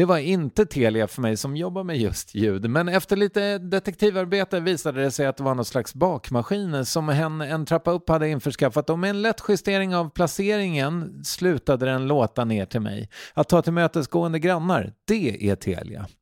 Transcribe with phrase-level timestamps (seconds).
[0.00, 4.60] Det var inte Telia för mig som jobbar med just ljud, men efter lite detektivarbete
[4.60, 8.28] visade det sig att det var någon slags bakmaskin som hen en trappa upp hade
[8.28, 13.08] införskaffat och med en lätt justering av placeringen slutade den låta ner till mig.
[13.34, 16.06] Att ta tillmötesgående grannar, det är Telia.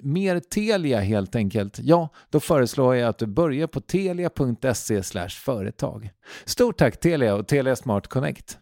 [0.00, 6.10] mer Telia helt enkelt, ja, då föreslår jag att du börjar på telia.se företag.
[6.44, 8.58] Stort tack Telia och Telia Smart Connect.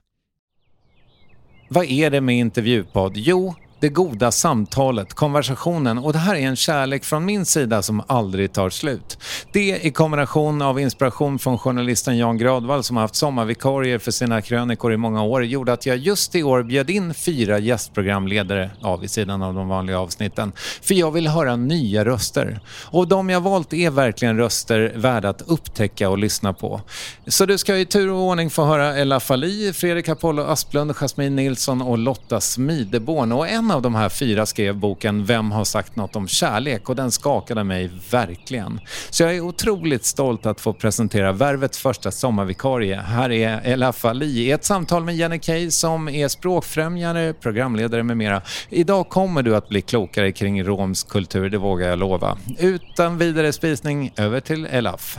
[1.69, 3.13] Vad är det med intervjupodd?
[3.17, 8.03] Jo, det goda samtalet, konversationen och det här är en kärlek från min sida som
[8.07, 9.19] aldrig tar slut.
[9.53, 14.43] Det i kombination av inspiration från journalisten Jan Gradvall som har haft sommarvikarier för sina
[14.43, 18.97] krönikor i många år gjorde att jag just i år bjöd in fyra gästprogramledare ja,
[18.97, 20.53] vid sidan av de vanliga avsnitten.
[20.83, 22.61] För jag vill höra nya röster.
[22.85, 26.81] Och de jag valt är verkligen röster värda att upptäcka och lyssna på.
[27.27, 31.37] Så du ska i tur och ordning få höra Ella Fali, Fredrik Apollo Asplund, Jasmine
[31.37, 33.33] Nilsson och Lotta Smideborn.
[33.33, 36.89] Och en av de här fyra skrev boken Vem har sagt något om kärlek?
[36.89, 38.81] och den skakade mig verkligen.
[39.11, 42.97] Så jag är otroligt stolt att få presentera Värvets första sommarvikarie.
[42.97, 48.17] Här är Ella Fali i ett samtal med Jenny Kay som är språkfrämjare, programledare med
[48.17, 48.43] mera.
[48.69, 52.39] Idag kommer du att bli klokare kring romsk kultur, det vågar jag lova.
[52.59, 55.19] Utan vidare spisning, över till Elaf.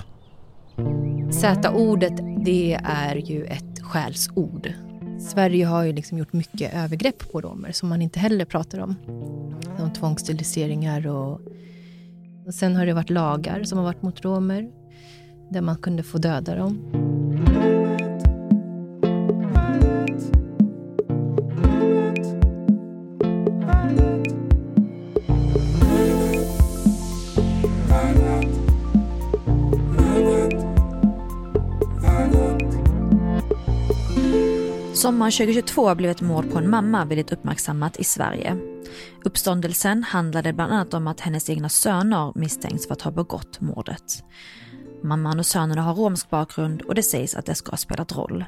[1.32, 2.14] Z-ordet,
[2.46, 4.91] det är ju ett skällsord.
[5.22, 8.96] Sverige har ju liksom gjort mycket övergrepp på romer som man inte heller pratar om.
[9.78, 11.42] Som tvångssteriliseringar och,
[12.46, 14.72] och sen har det varit lagar som har varit mot romer
[15.50, 17.01] där man kunde få döda dem.
[35.02, 38.58] Sommaren 2022 blev ett mord på en mamma väldigt uppmärksammat i Sverige.
[39.26, 44.24] Uppståndelsen handlade bland annat om att hennes egna söner misstänks för att ha begått mordet.
[45.04, 48.46] Mamman och sönerna har romsk bakgrund och det sägs att det ska ha spelat roll.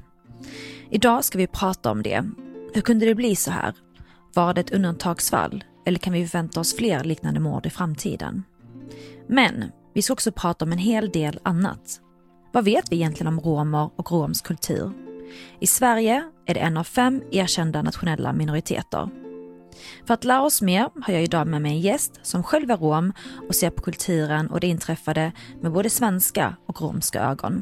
[0.89, 2.25] Idag ska vi prata om det.
[2.73, 3.73] Hur kunde det bli så här?
[4.33, 5.63] Var det ett undantagsfall?
[5.85, 8.43] Eller kan vi förvänta oss fler liknande mord i framtiden?
[9.27, 11.99] Men vi ska också prata om en hel del annat.
[12.51, 15.02] Vad vet vi egentligen om romer och romsk kultur?
[15.59, 19.09] I Sverige är det en av fem erkända nationella minoriteter.
[20.05, 22.77] För att lära oss mer har jag idag med mig en gäst som själv är
[22.77, 23.13] rom
[23.47, 27.61] och ser på kulturen och det inträffade med både svenska och romska ögon.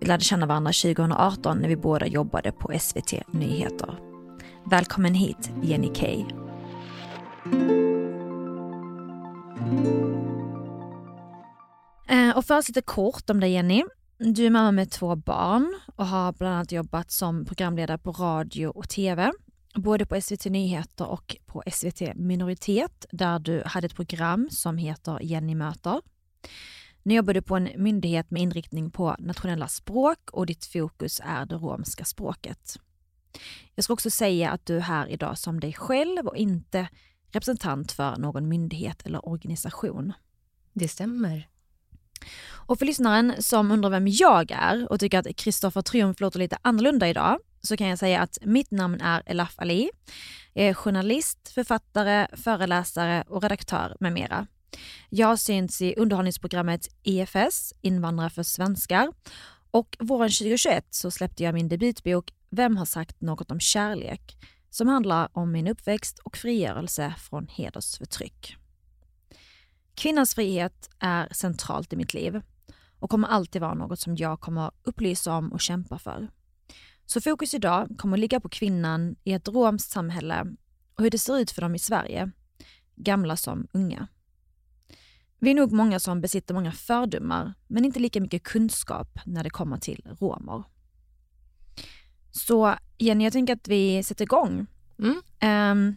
[0.00, 3.98] Vi lärde känna varandra 2018 när vi båda jobbade på SVT Nyheter.
[4.70, 6.24] Välkommen hit Jenny Kay.
[12.08, 13.84] Eh, och först lite kort om dig Jenny.
[14.18, 18.66] Du är mamma med två barn och har bland annat jobbat som programledare på radio
[18.66, 19.32] och tv.
[19.74, 25.18] Både på SVT Nyheter och på SVT Minoritet där du hade ett program som heter
[25.22, 26.00] Jenny möter.
[27.02, 31.46] Nu jobbar du på en myndighet med inriktning på nationella språk och ditt fokus är
[31.46, 32.76] det romska språket.
[33.74, 36.88] Jag ska också säga att du är här idag som dig själv och inte
[37.30, 40.12] representant för någon myndighet eller organisation.
[40.72, 41.48] Det stämmer.
[42.66, 46.58] Och för lyssnaren som undrar vem jag är och tycker att Kristoffer Triumf låter lite
[46.62, 49.90] annorlunda idag så kan jag säga att mitt namn är Elaf Ali.
[50.52, 54.46] Jag är journalist, författare, föreläsare och redaktör med mera.
[55.08, 59.12] Jag har synts i underhållningsprogrammet EFS, Invandrare för svenskar
[59.70, 64.36] och våren 2021 så släppte jag min debutbok Vem har sagt något om kärlek?
[64.76, 68.56] som handlar om min uppväxt och frigörelse från hedersförtryck.
[69.94, 72.42] Kvinnans frihet är centralt i mitt liv
[73.06, 76.28] och kommer alltid vara något som jag kommer upplysa om och kämpa för.
[77.04, 80.46] Så fokus idag kommer att ligga på kvinnan i ett romskt samhälle
[80.94, 82.30] och hur det ser ut för dem i Sverige,
[82.94, 84.08] gamla som unga.
[85.38, 89.50] Vi är nog många som besitter många fördomar, men inte lika mycket kunskap när det
[89.50, 90.64] kommer till romer.
[92.30, 94.66] Så Jenny, jag tänker att vi sätter igång.
[94.98, 95.16] Mm.
[95.72, 95.96] Um,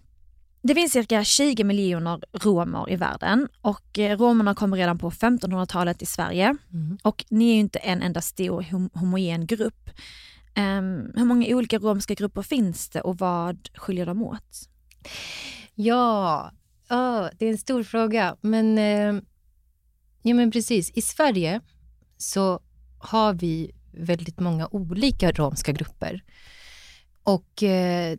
[0.61, 6.01] det finns cirka 20 miljoner romer i världen och eh, romerna kom redan på 1500-talet
[6.01, 6.55] i Sverige.
[6.73, 6.97] Mm.
[7.03, 9.89] Och ni är ju inte en enda stor hom homogen grupp.
[10.57, 14.69] Um, hur många olika romska grupper finns det och vad skiljer de åt?
[15.75, 16.51] Ja,
[16.89, 18.35] ja, det är en stor fråga.
[18.41, 19.21] Men, eh,
[20.21, 20.91] ja, men precis.
[20.91, 21.61] I Sverige
[22.17, 22.59] så
[22.99, 26.23] har vi väldigt många olika romska grupper.
[27.23, 28.17] Och eh,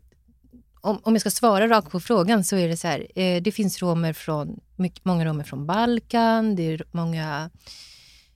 [0.81, 3.06] om, om jag ska svara rakt på frågan så är det så här.
[3.19, 7.50] Eh, det finns romer från, mycket, många romer från Balkan, det är många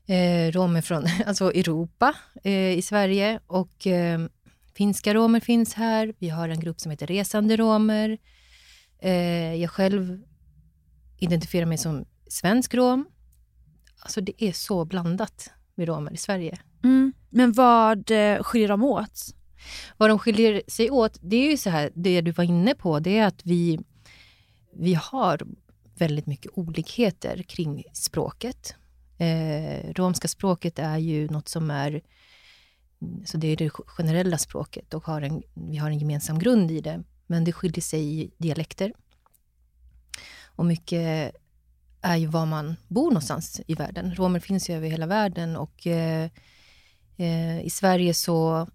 [0.07, 2.15] eh, romer från alltså Europa
[2.45, 4.21] eh, i Sverige och eh,
[4.75, 6.15] finska romer finns här.
[6.19, 8.19] Vi har en grupp som heter resande romer.
[8.99, 10.23] Eh, jag själv
[11.19, 13.07] identifierar mig som svensk rom.
[13.99, 16.59] Alltså det är så blandat med romer i Sverige.
[16.85, 17.13] Mm.
[17.31, 19.35] Men vad eh, skiljer de åt?
[19.97, 23.01] Vad de skiljer sig åt, det är ju så här, det du var inne på,
[23.01, 23.79] det är att vi,
[24.73, 25.43] vi har
[25.95, 28.75] väldigt mycket olikheter kring språket.
[29.19, 32.01] Eh, romska språket är ju något som är,
[33.25, 36.81] så det är det generella språket och har en, vi har en gemensam grund i
[36.81, 37.03] det.
[37.27, 38.93] Men det skiljer sig i dialekter.
[40.57, 41.35] Och mycket
[42.01, 44.15] är ju var man bor någonstans i världen.
[44.15, 46.31] Romer finns ju över hela världen och eh,
[47.17, 48.69] eh, i Sverige så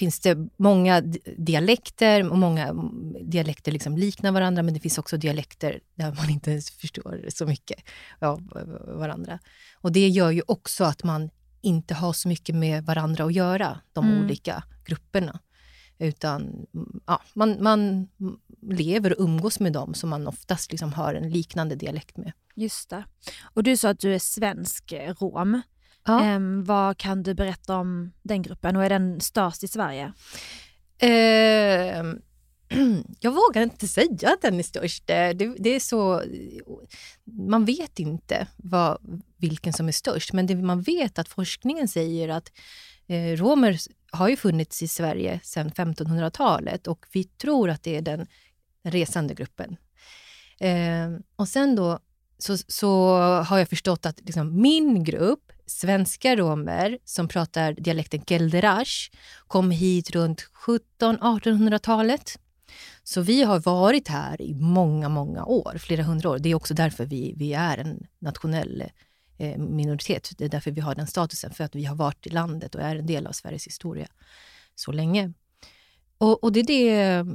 [0.00, 1.00] finns det många
[1.36, 2.72] dialekter och många
[3.20, 7.46] dialekter liksom liknar varandra men det finns också dialekter där man inte ens förstår så
[7.46, 7.78] mycket
[8.18, 8.40] av
[8.86, 9.38] varandra.
[9.74, 11.30] Och det gör ju också att man
[11.60, 14.24] inte har så mycket med varandra att göra, de mm.
[14.24, 15.40] olika grupperna.
[15.98, 16.66] Utan
[17.06, 18.08] ja, man, man
[18.62, 22.32] lever och umgås med dem som man oftast liksom har en liknande dialekt med.
[22.54, 23.04] Just det.
[23.54, 25.62] Och du sa att du är svensk rom.
[26.04, 26.36] Ja.
[26.36, 30.12] Um, vad kan du berätta om den gruppen och är den störst i Sverige?
[31.02, 32.14] Uh,
[33.20, 35.06] jag vågar inte säga att den är störst.
[35.06, 36.22] Det, det, är så,
[37.24, 42.28] man vet inte vad, vilken som är störst, men det man vet att forskningen säger
[42.28, 42.52] att
[43.06, 43.78] eh, romer
[44.10, 48.26] har ju funnits i Sverige sedan 1500-talet och vi tror att det är den,
[48.82, 49.76] den resande gruppen.
[50.58, 51.98] Eh, och sen då
[52.38, 59.10] så, så har jag förstått att liksom min grupp, svenska romer som pratar dialekten gelderash,
[59.46, 60.46] kom hit runt
[61.00, 62.38] 1700-1800-talet.
[63.02, 66.38] Så vi har varit här i många, många år, flera hundra år.
[66.38, 68.84] Det är också därför vi, vi är en nationell
[69.38, 70.30] eh, minoritet.
[70.38, 72.80] Det är därför vi har den statusen, för att vi har varit i landet och
[72.80, 74.06] är en del av Sveriges historia
[74.74, 75.32] så länge.
[76.18, 77.34] Och, och, det är det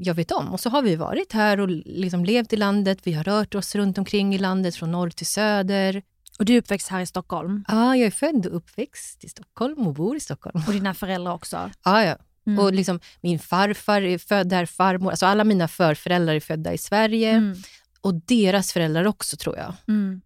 [0.00, 0.52] jag vet om.
[0.52, 2.98] Och så har vi varit här och liksom levt i landet.
[3.02, 6.02] Vi har rört oss runt omkring i landet, från norr till söder.
[6.38, 7.64] Och du är uppväxt här i Stockholm?
[7.68, 10.62] Ja, jag är född och uppväxt i Stockholm och bor i Stockholm.
[10.66, 11.70] Och dina föräldrar också?
[11.84, 12.16] Ja, ja.
[12.46, 12.58] Mm.
[12.58, 16.78] Och liksom, min farfar är född där, farmor, alltså alla mina förföräldrar är födda i
[16.78, 17.30] Sverige.
[17.30, 17.56] Mm.
[18.00, 19.74] Och deras föräldrar också, tror jag.
[19.88, 20.20] Mm.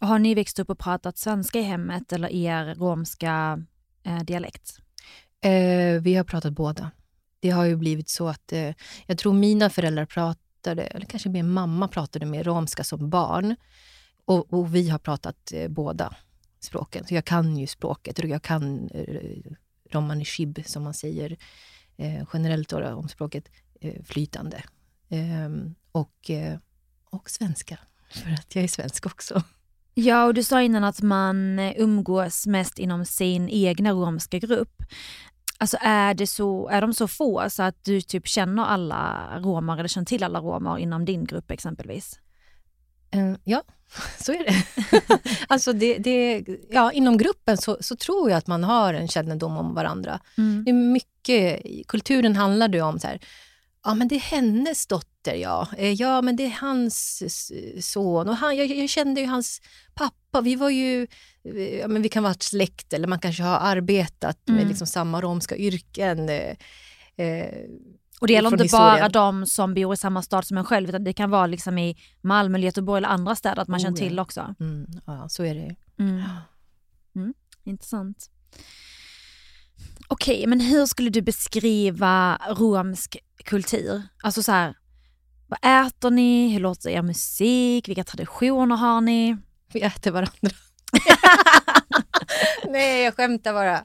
[0.00, 3.64] Och har ni växt upp och pratat svenska i hemmet eller er romska
[4.02, 4.78] eh, dialekt?
[5.44, 6.90] Eh, vi har pratat båda
[7.40, 8.70] det har ju blivit så att eh,
[9.06, 13.56] jag tror mina föräldrar pratade, eller kanske min mamma pratade med romska som barn.
[14.30, 16.16] Och, och vi har pratat eh, båda
[16.60, 17.06] språken.
[17.06, 19.52] Så jag kan ju språket och jag kan eh,
[19.90, 21.36] romani chib, som man säger
[21.96, 23.48] eh, generellt då, om språket,
[23.80, 24.62] eh, flytande.
[25.08, 26.58] Ehm, och, eh,
[27.04, 27.78] och svenska,
[28.10, 29.42] för att jag är svensk också.
[29.94, 34.82] Ja, och du sa innan att man eh, umgås mest inom sin egna romska grupp.
[35.58, 39.78] Alltså är, det så, är de så få så att du typ känner alla romer
[39.78, 42.20] eller känner till alla romer inom din grupp exempelvis?
[43.16, 43.62] Uh, ja,
[44.18, 44.64] så är det.
[45.48, 49.56] alltså det, det, ja, inom gruppen så, så, tror jag att man har en kännedom
[49.56, 50.20] om varandra.
[50.38, 50.64] Mm.
[50.64, 53.20] Det är mycket, kulturen handlar det om så här,
[53.84, 57.22] ja men det är hennes dotter ja, eh, ja men det är hans
[57.80, 59.60] son och han, jag, jag kände ju hans
[59.94, 61.06] pappa, vi var ju,
[61.44, 64.60] eh, ja, men vi kan vara släkt eller man kanske har arbetat mm.
[64.60, 66.28] med liksom samma romska yrken.
[66.28, 66.56] Eh,
[67.16, 67.54] eh
[68.20, 68.98] och det gäller inte historien.
[68.98, 71.78] bara de som bor i samma stad som en själv, utan det kan vara liksom
[71.78, 74.54] i Malmö, Göteborg eller andra städer att man oh, känner till också.
[74.60, 76.22] Mm, ja, så är det mm.
[77.16, 77.34] mm.
[77.64, 78.30] Intressant.
[80.08, 84.02] Okej, okay, men hur skulle du beskriva romsk kultur?
[84.22, 84.74] Alltså så här,
[85.46, 86.48] vad äter ni?
[86.52, 87.88] Hur låter er musik?
[87.88, 89.36] Vilka traditioner har ni?
[89.72, 90.50] Vi äter varandra.
[92.68, 93.84] Nej, jag skämtar bara.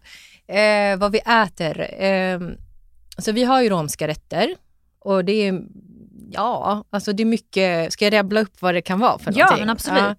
[0.60, 2.04] Eh, vad vi äter?
[2.04, 2.40] Eh,
[3.16, 4.56] alltså vi har ju romska rätter
[5.00, 5.62] och det är
[6.32, 7.94] Ja, alltså det är mycket...
[7.94, 9.60] Ska jag rabbla upp vad det kan vara för Ja, någonting?
[9.66, 10.00] men absolut.
[10.00, 10.16] Ja,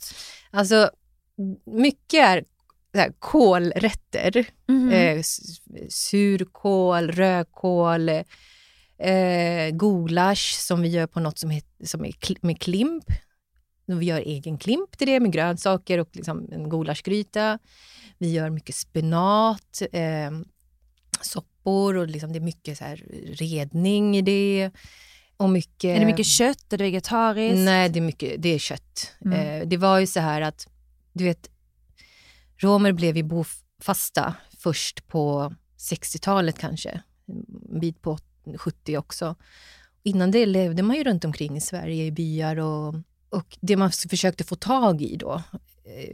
[0.59, 0.91] alltså,
[1.67, 2.45] mycket är
[2.95, 4.47] så här, kålrätter.
[4.69, 4.91] Mhm.
[4.93, 5.23] Eh,
[5.89, 12.61] surkål, rödkål, eh, gulasch som vi gör på något som, heter, som är kl- med
[12.61, 13.05] klimp.
[13.87, 17.59] Vi gör egen klimp till det med grönsaker och liksom en gulaschgryta.
[18.19, 20.31] Vi gör mycket spenat, eh,
[21.67, 22.97] soppor och liksom det är mycket så här
[23.39, 24.71] redning i det.
[25.37, 26.73] Och mycket, Är det mycket kött?
[26.73, 27.65] Är det vegetariskt?
[27.65, 29.13] Nej, det är, mycket, det är kött.
[29.25, 29.63] Mm.
[29.63, 30.69] Eh, det var ju så här att,
[31.13, 31.51] du vet,
[32.57, 37.03] romer blev ju bofasta först på 60-talet kanske,
[37.73, 38.19] en bit på
[38.57, 39.37] 70 också.
[40.03, 42.95] Innan det levde man ju runt omkring i Sverige i byar och,
[43.31, 45.43] och det man försökte få tag i då,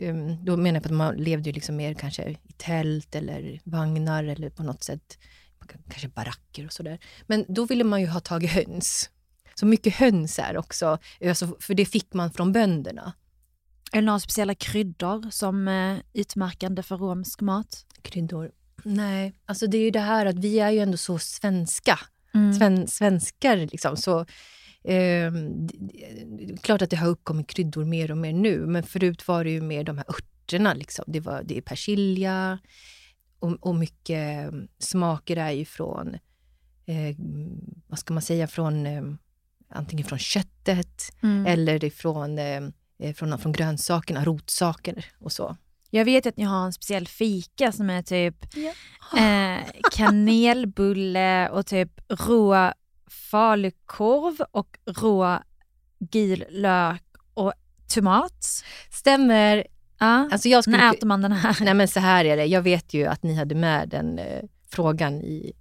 [0.01, 3.61] eh, då menar jag på att man levde ju liksom mer kanske i tält eller
[3.65, 5.19] vagnar eller på något sätt,
[5.67, 6.99] kanske baracker och sådär.
[7.27, 9.11] Men då ville man ju ha tag i höns.
[9.55, 13.13] Så mycket höns är också, alltså, för det fick man från bönderna.
[13.93, 17.87] Är det några speciella kryddor som är utmärkande för romsk mat?
[18.03, 18.51] Kryddor.
[18.85, 21.99] Nej, alltså det är ju det här att vi är ju ändå så svenska.
[22.35, 22.55] Mm.
[22.55, 23.97] Sven, svenskar liksom.
[23.97, 24.21] Så,
[24.85, 25.33] eh,
[26.63, 29.61] klart att det har uppkommit kryddor mer och mer nu, men förut var det ju
[29.61, 30.75] mer de här örterna.
[30.75, 31.05] Liksom.
[31.09, 32.59] Det, var, det är persilja
[33.43, 36.15] och, och mycket eh, smaker är ju från,
[36.87, 37.17] eh,
[37.87, 39.03] vad ska man säga, från eh,
[39.69, 41.47] antingen från köttet Mm.
[41.47, 42.63] eller ifrån eh,
[42.99, 45.57] eh, från, från grönsakerna, rotsaker och så.
[45.91, 48.73] Jag vet att ni har en speciell fika som är typ Ja.
[49.19, 52.73] eh, kanelbulle och typ rå
[53.31, 55.39] falukorv och rå
[55.99, 57.03] gul lök
[57.35, 57.53] och
[57.95, 58.45] tomat.
[58.91, 59.67] Stämmer.
[60.03, 60.29] Ja.
[60.33, 61.57] Alltså jag skulle, När äter man den här?
[61.65, 64.43] Nej men så här är det, jag vet ju att ni hade med den eh,
[64.69, 65.53] frågan i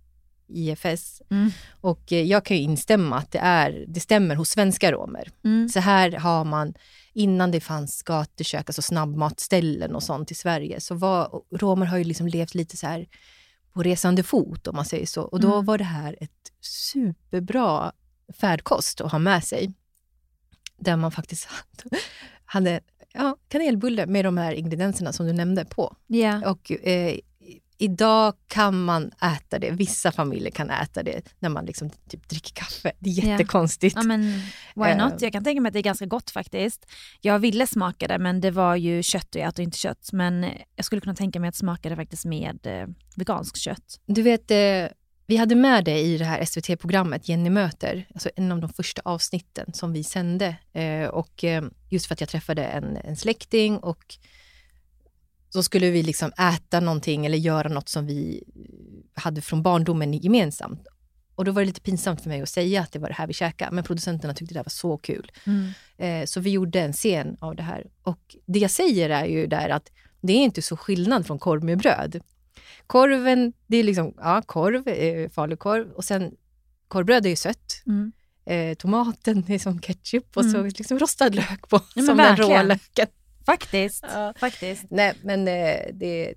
[0.48, 1.52] IFS Mm.
[1.82, 5.30] och eh, jag kan ju instämma att det, är, det stämmer hos svenska romer.
[5.44, 5.70] Mm.
[5.70, 6.74] Så här har man,
[7.14, 12.04] innan det fanns gatukök, alltså snabbmatställen och sånt i Sverige, så var, romer har ju
[12.04, 13.08] liksom levt lite så här
[13.74, 15.22] på resande fot om man säger så.
[15.22, 15.66] Och då Mm.
[15.66, 17.92] var det här ett superbra
[18.40, 19.74] färdkost att ha med sig.
[20.78, 21.48] Där man faktiskt
[22.46, 22.82] hade,
[23.14, 25.96] ja, kanelbulle med de här ingredienserna som du nämnde på.
[26.08, 26.50] Ja.
[26.50, 27.16] Och eh,
[27.78, 29.72] idag kan man äta det.
[29.72, 32.92] Vissa familjer kan äta det när man liksom typ dricker kaffe.
[33.00, 33.96] Det är jättekonstigt.
[33.96, 34.22] ja men
[34.76, 34.98] why Eh.
[34.98, 35.22] not?
[35.22, 36.86] Jag kan tänka mig att det är ganska gott faktiskt.
[37.22, 40.10] Jag ville smaka det men det var ju kött och jag äter inte kött.
[40.14, 44.00] Men jag skulle kunna tänka mig att smaka det faktiskt med eh, veganskt kött.
[44.06, 44.58] Du vet, eh,
[45.26, 49.02] vi hade med det i det här SVT-programmet Jenny möter, alltså en av de första
[49.06, 50.56] avsnitten som vi sände.
[50.74, 54.18] Eh, och eh, just för att jag träffade en, en släkting och
[55.50, 58.44] så skulle vi liksom äta någonting eller göra något som vi
[59.14, 60.88] hade från barndomen gemensamt.
[61.36, 63.28] Och då var det lite pinsamt för mig att säga att det var det här
[63.28, 65.32] vi käkade, men producenterna tyckte det här var så kul.
[65.98, 67.88] Eh, så vi gjorde en scen av det här.
[68.04, 71.64] Och det jag säger är ju där att det är inte så skillnad från korv
[71.64, 72.22] med bröd.
[72.92, 76.32] Korven, det är liksom ja, korv, eh, falukorv och sen
[76.88, 77.84] korvbröd är ju sött.
[77.88, 78.12] Mm.
[78.46, 80.72] Eh, tomaten är som ketchup och så Mm.
[80.78, 82.52] liksom rostad lök på, men som den verkligen.
[82.52, 83.08] råa löken.
[83.46, 84.06] Faktiskt.
[84.14, 84.34] Ja.
[84.40, 84.86] faktiskt.
[84.90, 86.34] Nej, men eh, det,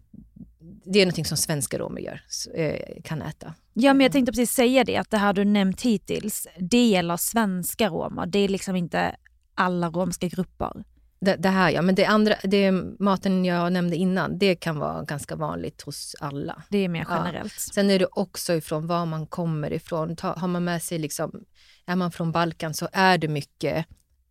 [0.84, 2.20] det är någonting som svenska romer gör,
[2.54, 3.54] eh, kan äta.
[3.72, 7.16] Ja, men jag tänkte precis säga det, att det här du nämnt hittills, det gäller
[7.16, 8.26] svenska romer.
[8.26, 9.16] Det är liksom inte
[9.54, 10.84] alla romska grupper.
[11.24, 15.02] Det, det här ja, men det andra, det maten jag nämnde innan, det kan vara
[15.02, 16.62] ganska vanligt hos alla.
[16.70, 17.16] Det är mer Ja.
[17.26, 17.52] generellt.
[17.52, 20.16] Sen är det också ifrån var man kommer ifrån.
[20.16, 21.44] Ta, har man med sig, liksom,
[21.86, 23.86] är man från Balkan så är det mycket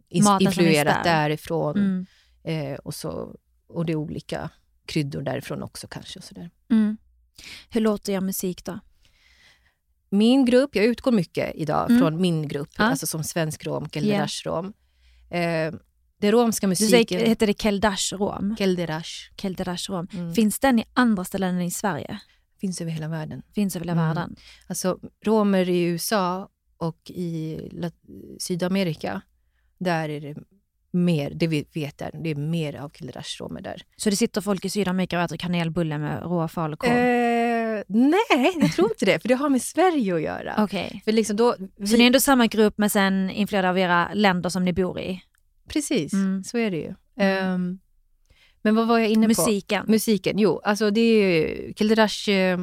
[0.09, 1.13] influerat där.
[1.13, 1.77] därifrån.
[1.77, 2.05] Mm.
[2.73, 3.35] Eh, och, så,
[3.67, 4.49] och det är olika
[4.85, 6.19] kryddor därifrån också kanske.
[6.19, 6.35] Och så.
[6.71, 6.97] Mm.
[7.69, 8.79] Hur låter er musik då?
[10.09, 12.01] Min grupp, jag utgår mycket idag Mm.
[12.01, 12.83] från min grupp, Ja.
[12.83, 14.73] alltså som svensk rom, Kelderash rom.
[15.29, 15.73] Eh,
[16.23, 18.55] det romska Du musiken, säger, heter det Keldash rom?
[18.59, 20.07] Kelderash, Keldash rom.
[20.13, 22.19] mm, Finns den i andra ställen än i Sverige?
[22.61, 23.41] finns över hela världen.
[23.55, 24.07] Finns över hela Mm.
[24.15, 24.35] världen?
[24.67, 27.59] Alltså romer i USA och i
[28.39, 29.21] Sydamerika,
[29.77, 30.35] där är det
[30.91, 33.81] mer, det vi vet är, det är mer av Kelderash-romer där.
[33.95, 36.91] Så det sitter folk i Sydamerika och äter kanelbulle med rå falukorv?
[36.91, 40.55] Eh, nej, jag tror inte det, för det har med Sverige att göra.
[40.57, 41.01] Okej.
[41.05, 44.09] För liksom då, vi, Så ni är ändå samma grupp men sen influerade av era
[44.13, 45.21] länder som ni bor i?
[45.73, 46.43] Precis, Mm.
[46.43, 46.93] så är det ju.
[47.15, 47.53] Mm.
[47.55, 47.79] Ehm,
[48.61, 49.41] men vad var jag inne på?
[49.41, 49.85] Musiken?
[49.87, 52.59] Musiken, jo, alltså det är ju, Kelderash eh,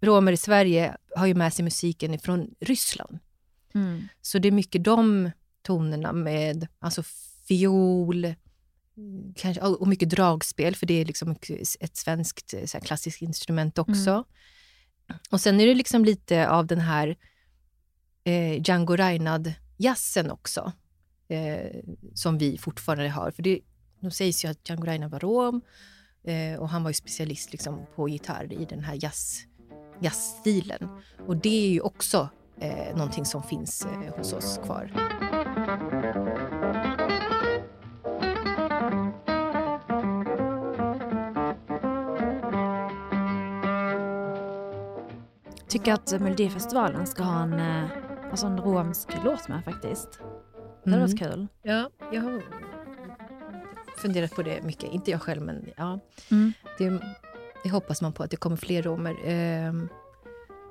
[0.00, 3.18] romer i Sverige har ju med sig musiken ifrån Ryssland.
[3.74, 4.08] Mm.
[4.22, 5.30] Så det är mycket de
[5.62, 7.02] tonerna med alltså
[7.48, 11.36] fiol, mm, kanske, och mycket dragspel, för det är liksom
[11.80, 14.24] ett svenskt eh, så klassiskt instrument också.
[15.30, 17.16] Och sen är det liksom lite av den här
[18.24, 18.96] eh, Django
[19.76, 20.72] jazzen också,
[21.28, 21.80] eh,
[22.14, 23.30] som vi fortfarande har.
[23.30, 23.60] För det,
[24.00, 25.60] de sägs ju att Django Reinhardt var rom
[26.24, 29.40] eh, och han var ju specialist liksom, på gitarr i den här jazz,
[30.00, 30.88] jazzstilen.
[31.26, 32.28] Och det är ju också
[32.60, 34.92] eh, någonting som finns eh, hos oss kvar.
[45.78, 47.90] tycker att Melodifestivalen ska ha en, eh,
[48.30, 50.20] alltså en romsk låt med faktiskt.
[50.86, 51.32] Det hade varit Mm.
[51.32, 51.46] kul.
[51.62, 52.42] Ja, jag har
[53.96, 54.92] funderat på det mycket.
[54.92, 56.00] Inte jag själv, men ja.
[56.30, 56.52] Mm.
[56.78, 57.00] Det,
[57.64, 59.72] det hoppas man på att det kommer fler romer eh,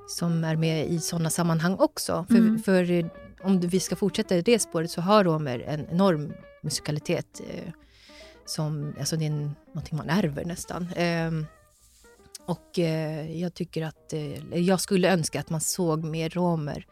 [0.07, 2.25] som är med i sådana sammanhang också.
[2.29, 2.59] För, Mm.
[2.59, 3.05] för eh,
[3.43, 7.41] om vi ska fortsätta i det spåret så har romer en enorm musikalitet.
[7.49, 7.71] Eh,
[8.45, 9.29] som, alltså det är
[9.67, 10.93] någonting man ärver nästan.
[10.93, 11.31] Eh,
[12.45, 16.87] och eh, jag tycker att, eh, jag skulle önska att man såg mer romer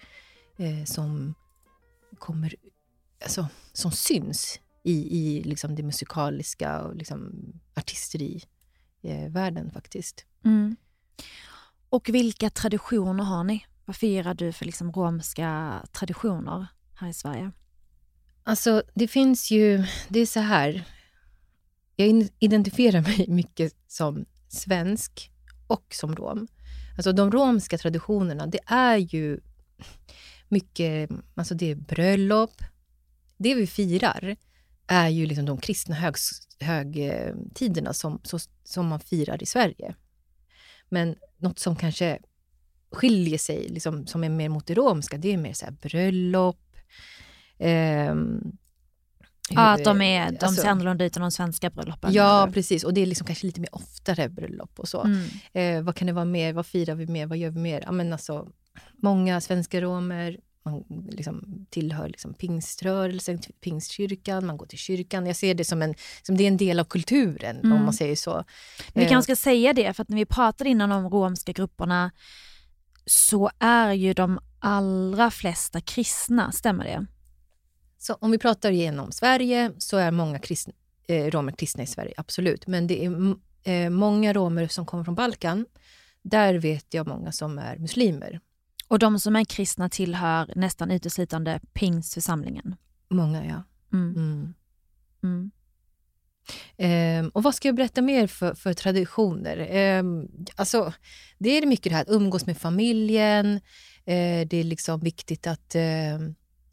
[0.57, 1.33] eh, som
[2.19, 2.55] kommer,
[3.23, 7.33] alltså, som syns i, i liksom det musikaliska och liksom
[7.75, 8.43] artisteri
[9.01, 10.25] eh, världen faktiskt.
[10.45, 10.75] Mm.
[11.89, 13.65] Och vilka traditioner har ni?
[13.85, 17.51] Vad firar du för liksom romska traditioner här i Sverige?
[18.43, 19.85] Alltså, det finns ju...
[20.09, 20.87] Det är så här.
[21.95, 25.31] Jag identifierar mig mycket som svensk
[25.67, 26.47] och som rom.
[26.95, 29.39] Alltså de romska traditionerna, det är ju
[30.49, 31.09] mycket...
[31.35, 32.63] Alltså det är bröllop.
[33.37, 34.35] Det vi firar
[34.87, 39.95] är ju liksom de kristna högs- högtiderna som, så, som man firar i Sverige.
[40.89, 42.19] Men något som kanske
[42.91, 46.59] skiljer sig, liksom, som är mer mot det romska, det är mer så bröllop.
[47.59, 48.41] ehm,
[49.49, 52.13] Ja, att de, är, de alltså- ser annorlunda ut än de svenska bröllopen.
[52.13, 52.53] Ja, eller?
[52.53, 52.83] precis.
[52.83, 55.03] Och det är liksom kanske lite mer oftare bröllop och så.
[55.03, 55.27] Mm.
[55.53, 56.53] Eh, vad kan det vara mer?
[56.53, 57.25] Vad firar vi mer?
[57.25, 57.81] Vad gör vi mer?
[57.85, 58.47] Ja, men alltså,
[58.93, 65.25] många svenska romer man liksom tillhör liksom pingströrelsen, pingstkyrkan, man går till kyrkan.
[65.25, 67.83] Jag ser det som en, som det är en del av kulturen, om Mm.
[67.83, 68.43] man säger så.
[68.93, 72.11] Vi Eh, kanske ska säga det, för att när vi pratade innan om romska grupperna
[73.05, 77.05] så är ju de allra flesta kristna, stämmer det?
[77.97, 80.73] Så om vi pratar igenom Sverige så är många kristna,
[81.07, 82.67] eh, romer kristna i Sverige, absolut.
[82.67, 85.65] Men det är eh, många romer som kommer från Balkan.
[86.21, 88.39] Där vet jag många som är muslimer.
[88.93, 92.75] Och de som är kristna tillhör nästan uteslutande pingstförsamlingen.
[93.09, 93.63] Många, ja.
[93.93, 94.53] Mm.
[95.23, 95.51] Mm.
[96.77, 99.67] Ehm, och vad ska jag berätta mer för, för traditioner?
[99.69, 100.93] Ehm, alltså,
[101.37, 103.55] det är mycket det här att umgås med familjen.
[104.05, 106.15] Eh, det är liksom viktigt att eh,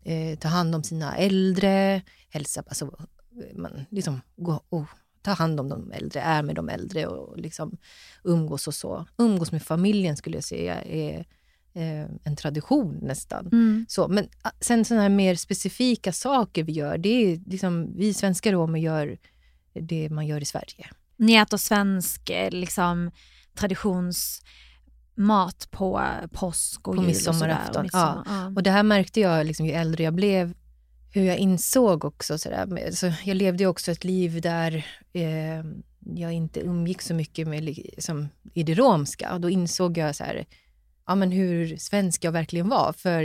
[0.03, 2.03] eh, ta hand om sina äldre.
[2.31, 3.07] Hälsa, alltså,
[3.55, 4.87] man liksom gå och
[5.23, 7.77] ta hand om de äldre, är med de äldre och liksom
[8.25, 9.07] umgås och så.
[9.19, 11.27] Umgås med familjen skulle jag säga är
[11.75, 13.47] eh, en tradition nästan.
[13.47, 13.87] Mm.
[13.89, 18.15] Så, men ah, sen sådana här mer specifika saker vi gör, det är liksom, vi
[18.15, 19.19] svenska romer gör
[19.73, 20.87] det man gör i Sverige.
[21.17, 23.11] Ni äter svensk eh, liksom,
[23.55, 26.03] traditionsmat på
[26.33, 28.23] påsk och På jul och sådär, midsommarafton, Och midsommar.
[28.27, 28.53] Ja.
[28.57, 30.55] Och det här märkte jag liksom, ju äldre jag blev,
[31.13, 32.67] hur jag insåg också sådär.
[32.67, 35.65] men, Så jag levde också ett liv där eh,
[36.15, 39.35] jag inte umgick så mycket med liksom, i det romska.
[39.35, 40.45] Och då insåg jag så här,
[41.07, 42.93] ja, men hur svensk jag verkligen var.
[42.93, 43.25] För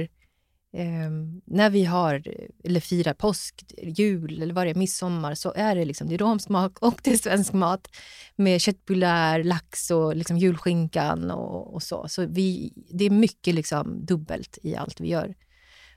[0.73, 1.11] eh,
[1.45, 2.23] när vi har,
[2.63, 6.19] eller firar påsk, jul eller vad det är, midsommar, så är det liksom det är
[6.19, 7.87] romsk mat och det är svensk mat
[8.35, 12.07] med köttbullar, lax och liksom julskinkan och, och så.
[12.07, 15.35] Så vi, det är mycket liksom dubbelt i allt vi gör.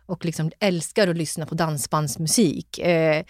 [0.07, 2.79] Och liksom älskar att lyssna på dansbandsmusik.
[2.79, 3.25] Eh,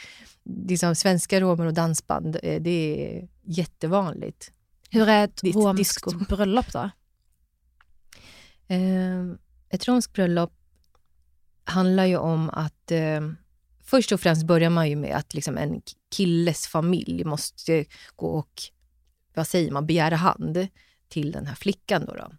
[0.44, 4.52] liksom svenska romer och dansband, eh, det är jättevanligt.
[4.90, 6.90] Hur är ett romskt bröllop då?
[8.68, 9.24] Eh,
[9.68, 10.52] ett romskt bröllop
[11.64, 13.20] handlar ju om att eh,
[13.84, 17.84] först och främst börjar man ju med att liksom en killes familj måste
[18.16, 18.62] gå och,
[19.34, 20.68] vad säger man, begära hand
[21.08, 22.04] till den här flickan.
[22.04, 22.30] Då då.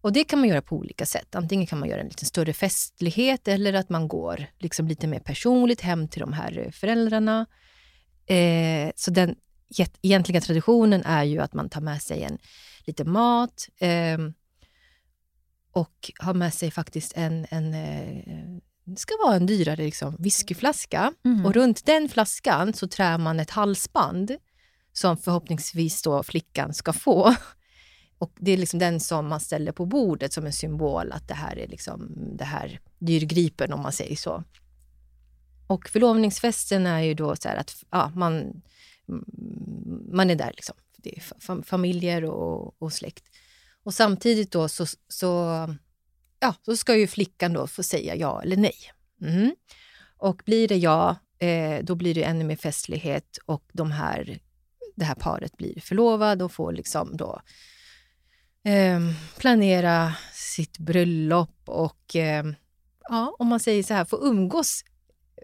[0.00, 1.34] Och det kan man göra på olika sätt.
[1.34, 5.20] Antingen kan man göra en lite större festlighet eller att man går liksom lite mer
[5.20, 7.46] personligt hem till de här föräldrarna.
[8.26, 9.36] Eh, så den
[10.02, 12.38] egentliga traditionen är ju att man tar med sig en
[12.84, 14.18] lite mat, eh,
[15.78, 21.12] och har med sig faktiskt en, en eh, det ska vara en dyrare liksom, whiskyflaska.
[21.24, 21.46] Mm.
[21.46, 24.36] Och runt den flaskan så trär man ett halsband
[24.92, 27.34] som förhoppningsvis då flickan ska få.
[28.18, 31.34] Och Det är liksom den som man ställer på bordet som en symbol att det
[31.34, 34.44] här är liksom det här dyrgripen om man säger så.
[35.66, 38.34] Och förlovningsfesten är ju då så här att ja, man,
[39.08, 39.24] mm,
[40.12, 40.52] man är där.
[40.56, 40.76] Liksom.
[40.96, 43.24] Det är fa- familjer och, och släkt.
[43.88, 45.28] Och samtidigt då så, så,
[46.40, 48.74] ja, så ska ju flickan då få säga ja eller nej.
[49.22, 49.54] Mm.
[50.16, 54.38] Och blir det ja, eh, då blir det ännu mer festlighet och de här,
[54.96, 57.40] det här paret blir förlovad och får liksom då
[58.64, 59.00] eh,
[59.38, 62.44] planera sitt bröllop och eh,
[63.08, 64.84] ja, om man säger så här, få umgås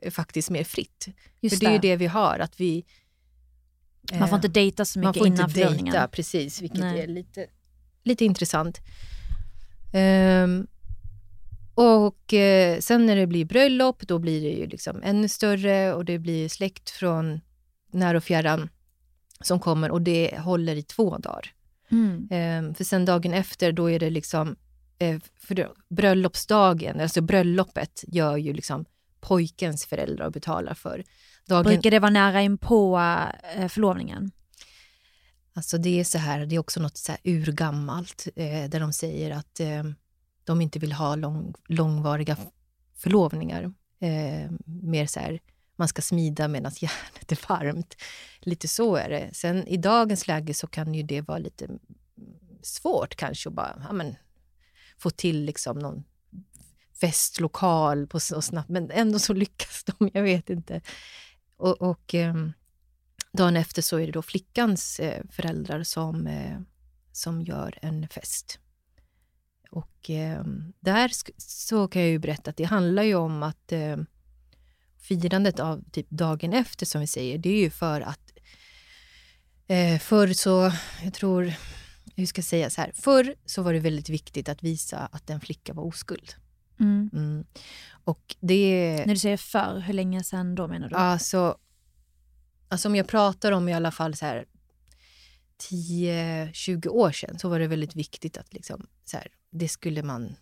[0.03, 1.07] eh, faktiskt mer fritt.
[1.41, 2.85] Just För det är ju det vi har, att vi...
[4.13, 7.01] Man får inte dejta så man mycket får innan inte dejta, precis, vilket Nej.
[7.01, 7.47] är lite,
[8.05, 8.81] lite intressant.
[9.93, 10.67] Ehm,
[11.75, 16.05] och eh, sen när det blir bröllop, då blir det ju liksom ännu större och
[16.05, 17.41] det blir släkt från
[17.93, 18.69] när och fjärran
[19.41, 21.53] som kommer och det håller i två dagar.
[21.91, 22.29] Mm.
[22.31, 24.57] Ehm, för sen dagen efter, då är det liksom
[24.99, 28.85] eh, för bröllopsdagen, alltså bröllopet gör ju liksom
[29.21, 31.05] pojkens föräldrar och betalar för.
[31.47, 32.99] Dagen, Brukar det vara nära in på
[33.57, 34.31] eh, förlovningen?
[35.57, 38.93] Alltså det är så här, det är också något så här urgammalt eh, där de
[38.93, 39.85] säger att eh,
[40.45, 42.37] de inte vill ha lång, långvariga
[42.97, 43.73] förlovningar.
[44.01, 45.41] Eh, mer så här,
[45.77, 47.97] man ska smida medan järnet är varmt.
[48.41, 49.31] Lite så är det.
[49.33, 51.69] Sen i dagens läge så kan ju det vara lite
[52.63, 54.17] svårt kanske att bara ja, men,
[54.99, 56.05] få till liksom någon
[57.01, 60.81] festlokal på så snabbt, men ändå så lyckas de, jag vet inte.
[61.57, 62.53] Och, och ehm,
[63.37, 66.59] dagen efter så är det då flickans eh, föräldrar som, eh,
[67.13, 68.59] som gör en fest.
[69.71, 70.45] Och eh,
[70.81, 73.97] där så kan jag ju berätta att det handlar ju om att eh,
[74.99, 78.33] firandet av typ dagen efter som vi säger, det är ju för att
[79.67, 80.73] eh, förr så,
[81.05, 81.53] jag tror,
[82.17, 85.31] hur ska jag säga så här, förr så var det väldigt viktigt att visa att
[85.31, 86.35] en flicka var oskuld.
[86.81, 87.11] Mm.
[87.13, 87.45] Mm.
[88.05, 89.03] Och det...
[89.07, 90.97] När du säger förr, hur länge sedan då menar du?
[90.97, 91.57] Alltså,
[92.75, 94.45] alltså om jag pratar om i alla fall så här
[95.71, 100.37] 10-20 år sedan så var det väldigt viktigt att liksom, så här, det skulle man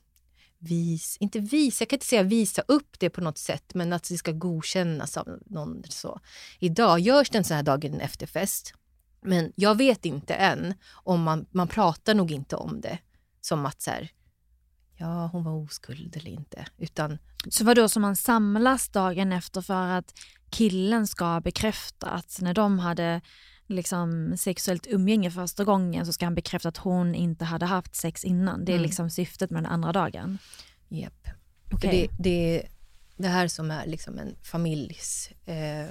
[0.59, 4.09] visa, inte visa, jag kan inte säga visa upp det på något sätt, men att
[4.09, 5.83] det ska godkännas av någon.
[5.89, 6.21] så.
[6.59, 8.75] Idag görs det en sån här dagen efterfest,
[9.23, 12.99] men jag vet inte än om man, man pratar nog inte om det
[13.41, 14.11] som att så här,
[14.97, 17.19] ja, hon var oskuld eller inte, utan
[17.51, 20.15] Så vad då som man samlas dagen efter för att
[20.53, 23.21] killen ska bekräfta att när de hade
[23.67, 28.25] liksom sexuellt umgänge första gången så ska han bekräfta att hon inte hade haft sex
[28.25, 28.65] innan.
[28.65, 28.83] Det är Mm.
[28.87, 30.39] liksom syftet med den andra dagen.
[30.89, 31.29] Japp.
[31.73, 31.81] Okej.
[31.81, 32.69] För det, det är
[33.17, 35.87] det här som är liksom en familjs eh,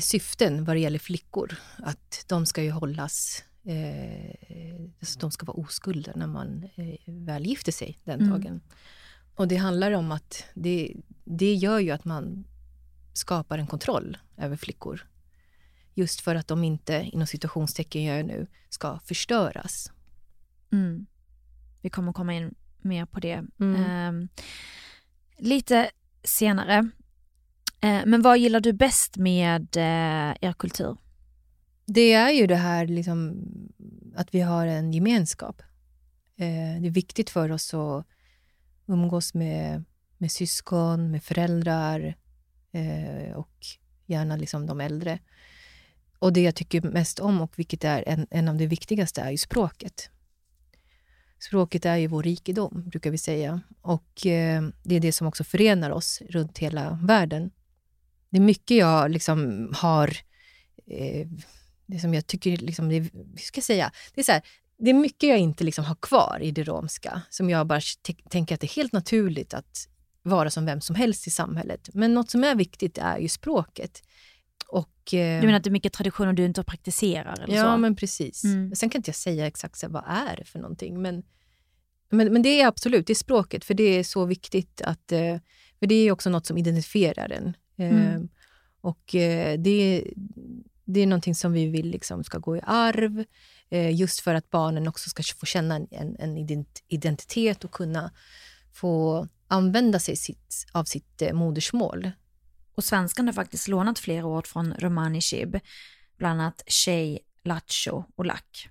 [0.00, 1.56] syften vad det gäller flickor.
[1.78, 7.46] Att de ska ju hållas, eh, alltså de ska vara oskulder när man eh, väl
[7.46, 8.30] gifter sig den Mm.
[8.32, 8.60] dagen.
[9.34, 12.44] Och det handlar om att det, det gör ju att man
[13.12, 15.06] skapar en kontroll över flickor.
[15.94, 19.92] Just för att de inte, inom situationstecken gör jag nu, ska förstöras.
[20.72, 21.06] Mm.
[21.80, 23.84] Vi kommer komma in mer på det Mm.
[23.84, 24.28] Ehm,
[25.38, 25.90] lite
[26.24, 26.90] senare.
[27.80, 30.96] Eh, men vad gillar du bäst med eh, er kultur?
[31.86, 33.44] Det är ju det här liksom,
[34.16, 35.62] att vi har en gemenskap.
[36.36, 38.06] Eh, det är viktigt för oss att
[38.86, 39.84] umgås med,
[40.18, 42.16] med syskon, med föräldrar
[42.72, 43.66] eh, och
[44.06, 45.18] gärna liksom de äldre.
[46.18, 49.30] Och det jag tycker mest om, och vilket är en, en av de viktigaste, är
[49.30, 50.10] ju språket.
[51.38, 53.60] Språket är ju vår rikedom, brukar vi säga.
[53.80, 57.50] Och eh, det är det som också förenar oss runt hela världen.
[58.30, 60.16] Det är mycket jag liksom har
[60.86, 61.28] eh,
[61.86, 64.42] det som jag tycker, liksom, det, hur ska jag säga, det är så här,
[64.78, 67.80] det är mycket jag inte liksom har kvar i det romska, som jag bara
[68.28, 69.88] tänker att det är helt naturligt att
[70.22, 71.88] vara som vem som helst i samhället.
[71.94, 74.02] Men något som är viktigt är ju språket.
[74.66, 77.40] Och, eh, Du menar att det är mycket traditioner du inte praktiserar?
[77.42, 77.76] Eller ja, så?
[77.76, 78.44] men precis.
[78.44, 78.74] Mm.
[78.74, 81.22] Sen kan inte jag säga exakt så vad är det för någonting, men,
[82.10, 85.12] men, men det är absolut det är språket, för det är så viktigt att...
[85.12, 85.36] eh,
[85.78, 87.46] För det är också något som identifierar en.
[87.76, 88.28] Eh, Mm.
[88.80, 89.02] Och
[89.58, 90.04] det,
[90.84, 93.24] det är någonting som vi vill liksom ska gå i arv,
[93.92, 98.10] just för att barnen också ska få känna en, en, en ident- identitet och kunna
[98.72, 102.10] få använda sig sitt, av sitt eh, modersmål.
[102.74, 105.58] Och svenskan har faktiskt lånat flera ord från romani chib,
[106.18, 108.68] bland annat tjej, lattjo och lack.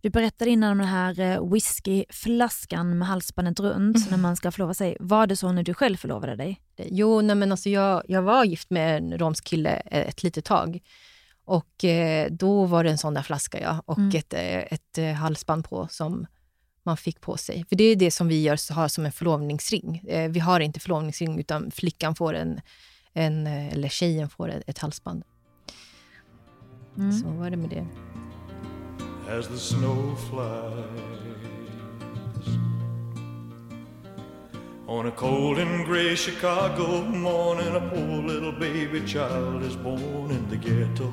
[0.00, 4.74] Du berättade innan om den här eh, whiskyflaskan med halsbandet runt när man ska förlova
[4.74, 4.96] sig.
[5.00, 6.60] Var det så när du själv förlovade dig?
[6.76, 10.44] Jo, nej men alltså jag, jag var gift med en romsk kille eh, ett litet
[10.44, 10.80] tag.
[11.44, 13.82] Och eh, då var det en sån där flaska, ja.
[13.86, 14.16] Och Mm.
[14.16, 16.26] ett, eh, ett eh, halsband på som
[16.82, 17.64] man fick på sig.
[17.68, 20.04] För det är det som vi gör, så har som en förlovningsring.
[20.08, 22.60] Eh, vi har inte förlovningsring, utan flickan får en,
[23.12, 25.22] en eh, eller tjejen får ett, ett halsband.
[26.96, 27.12] Mm.
[27.12, 27.86] Så var det med det.
[29.28, 31.12] as the snow flies
[34.88, 40.46] On a cold and gray Chicago morning, a poor little baby child is born in
[40.50, 41.10] the ghetto.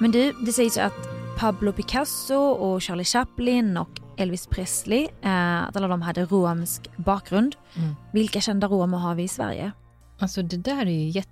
[0.00, 5.62] Men du, det sägs ju att Pablo Picasso och Charlie Chaplin och Elvis Presley, eh,
[5.62, 7.56] att alla de hade romsk bakgrund.
[7.76, 7.94] Mm.
[8.12, 9.72] Vilka kända romer har vi i Sverige?
[10.18, 11.22] Alltså det där är ju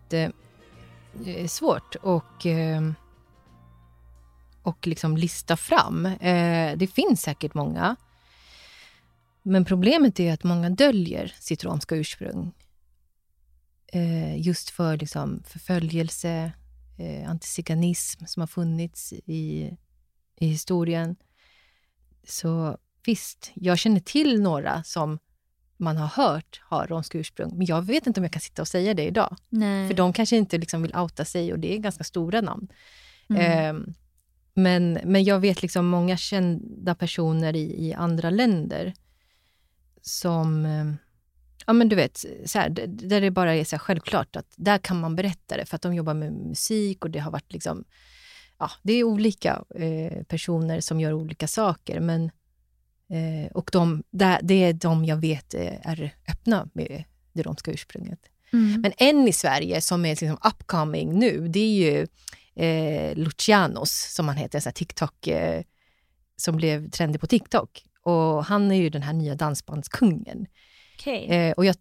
[1.37, 2.91] jättesvårt och, eh,
[4.63, 6.07] och liksom lista fram.
[6.07, 7.97] Eh, det finns säkert många.
[9.43, 12.53] Men problemet är att många döljer sitt romska ursprung.
[13.87, 16.53] Eh, just för liksom förföljelse,
[17.27, 19.77] antiziganism som har funnits i,
[20.37, 21.17] i historien.
[22.27, 25.19] Så visst, jag känner till några som
[25.77, 27.57] man har hört har romskt ursprung.
[27.57, 29.37] Men jag vet inte om jag kan sitta och säga det idag.
[29.49, 29.89] Nej.
[29.89, 32.69] För de kanske inte liksom vill outa sig och det är ganska stora namn.
[33.29, 33.77] Mm.
[33.77, 33.95] Eh,
[34.55, 38.95] men, men jag vet liksom många kända personer i, i andra länder
[40.03, 40.93] som, eh,
[41.67, 45.01] ja men du vet, så här, där det bara är så självklart att där kan
[45.01, 47.85] man berätta det för att de jobbar med musik och det har varit liksom,
[48.59, 52.31] ja det är olika eh, personer som gör olika saker men
[53.11, 57.71] Eh, och de, det, det är de jag vet eh, är öppna med det romska
[57.71, 58.21] ursprunget.
[58.53, 58.81] Mm.
[58.81, 62.07] Men en i Sverige som är liksom upcoming nu, det är ju
[62.65, 65.63] eh, Lucianos, som han heter, en TikTok, eh,
[66.37, 67.85] som blev trendig på TikTok.
[68.03, 70.47] Och han är ju den här nya dansbandskungen.
[70.99, 71.25] Okay.
[71.25, 71.77] Eh, och jag,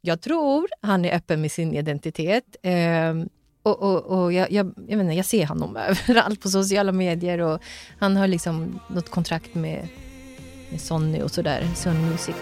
[0.00, 2.56] jag tror han är öppen med sin identitet.
[2.62, 3.14] Eh,
[3.62, 5.76] och, och, och jag, jag, jag, menar, jag ser honom
[6.08, 7.62] överallt på sociala medier och
[7.98, 9.88] han har liksom något kontrakt med
[10.70, 12.36] med Sonny och sådär, Sony Music.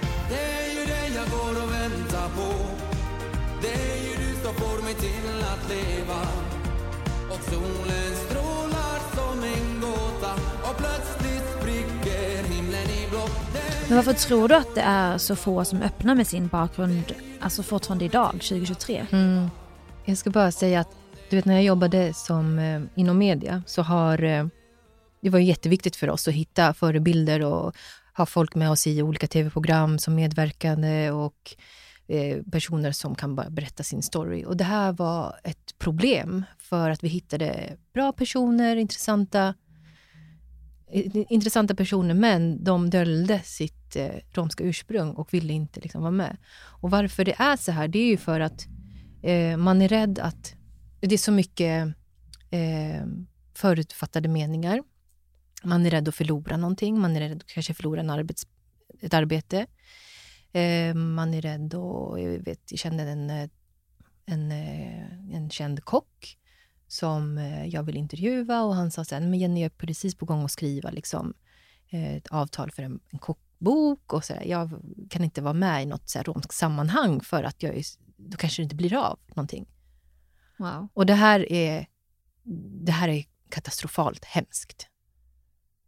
[13.88, 17.62] Men varför tror du att det är så få som öppnar med sin bakgrund, alltså
[17.62, 19.06] fortfarande idag, 2023?
[19.10, 19.50] Mm.
[20.04, 20.88] Jag ska bara säga att,
[21.30, 24.46] du vet när jag jobbade som, eh, inom media, så har eh,
[25.20, 27.76] det var jätteviktigt för oss att hitta förebilder och
[28.16, 31.56] ha folk med oss i olika tv-program som medverkande och
[32.08, 34.44] eh, personer som kan bara berätta sin story.
[34.44, 39.54] Och det här var ett problem för att vi hittade bra personer, intressanta,
[41.28, 46.36] intressanta personer, men de döljde sitt eh, romska ursprung och ville inte liksom vara med.
[46.80, 48.66] Och varför det är så här, det är ju för att
[49.22, 50.55] eh, man är rädd att
[51.06, 51.94] det är så mycket
[52.50, 53.06] eh,
[53.54, 54.82] förutfattade meningar
[55.66, 57.00] man är rädd att förlora någonting.
[57.00, 58.46] Man är rädd att kanske förlora en arbets,
[59.00, 59.66] ett arbete.
[60.52, 62.20] Eh, man är rädd att...
[62.20, 63.48] Jag, vet, jag kände en, eh,
[64.26, 66.38] en, eh, en känd kock
[66.88, 70.26] som eh, jag vill intervjua och han sa sen, men Jenny, jag är precis på
[70.26, 71.34] gång att skriva liksom,
[71.90, 74.44] ett avtal för en, en kockbok och så där.
[74.44, 74.70] Jag
[75.10, 77.84] kan inte vara med i något så romskt sammanhang för att jag är,
[78.16, 79.66] då kanske det inte blir av någonting.
[80.58, 80.88] Wow.
[80.94, 81.86] Och det här är,
[82.84, 84.88] det här är katastrofalt hemskt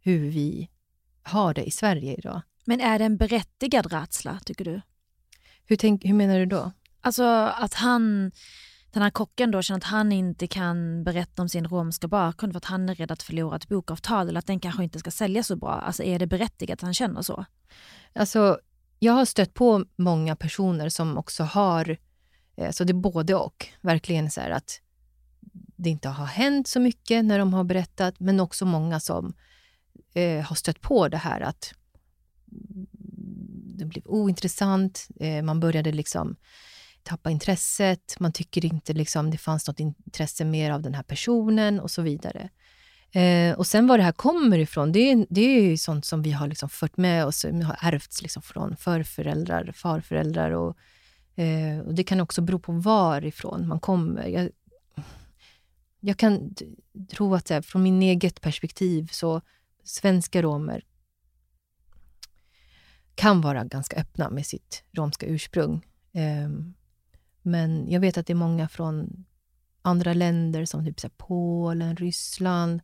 [0.01, 0.69] hur vi
[1.23, 2.41] har det i Sverige idag.
[2.65, 4.81] Men är det en berättigad rädsla, tycker du?
[5.65, 6.71] Hur, tänk, hur menar du då?
[7.01, 7.23] Alltså
[7.55, 8.31] att han,
[8.91, 12.57] den här kocken då känner att han inte kan berätta om sin romska bakgrund för
[12.57, 15.43] att han är rädd att förlora ett bokavtal eller att den kanske inte ska sälja
[15.43, 15.71] så bra.
[15.71, 17.45] Alltså är det berättigat att han känner så?
[18.13, 18.59] Alltså,
[18.99, 21.97] jag har stött på många personer som också har,
[22.59, 24.81] Eh, så det är både och, verkligen så här att
[25.75, 29.33] det inte har hänt så mycket när de har berättat, men också många som
[30.13, 31.73] eh, har stött på det här att
[33.77, 35.07] det blev ointressant.
[35.19, 36.35] Eh, man började liksom
[37.03, 38.15] tappa intresset.
[38.19, 42.01] Man tycker inte liksom det fanns något intresse mer av den här personen och så
[42.01, 42.49] vidare.
[43.11, 46.21] Eh, och sen var det här kommer ifrån, det är, det är ju sånt som
[46.21, 50.51] vi har liksom fört med oss, har ärvts liksom från förföräldrar, farföräldrar.
[50.51, 50.77] Och,
[51.39, 54.27] eh, och det kan också bero på varifrån man kommer.
[54.27, 54.49] Jag,
[55.99, 56.55] jag kan
[57.11, 59.41] tro att här, från min eget perspektiv så
[59.83, 60.83] svenska romer
[63.15, 65.85] kan vara ganska öppna med sitt romska ursprung.
[66.13, 66.73] Um,
[67.41, 69.25] men jag vet att det är många från
[69.81, 72.81] andra länder som typ så Polen, Ryssland.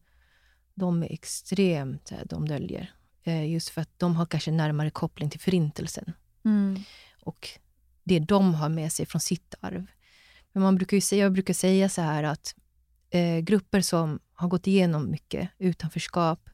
[0.73, 2.93] De är extremt, de döljer.
[3.27, 6.13] Uh, just för att de har kanske närmare koppling till Förintelsen.
[6.45, 6.79] Mm.
[7.21, 7.59] Och
[8.05, 9.87] det de har med sig från sitt arv.
[10.51, 12.55] Men man brukar ju säga, jag brukar säga så här att
[13.09, 16.49] eh, grupper som har gått igenom mycket utanförskap,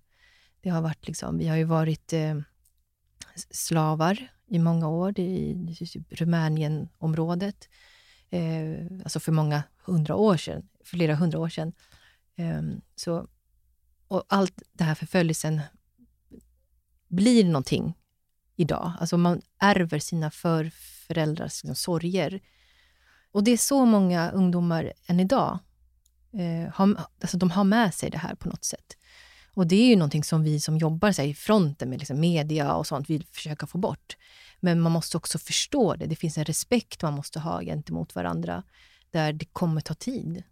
[0.61, 2.37] det har varit liksom, vi har ju varit eh,
[3.49, 6.11] slavar i många år i, i typ
[8.29, 11.73] Eh, alltså för många hundra år sedan, flera hundra år sedan.
[12.35, 12.61] Eh,
[12.95, 13.27] så,
[14.07, 15.61] och allt det här förföljelsen
[17.07, 17.97] blir någonting
[18.55, 18.93] idag.
[18.99, 20.71] Alltså man ärver sina för,
[21.13, 22.39] föräldrars liksom, sorger.
[23.31, 25.59] Och det är så många ungdomar än idag
[26.33, 28.97] eh, har, alltså, de har med sig det här på något sätt.
[29.53, 32.19] Och det är ju någonting som vi som jobbar så här, i fronten med liksom,
[32.19, 34.17] media och sånt vill försöka få bort.
[34.59, 36.05] Men man måste också förstå det.
[36.05, 38.63] Det finns en respekt man måste ha gentemot varandra
[39.11, 40.43] där det kommer ta tid.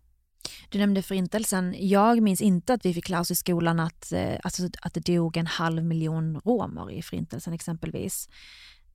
[0.70, 1.76] Du nämnde förintelsen.
[1.78, 5.00] Jag minns inte att vi fick lära oss i skolan att, eh, alltså, att det
[5.00, 8.30] dog en halv miljon romer i förintelsen exempelvis.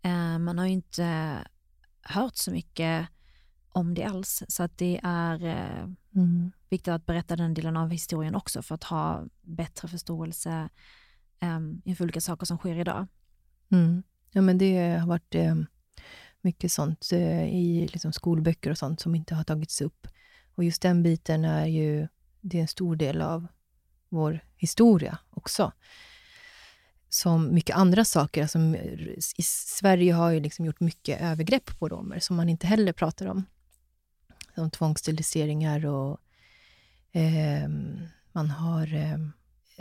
[0.02, 1.38] Eh, man har ju inte
[2.04, 3.08] hört så mycket
[3.68, 4.42] om det alls.
[4.48, 6.52] Så att det är eh, mm.
[6.70, 10.68] viktigt att berätta den delen av historien också för att ha bättre förståelse
[11.40, 13.06] um, inför olika saker som sker idag.
[13.72, 14.02] Mm.
[14.30, 15.54] Ja, men det har varit eh,
[16.40, 20.06] mycket sånt eh, i liksom skolböcker och sånt som inte har tagits upp.
[20.54, 22.08] Och just den biten är ju
[22.40, 23.46] det är en stor del av
[24.08, 25.72] vår historia också.
[27.14, 28.42] Som mycket andra saker.
[28.42, 28.58] Alltså,
[29.36, 33.26] I Sverige har ju liksom gjort mycket övergrepp på romer som man inte heller pratar
[33.26, 33.44] om.
[34.54, 36.20] Som tvångssteriliseringar och
[37.12, 37.68] eh,
[38.32, 39.18] man har eh,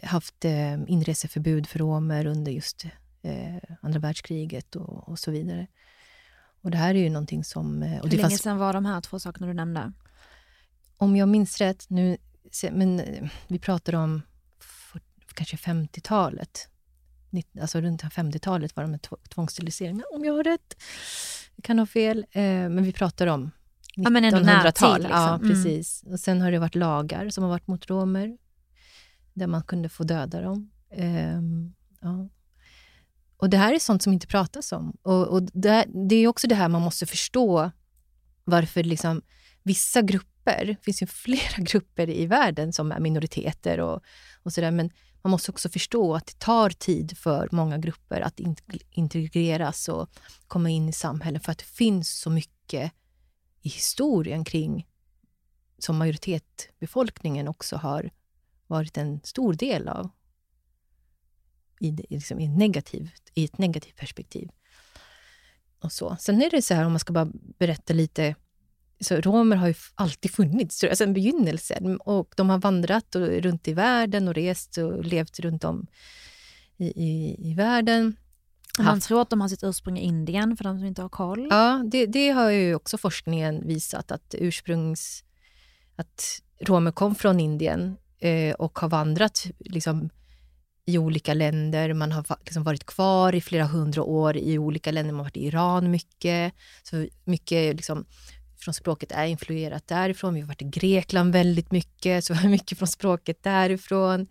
[0.04, 2.86] haft eh, inreseförbud för romer under just
[3.22, 5.68] eh, andra världskriget och, och, så vidare.
[6.62, 7.84] Och det här är ju någonting som...
[7.84, 9.92] Eh, Hur länge fanns, sedan var de här två sakerna du nämnde?
[10.98, 12.18] Om jag minns rätt, nu,
[12.72, 14.22] men eh, vi pratar om
[14.60, 15.02] för,
[15.34, 16.70] kanske 50-talet.
[17.62, 20.76] Alltså runt 50-talet var de med tvångssteriliseringar, om jag har rätt.
[21.56, 23.52] Jag kan ha fel, eh, men vi pratar om
[23.96, 25.02] 1900-tal.
[25.02, 25.20] Liksom.
[25.20, 25.50] Ja, mm.
[25.50, 26.04] precis.
[26.08, 28.38] Och sen har det varit lagar som har varit mot romer,
[29.34, 30.72] där man kunde få döda dem.
[30.90, 31.42] Eh,
[32.02, 32.30] ja.
[33.38, 34.98] Och Det här är sånt som inte pratas om.
[35.02, 37.72] Och, och det, det, är också det här man måste förstå
[38.44, 39.22] varför liksom,
[39.64, 44.02] vissa grupper, det finns ju flera grupper i världen som är minoriteter och,
[44.44, 44.90] och sådär, men
[45.24, 48.40] man måste också förstå att det tar tid för många grupper att
[48.90, 50.10] integreras och
[50.48, 52.92] komma in i samhället för att det finns så mycket
[53.62, 54.88] i historien kring
[55.78, 58.12] som majoritetsbefolkningen också har
[58.68, 60.10] varit en stor del av
[61.80, 64.50] i, liksom, i, negativt, i ett negativt perspektiv.
[65.80, 66.16] Och så.
[66.20, 68.36] Sen är det så här, om man ska bara berätta lite
[69.04, 71.98] så romer har ju alltid funnits, alltså en begynnelse.
[72.00, 75.88] Och de har vandrat och, runt i världen och rest och levt runt om
[76.78, 78.16] i, i, i världen.
[78.78, 79.08] Man haft...
[79.08, 81.48] tror att de har sitt ursprung i Indien, för de som inte har koll.
[81.50, 85.24] Ja, det, det har ju också forskningen visat, att ursprungs...
[85.96, 90.10] Att romer kom från Indien eh, och har vandrat liksom,
[90.86, 91.94] i olika länder.
[91.94, 95.12] Man har liksom varit kvar i flera hundra år i olika länder.
[95.12, 96.54] Man har varit i Iran mycket.
[96.84, 98.06] Så mycket liksom,
[98.64, 100.34] från språket är influerat därifrån.
[100.34, 104.28] Vi har varit i Grekland väldigt mycket, så mycket från språket därifrån.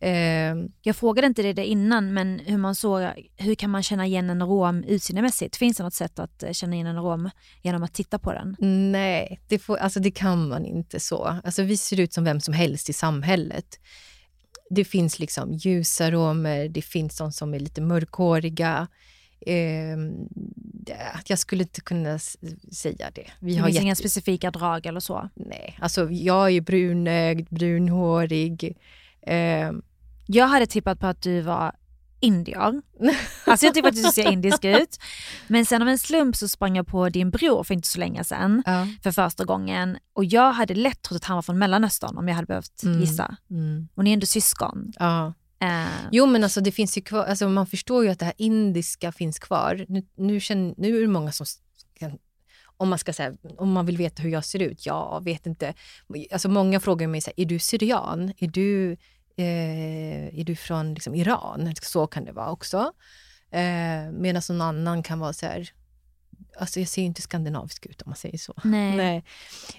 [0.00, 3.02] Eh, jag frågade inte det innan, men hur, man såg,
[3.36, 5.56] hur kan man känna igen en rom utseendemässigt?
[5.56, 7.30] Finns det något sätt att eh, känna igen en rom
[7.62, 8.56] genom att titta på den?
[8.92, 11.40] Nej, det, får, alltså det kan man inte så.
[11.44, 13.78] Alltså vi ser ut som vem som helst i samhället
[14.70, 18.88] det finns liksom ljusa romer, det finns de som är lite mörkhåriga.
[19.40, 19.96] Eh,
[21.26, 22.18] jag skulle inte kunna
[22.72, 23.26] säga det.
[23.38, 23.84] Vi det har finns jätte...
[23.84, 25.28] inga specifika drag eller så?
[25.34, 28.76] Nej, alltså jag är brunögd, brunhårig.
[29.22, 29.72] Eh,
[30.26, 31.72] jag hade tippat på att du var
[32.20, 32.82] indier.
[33.44, 34.98] Alltså jag tycker att du ser indisk ut.
[35.46, 38.24] Men sen av en slump så sprang jag på din bror för inte så länge
[38.24, 38.86] sedan ja.
[39.02, 39.98] för första gången.
[40.12, 43.00] Och jag hade lätt trott att han var från Mellanöstern om jag hade behövt mm.
[43.00, 43.36] gissa.
[43.50, 43.88] Mm.
[43.94, 44.92] Och ni är ändå syskon.
[44.98, 45.34] Ja.
[45.64, 46.08] Uh.
[46.12, 49.12] Jo men alltså det finns ju kvar, alltså man förstår ju att det här indiska
[49.12, 49.84] finns kvar.
[49.88, 51.46] Nu, nu, känner, nu är det många som
[51.98, 52.18] kan
[52.80, 55.74] om man ska säga, om man vill veta hur jag ser ut, ja, vet inte.
[56.32, 58.32] Alltså många frågar mig, så här, är du syrian?
[58.38, 58.96] Är du
[59.36, 61.74] eh, är du från liksom, Iran?
[61.82, 62.92] Så kan det vara också.
[63.50, 65.70] Eh, Medan någon annan kan vara så här,
[66.58, 68.54] alltså jag ser inte skandinavisk ut om man säger så.
[68.64, 68.96] Nej.
[68.96, 69.24] Nej.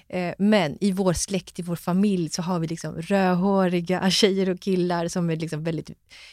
[0.07, 4.59] Eh, men i vår släkt, i vår familj så har vi liksom rödhåriga tjejer och
[4.59, 5.91] killar som är liksom väldigt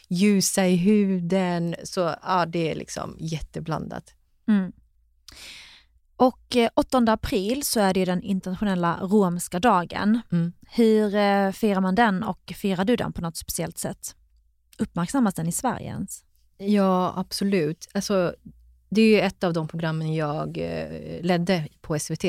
[0.09, 1.75] ljusa i huden.
[1.85, 4.15] Så ja, det är liksom jätteblandat.
[4.49, 4.73] Mm.
[6.17, 10.21] Och 8 eh, april så är det den internationella romska dagen.
[10.33, 10.53] Mm.
[10.71, 14.17] Hur eh, firar man den och firar du den på något speciellt sätt?
[14.79, 16.25] Uppmärksammas den i Sverige ens?
[16.59, 17.89] Ja, absolut.
[17.95, 18.35] Alltså,
[18.89, 22.25] det är ju ett av de programmen jag eh, ledde på SVT.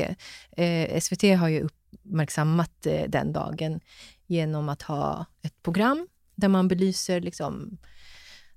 [0.51, 3.79] Eh, SVT har ju uppmärksammat eh, den dagen
[4.27, 7.77] genom att ha ett program där man belyser liksom,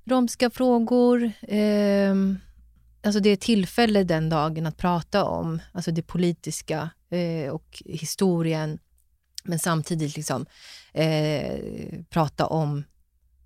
[0.04, 2.14] romska frågor, eh,
[3.02, 8.78] alltså det är tillfälle den dagen att prata om alltså det politiska eh, och historien,
[9.44, 10.46] men samtidigt liksom,
[10.92, 11.60] eh,
[12.10, 12.84] prata om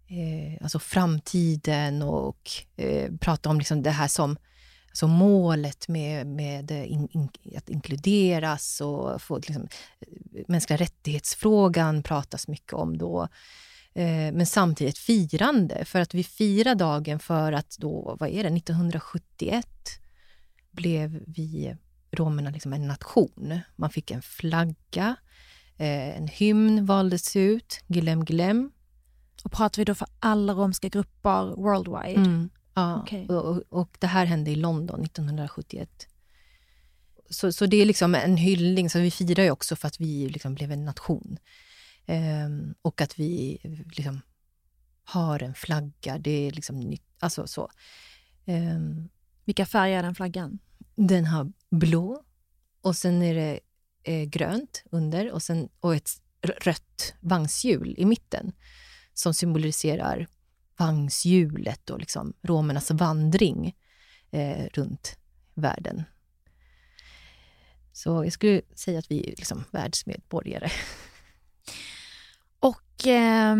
[0.06, 4.36] eh, alltså framtiden och eh, prata om liksom det här som
[4.88, 9.68] alltså målet med, med eh, in, in, att inkluderas och få liksom,
[10.00, 13.28] eh, mänskliga rättighetsfrågan pratas mycket om då.
[13.94, 18.56] Eh, men samtidigt firande, för att vi firar dagen för att då, vad är det,
[18.56, 19.66] 1971
[20.70, 21.76] blev vi
[22.12, 23.60] romerna liksom en nation.
[23.76, 25.16] Man fick en flagga,
[25.76, 28.70] eh, en hymn valdes ut, Gilem Gilem.
[29.44, 32.20] Och pratar vi då för alla romska grupper worldwide?
[32.20, 33.28] Mm, ja, Okej.
[33.28, 36.08] och, och, det här hände i London 1971.
[37.30, 40.28] Så, så det är liksom en hyllning, så vi firar ju också för att vi
[40.28, 41.38] liksom blev en nation.
[42.06, 43.58] Ehm, och att vi
[43.96, 44.20] liksom
[45.04, 47.06] har en flagga, det är liksom nytt.
[47.18, 47.70] Alltså så.
[48.44, 49.08] Ehm,
[49.44, 50.58] Vilka färger är den flaggan?
[50.94, 52.22] den har blå
[52.80, 53.60] och sen är det
[54.02, 56.10] eh, grönt under och, sen, och ett
[56.42, 58.52] rött vagnshjul i mitten
[59.14, 60.26] som symboliserar
[60.76, 63.76] vagnshjulet och liksom romernas vandring
[64.30, 65.18] eh, runt
[65.54, 66.02] världen.
[67.92, 70.70] Så jag skulle säga att vi är liksom världsmedborgare.
[72.58, 73.56] Och eh,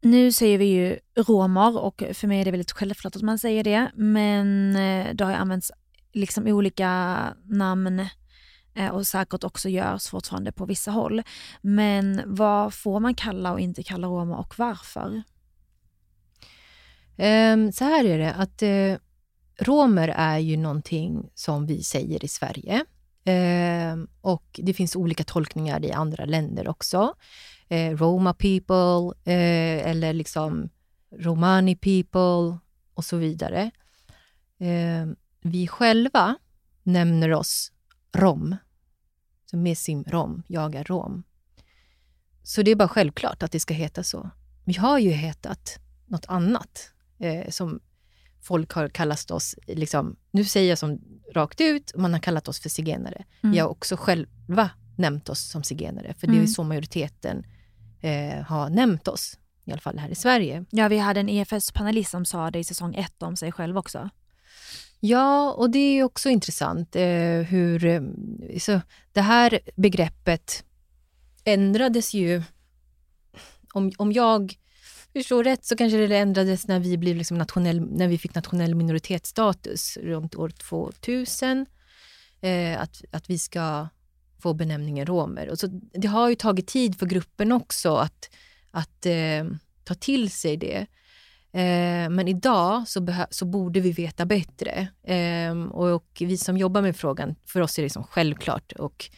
[0.00, 3.64] nu säger vi ju romer och för mig är det väldigt självklart att man säger
[3.64, 3.90] det.
[3.94, 5.72] Men eh, det har ju använts
[6.12, 8.08] liksom olika namn eh,
[8.74, 11.22] Eh, och säkert också görs fortfarande på vissa håll.
[11.60, 15.22] Men vad får man kalla och inte kalla romer och varför?
[17.16, 18.94] Ehm, så här är det, att eh,
[19.58, 22.84] romer är ju någonting som vi säger i Sverige.
[23.24, 27.14] Ehm, och det finns olika tolkningar i andra länder också.
[27.68, 29.12] Eh, Roma people
[29.84, 30.68] eller liksom
[31.10, 32.58] Romani people
[32.94, 33.70] och så vidare.
[34.60, 36.36] Ehm, vi själva
[36.82, 37.72] nämner oss
[38.18, 38.56] rom.
[39.50, 41.22] Så Mesim rom, jag är rom.
[42.42, 44.30] Så det är bara självklart att det ska heta så.
[44.64, 47.80] Vi har ju hetat något annat eh, som
[48.42, 51.00] folk har kallat oss, liksom, nu säger jag som
[51.34, 53.24] rakt ut, man har kallat oss för zigenare.
[53.42, 53.52] Mm.
[53.52, 56.46] Vi har också själva nämnt oss som zigenare, för det är Mm.
[56.46, 57.46] ju så majoriteten
[58.00, 60.64] eh, har nämnt oss, i alla fall här i Sverige.
[60.70, 64.10] Ja, vi hade en EFS-panelist som sa det i säsong ett om sig själv också.
[65.00, 67.84] Ja, och det är också intressant eh, hur...
[67.84, 68.00] Eh,
[68.58, 68.80] så
[69.12, 70.64] det här begreppet
[71.44, 72.42] ändrades ju...
[73.72, 74.54] Om, om jag
[75.12, 78.74] förstår rätt så kanske det ändrades när vi, blev liksom nationell, när vi fick nationell
[78.74, 81.66] minoritetsstatus runt år 2000.
[82.40, 83.88] Eh, att, att vi ska
[84.42, 85.48] få benämningen romer.
[85.48, 88.30] Och så, det har ju tagit tid för gruppen också att,
[88.70, 89.44] att eh,
[89.84, 90.86] ta till sig det.
[91.52, 94.88] Eh, men idag så, så borde vi veta bättre.
[95.02, 98.72] Eh, och, och vi som jobbar med frågan, för oss är det liksom självklart.
[98.72, 99.10] Och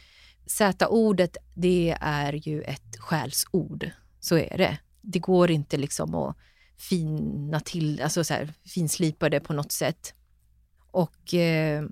[0.47, 3.91] Z-ordet, det är ju ett skällsord.
[4.21, 4.79] Så är det.
[5.01, 6.37] Det går inte liksom att
[6.79, 10.15] fina till, alltså så här, finslipa det på något sätt.
[10.91, 11.85] Och, eh,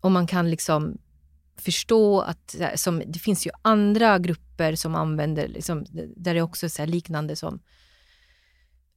[0.00, 0.98] och man kan liksom
[1.56, 5.84] förstå att som, det finns ju andra grupper som använder, liksom,
[6.16, 7.60] där det också är så här liknande som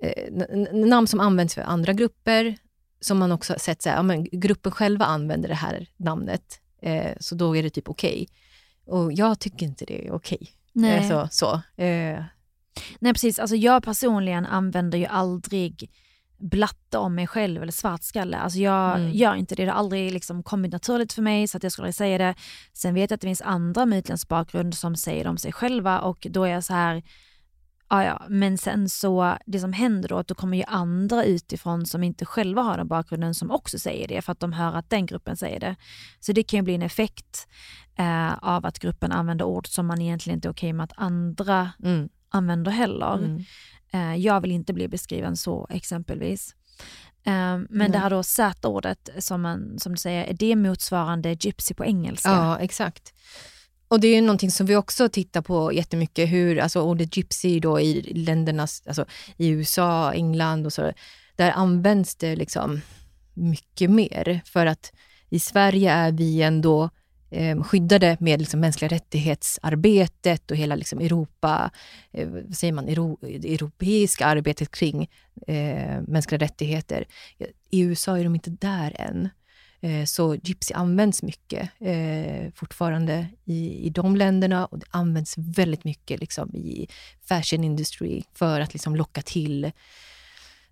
[0.04, 0.30] eh,
[0.74, 2.58] namn som används för andra grupper,
[3.02, 7.12] som man också sett, så här, ja, men gruppen själva använder det här namnet, eh,
[7.20, 8.28] så då är det typ okej.
[8.86, 10.50] Och jag tycker inte det är okej.
[10.74, 10.98] Nej.
[11.00, 11.82] Alltså, så.
[11.84, 12.24] Eh,
[13.00, 15.92] Nej precis, alltså jag personligen använder ju aldrig
[16.40, 18.38] blatte om mig själv eller svartskalle.
[18.38, 19.12] Alltså jag Mm.
[19.12, 21.84] gör inte det, det har aldrig liksom kommit naturligt för mig så att jag skulle
[21.84, 22.36] aldrig säga det.
[22.74, 25.52] Sen vet jag att det finns andra med utländsk bakgrund som säger det om sig
[25.54, 27.04] själva och då är jag så här,
[27.90, 31.86] ja ja, men sen så det som händer då att då kommer ju andra utifrån
[31.86, 34.90] som inte själva har den bakgrunden som också säger det för att de hör att
[34.90, 35.76] den gruppen säger det.
[36.20, 37.48] Så det kan ju bli en effekt
[37.96, 41.72] eh, av att gruppen använder ord som man egentligen inte är okej med att andra
[41.84, 43.16] mm, använder heller.
[43.16, 43.44] mm.
[43.92, 46.56] Eh, jag vill inte bli beskriven så exempelvis.
[47.24, 47.90] Eh, men Nej.
[47.90, 52.30] det här då Z-ordet som, man, som du säger, är det motsvarande gypsy på engelska?
[52.30, 53.14] Ja, exakt.
[53.88, 57.60] Och det är ju någonting som vi också tittar på jättemycket, hur alltså ordet gypsy
[57.60, 59.06] då i länderna, alltså
[59.38, 60.92] i USA, England och så,
[61.36, 62.82] där används det liksom
[63.34, 64.42] mycket mer.
[64.46, 64.92] För att
[65.30, 66.90] i Sverige är vi ändå
[67.30, 71.72] eh, skyddade med liksom mänskliga rättighetsarbetet och hela liksom Europa,
[72.12, 75.10] eh, vad säger man, Euro, det europeiska arbetet kring
[75.48, 77.08] eh, mänskliga rättigheter.
[77.72, 79.30] I USA är de inte där än.
[79.82, 85.84] Eh, så gypsy används mycket eh, fortfarande i, i de länderna och det används väldigt
[85.84, 86.88] mycket liksom, i
[87.28, 89.72] fashion industry för att liksom, locka till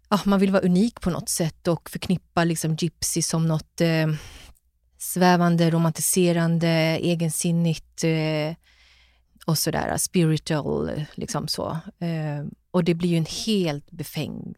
[0.10, 4.08] ja, man vill vara unik på något sätt och förknippa liksom, gypsy som något eh,
[4.98, 6.70] svävande, romantiserande,
[7.02, 8.56] egensinnigt eh,
[9.46, 11.78] och sådär spiritual, liksom så.
[12.00, 14.58] Eh, och det blir ju en helt befängd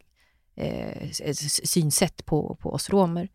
[0.56, 1.10] eh,
[1.64, 3.28] synsätt på, på oss romer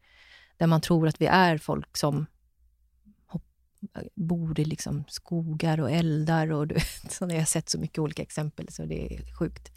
[0.58, 2.26] där man tror att vi är folk som
[4.16, 6.52] bor i liksom skogar och eldar.
[6.52, 6.76] Och du
[7.10, 9.72] så jag har sett så mycket olika exempel så det är sjukt.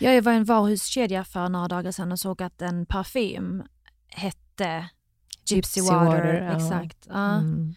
[0.00, 3.62] Jag var i en varuhuskedja för några dagar sedan och såg att en parfym
[4.08, 4.88] hette
[5.50, 6.42] Gypsy, Gypsy Water.
[6.42, 6.56] water.
[6.56, 7.06] Exakt.
[7.08, 7.38] Ja.
[7.38, 7.74] Mm.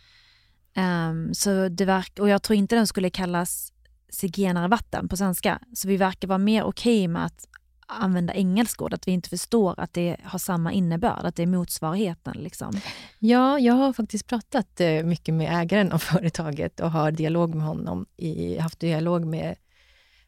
[0.75, 3.73] Um, så det verk, och jag tror inte den skulle kallas
[4.09, 5.59] zigenare vatten på svenska.
[5.73, 7.45] Så vi verkar vara mer okej okay med att
[7.89, 11.47] använda engelska ord, att vi inte förstår att det har samma innebörd, att det är
[11.47, 12.37] motsvarigheten.
[12.37, 12.81] Liksom.
[13.19, 17.65] Ja, jag har faktiskt pratat eh, mycket med ägaren av företaget och har dialog med
[17.65, 19.55] honom, i, haft dialog med,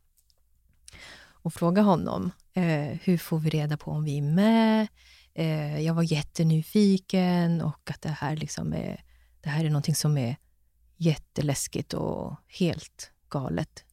[1.47, 4.87] och frågade honom, eh, hur får vi reda på om vi är med?
[5.35, 9.05] Eh, jag var jättenyfiken och att det här, liksom är,
[9.41, 10.37] det här är någonting som är
[10.97, 13.85] jätteläskigt och helt galet.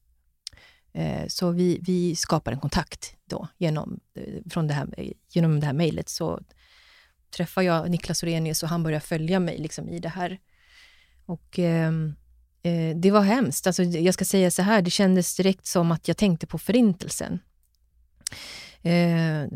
[0.94, 5.66] Eh, så vi, vi skapar en kontakt då genom, eh, från det här, genom det
[5.66, 6.10] här mejlet.
[6.10, 6.40] Så
[7.36, 10.40] träffar jag Niklas Orenius och han börjar följa mig liksom i det här.
[11.26, 11.92] Och eh,
[12.64, 13.68] eh, det var hemskt.
[13.68, 17.40] Alltså, jag ska säga så här, det kändes direkt som att jag tänkte på Förintelsen.
[18.82, 19.48] Eh,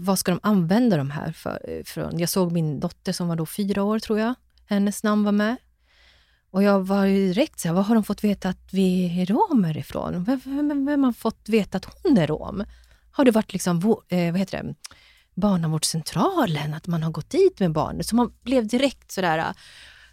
[0.00, 1.60] vad ska de använda de här för?
[1.68, 2.18] Eh, från?
[2.18, 4.34] Jag såg min dotter som var då fyra år, tror jag.
[4.66, 5.56] Hennes namn var med.
[6.50, 9.26] Och jag var ju direkt så här, var har de fått veta att vi är
[9.26, 10.24] romer ifrån?
[10.24, 12.64] Vem, vem, vem har fått veta att hon är rom?
[13.10, 14.74] Har det varit liksom, eh, vad heter det,
[15.34, 18.06] barnavårdscentralen, att man har gått dit med barnet?
[18.06, 19.54] Så man blev direkt sådär,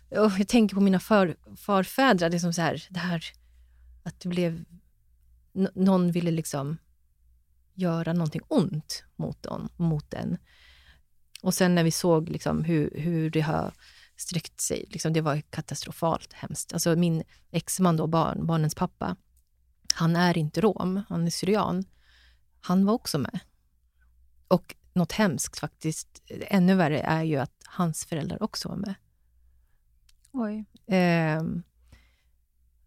[0.09, 3.23] och jag tänker på mina för, farfäder, liksom så här, det här
[4.03, 4.65] att det blev,
[5.73, 6.77] någon ville liksom
[7.73, 10.37] göra någonting ont mot, don, mot den.
[11.41, 13.73] Och sen när vi såg liksom hur, hur det har
[14.15, 16.73] sträckt sig, liksom, det var katastrofalt hemskt.
[16.73, 19.15] Alltså min exman, då, barn, barnens pappa,
[19.93, 21.83] han är inte rom, han är syrian.
[22.61, 23.39] Han var också med.
[24.47, 28.95] Och något hemskt faktiskt, ännu värre, är ju att hans föräldrar också var med.
[30.38, 30.65] Oj.
[30.97, 31.43] Eh,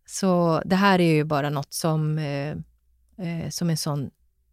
[0.06, 2.50] så det här är ju bara något som, eh,
[3.26, 4.10] eh, som en sån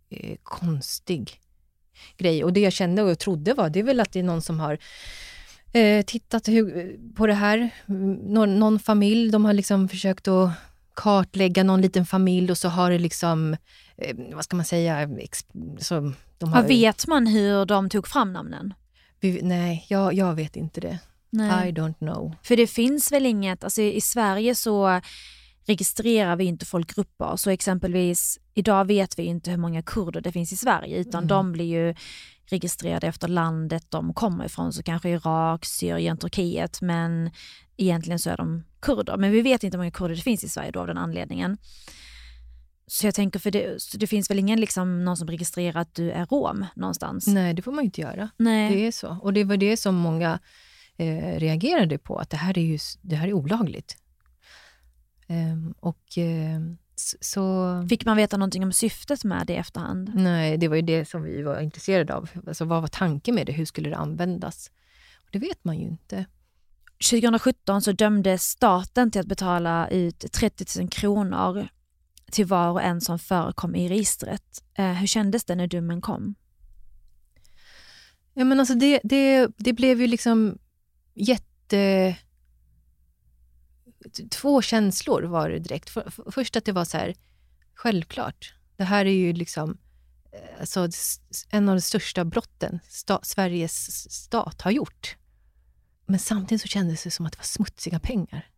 [0.09, 1.41] eh, konstig
[2.17, 2.43] grej.
[2.43, 4.59] Och det jag kände och trodde var, det är väl att det är någon som
[4.59, 4.77] har
[6.03, 6.49] tittat
[7.15, 7.69] på det här.
[7.85, 10.51] Någon, någon, familj, de har liksom försökt att
[10.93, 13.57] kartlägga någon liten familj och så har det liksom,
[14.33, 15.09] vad ska man säga,
[15.79, 18.73] så de har, vet man hur de tog fram namnen?
[19.41, 20.99] Nej, jag, jag vet inte det.
[21.29, 21.69] Nej.
[21.69, 22.35] I don't know.
[22.43, 25.01] För det finns väl inget, alltså i Sverige så
[25.67, 27.35] registrerar vi inte folkgrupper.
[27.35, 31.27] Så exempelvis idag vet vi inte hur många kurder det finns i Sverige utan mm.
[31.27, 31.95] de blir ju
[32.49, 37.31] registrerade efter landet de kommer ifrån, så kanske Irak, Syrien, Turkiet, men
[37.77, 39.17] egentligen så är de kurder.
[39.17, 41.57] Men vi vet inte hur många kurder det finns i Sverige då av den anledningen.
[42.87, 46.11] Så jag tänker, för det, det finns väl ingen liksom, någon som registrerar att du
[46.11, 47.27] är rom någonstans?
[47.27, 48.29] Nej, det får man inte göra.
[48.37, 48.75] Nej.
[48.75, 49.17] Det är så.
[49.21, 50.39] Och det var det som många
[50.97, 53.97] eh, reagerade på, att det här är, ju, det här är olagligt.
[55.27, 56.59] Um, och eh,
[57.21, 57.85] så...
[57.89, 60.11] Fick man veta någonting om syftet med det i efterhand?
[60.15, 62.29] Nej, det var ju det som vi var intresserade av.
[62.47, 63.51] Alltså, vad var tanken med det?
[63.51, 64.71] Hur skulle det användas?
[65.15, 66.25] Och det vet man ju inte.
[67.11, 71.67] 2017 så dömdes staten till att betala ut 30 000 kronor
[72.31, 74.63] till var och en som förekom i registret.
[74.73, 76.35] Eh, hur kändes det när domen kom?
[78.33, 80.57] Ja, men alltså det, det, det blev ju liksom
[81.17, 82.15] jätte...
[84.31, 85.89] Två känslor var det direkt.
[85.89, 87.15] För, för, först att det var så här,
[87.73, 88.53] självklart.
[88.77, 89.77] Det här är ju liksom
[90.31, 90.89] eh, alltså,
[91.49, 95.15] en av de största brotten sta, Sveriges stat har gjort.
[96.05, 98.49] Men samtidigt så kändes det som att det var smutsiga pengar.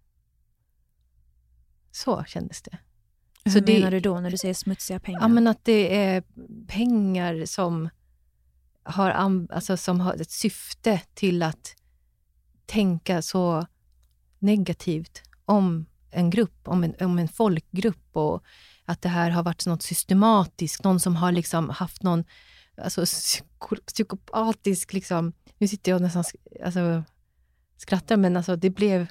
[1.92, 2.78] Så kändes det.
[3.44, 5.20] Hur Så det- menar du då när du säger smutsiga pengar?
[5.22, 6.24] Ja, men att det är
[6.68, 7.90] pengar som
[8.84, 9.10] har,
[9.52, 11.76] alltså, som har ett syfte till att
[12.70, 13.66] tänka så
[14.40, 18.44] negativt om en grupp, om en, om en folkgrupp och
[18.86, 22.24] att det här har varit något systematiskt, någon som har liksom haft någon
[22.78, 24.94] alltså, psyko, psykopatisk...
[24.94, 26.24] Liksom, nu sitter jag nästan
[26.66, 27.04] alltså,
[27.78, 29.08] skrattar, men alltså, det blev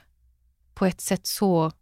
[0.75, 1.73] på ett sätt så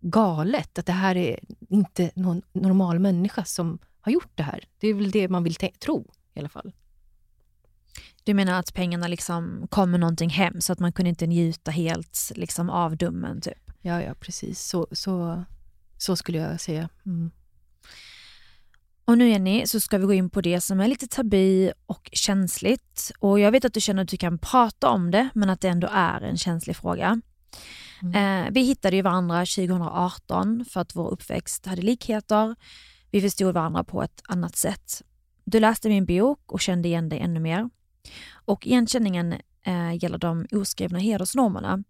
[0.00, 4.64] galet att det här är inte någon normal människa som har gjort det här.
[4.78, 6.72] Det är väl det man vill tro i alla fall.
[8.26, 11.70] Du menar att pengarna liksom kom med någonting hem så att man kunde inte njuta
[11.70, 13.70] helt liksom, av domen typ?
[13.82, 14.62] Ja, ja, precis.
[14.62, 15.44] Så, så,
[15.98, 16.88] så skulle jag säga.
[17.06, 17.30] Mm.
[19.04, 22.10] Och nu Jenny så ska vi gå in på det som är lite tabu och
[22.12, 23.12] känsligt.
[23.18, 25.68] Och jag vet att du känner att du kan prata om det men att det
[25.68, 27.20] ändå är en känslig fråga.
[28.14, 32.56] Eh, vi hittade ju varandra 2018 för att vår uppväxt hade likheter.
[33.10, 35.02] Vi förstod varandra på ett annat sätt.
[35.44, 37.70] Du läste min bok och kände igen dig ännu mer.
[38.32, 39.32] Och igenkänningen
[39.62, 41.82] eh, gäller de oskrivna hedersnormerna.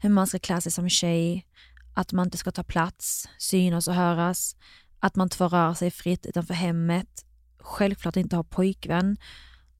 [0.00, 1.46] Hur man ska klä sig som tjej,
[1.94, 4.56] att man inte ska ta plats, synas och höras,
[5.00, 7.24] att man inte får röra sig fritt utanför hemmet,
[7.58, 9.16] självklart inte ha pojkvän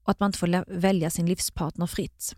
[0.03, 2.35] och att man inte får välja sin livspartner fritt.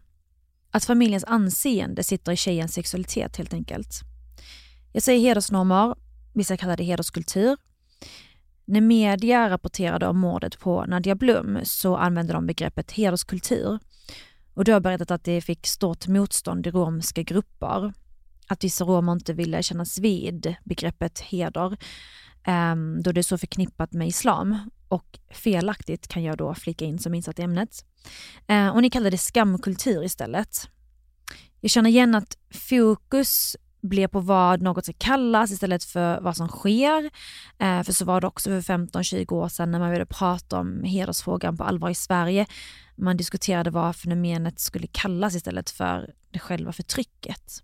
[0.72, 4.01] Att familjens anseende sitter i tjejens sexualitet helt enkelt.
[4.91, 5.95] Jag säger hedersnormer,
[6.34, 7.57] vissa kallar det hederskultur.
[8.72, 13.80] När media rapporterade om mordet på Nadia Blum så använde de begreppet hederskultur.
[14.53, 17.93] Och då har berättat att det fick stort motstånd i romska grupper.
[18.47, 21.78] Att vissa romer inte ville kännas vid begreppet heder
[22.43, 24.57] ehm, då det är så förknippat med islam.
[24.88, 27.86] Och felaktigt kan jag då flika in som insatt i ämnet.
[28.47, 30.69] Eh, och ni kallar det skamkultur istället.
[31.61, 32.38] Jag känner igen att
[32.69, 37.09] fokus blir på vad något ska kallas istället för vad som sker.
[37.59, 40.84] Eh, för så var det också för 15-20 år sedan när man började prata om
[40.84, 42.45] hedersfrågan på allvar i Sverige.
[42.95, 47.63] Man diskuterade vad fenomenet skulle kallas istället för det själva förtrycket.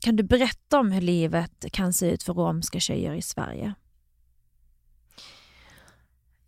[0.00, 3.74] Kan du berätta om hur livet kan se ut för romska tjejer i Sverige?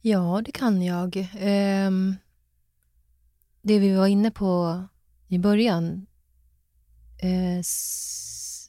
[0.00, 1.28] Ja, det kan jag.
[1.38, 2.16] Ehm,
[3.62, 4.82] det vi var inne på
[5.28, 6.06] i början
[7.22, 7.62] eh,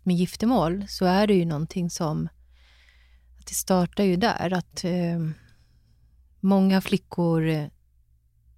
[0.02, 2.30] just med giftermål, så är det ju någonting som...
[3.40, 4.54] Att det startar ju där.
[4.54, 5.20] Att eh,
[6.40, 7.68] många flickor eh,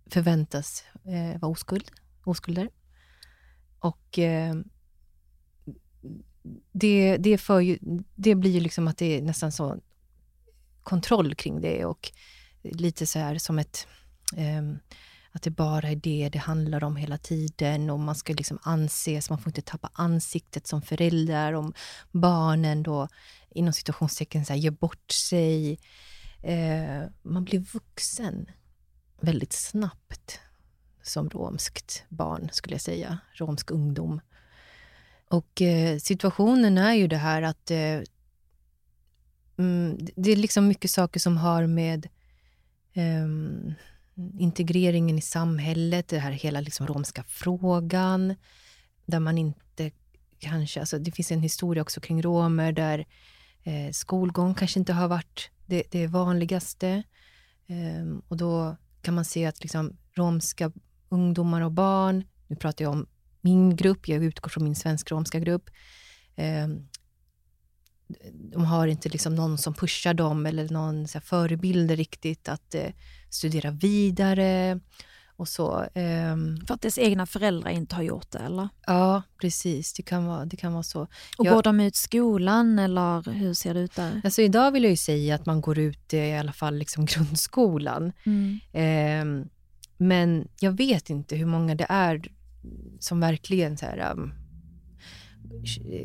[0.09, 1.91] förväntas eh, vara oskuld,
[2.25, 2.69] oskulder.
[3.79, 4.55] Och eh,
[6.71, 7.77] det, det, för ju,
[8.15, 9.79] det blir ju liksom att det är nästan så
[10.83, 12.11] kontroll kring det och
[12.63, 13.87] lite så här som ett...
[14.37, 14.61] Eh,
[15.35, 19.29] att det bara är det det handlar om hela tiden och man ska liksom anses,
[19.29, 21.53] man får inte tappa ansiktet som förälder.
[21.53, 21.73] Om
[22.11, 23.07] barnen då
[23.49, 25.79] inom situationstecken så här, gör bort sig.
[26.41, 28.45] Eh, man blir vuxen
[29.21, 30.39] väldigt snabbt
[31.03, 33.17] som romskt barn, skulle jag säga.
[33.33, 34.21] Romsk ungdom.
[35.29, 38.01] Och eh, situationen är ju det här att eh,
[39.57, 42.07] mm, det är liksom mycket saker som har med
[42.93, 43.73] ehm,
[44.39, 48.35] integreringen i samhället, det här hela liksom romska frågan,
[49.05, 49.91] där man inte
[50.39, 50.79] kanske...
[50.79, 53.05] Alltså det finns en historia också kring romer där
[53.63, 57.03] eh, skolgång kanske inte har varit det, det vanligaste.
[57.67, 60.71] Eh, och då kan man se att liksom romska
[61.09, 63.07] ungdomar och barn, nu pratar jag om
[63.41, 65.69] min grupp, jag utgår från min svensk-romska grupp,
[66.35, 66.67] eh,
[68.33, 72.75] de har inte liksom någon som pushar dem eller någon så här, förebilder riktigt att
[72.75, 72.89] eh,
[73.33, 74.79] studera vidare
[75.35, 75.85] och så.
[75.93, 78.69] Ehm, För att dess egna föräldrar inte har gjort det eller?
[78.87, 79.93] ja, precis.
[79.93, 81.01] Det kan vara, det kan vara så.
[81.37, 84.21] Och Jag- går de ut skolan eller hur ser det ut där?
[84.23, 87.05] Alltså idag vill jag ju säga att man går ut eh, i alla fall liksom
[87.09, 88.11] grundskolan.
[88.25, 88.59] Mm.
[88.73, 89.49] Ehm,
[89.97, 92.21] men jag vet inte hur många det är
[92.99, 94.33] som verkligen så här, um,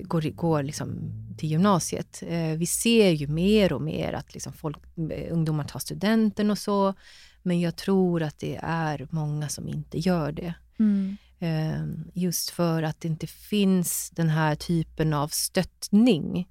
[0.03, 2.23] går, går liksom till gymnasiet.
[2.27, 4.79] Eh, vi ser ju mer och mer att liksom folk,
[5.13, 6.95] eh, ungdomar tar studenten och så.
[7.43, 10.55] Men jag tror att det är många som inte gör det.
[10.79, 11.17] Mm.
[11.39, 11.85] Eh,
[12.15, 16.49] just för att det inte finns den här typen av stöttning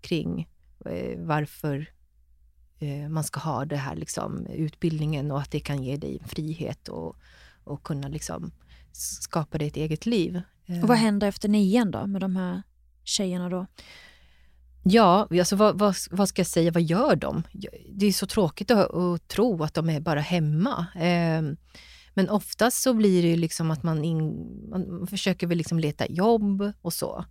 [0.00, 0.48] kring
[0.86, 1.86] eh, varför
[3.08, 7.16] man ska ha det här liksom, utbildningen och att det kan ge dig frihet och,
[7.64, 8.52] och kunna liksom
[8.92, 10.40] skapa dig ett eget liv.
[10.82, 12.62] Och vad händer efter nian då med de här
[13.04, 13.66] tjejerna då?
[14.82, 17.42] Ja, alltså vad, vad, vad, ska jag säga, vad gör de?
[17.92, 20.86] Det är så tråkigt att, att tro att de är bara hemma.
[20.94, 21.42] Eh,
[22.14, 26.72] men oftast så blir det liksom att man, in, man försöker väl liksom leta jobb
[26.82, 27.24] och så.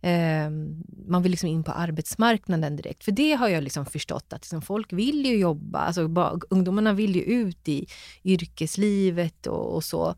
[0.00, 0.50] Eh,
[1.08, 3.04] man vill liksom in på arbetsmarknaden direkt.
[3.04, 5.78] För det har jag liksom förstått att liksom folk vill ju jobba.
[5.78, 7.86] Alltså bara, ungdomarna vill ju ut i
[8.24, 10.14] yrkeslivet och, och så.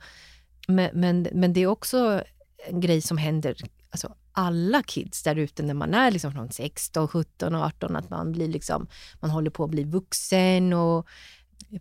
[0.68, 2.22] Men, men, men det är också
[2.66, 3.56] en grej som händer
[3.90, 8.11] alltså, alla kids där ute när man är liksom från 16, 17 och 18, att
[8.11, 8.86] man blir liksom,
[9.20, 11.06] man håller på att bli vuxen och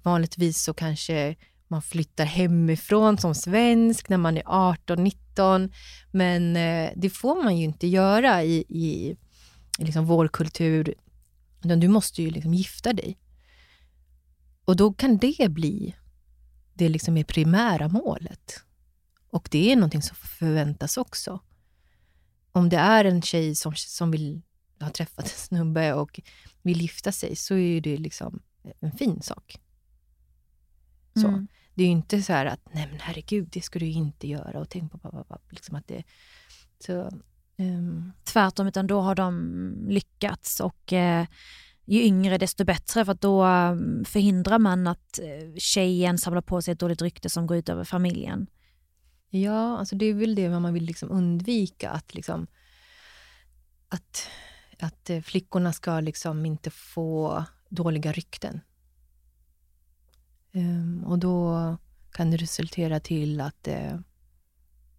[0.04, 1.36] vanligtvis så kanske
[1.68, 5.72] man flyttar hemifrån som svensk när man är 18, 19.
[6.12, 9.18] Men eh, det får man ju inte göra i, i,
[9.80, 10.94] i liksom vår kultur.
[11.62, 13.18] Du måste ju liksom gifta dig.
[14.66, 15.96] Och då kan det bli
[16.74, 18.64] det liksom är primära målet.
[19.38, 21.40] Och det är någonting som förväntas också
[22.52, 24.42] om det är en tjej som, som vill
[24.80, 26.20] ha träffat en snubbe och
[26.62, 28.40] vill gifta sig så är det liksom
[28.80, 29.60] en fin sak.
[31.14, 31.28] Så.
[31.28, 31.48] Mm.
[31.74, 34.70] Det är ju inte så att, nej men herregud, det ska du inte göra och
[34.70, 36.04] tänk på pappa, liksom att det...
[36.80, 37.10] Så,
[37.58, 38.12] um...
[38.24, 41.26] Tvärtom, utan då har de lyckats och eh,
[41.86, 46.72] ju yngre desto bättre för då mm, förhindrar man att eh, tjejen samlar på sig
[46.72, 48.48] ett dåligt rykte som går ut över familjen.
[49.30, 51.90] Ja, alltså det är väl det man vill liksom undvika.
[51.90, 52.48] Att, liksom,
[53.90, 54.28] att,
[54.80, 58.60] att eh, flickorna ska liksom inte få dåliga rykten.
[60.54, 61.78] Um, och då
[62.12, 64.04] kan det resultera till att det,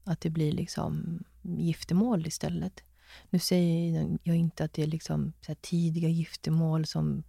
[0.05, 2.83] att det blir liksom giftermål istället.
[3.31, 7.23] Nu säger jag inte att det är liksom så tidiga giftermål som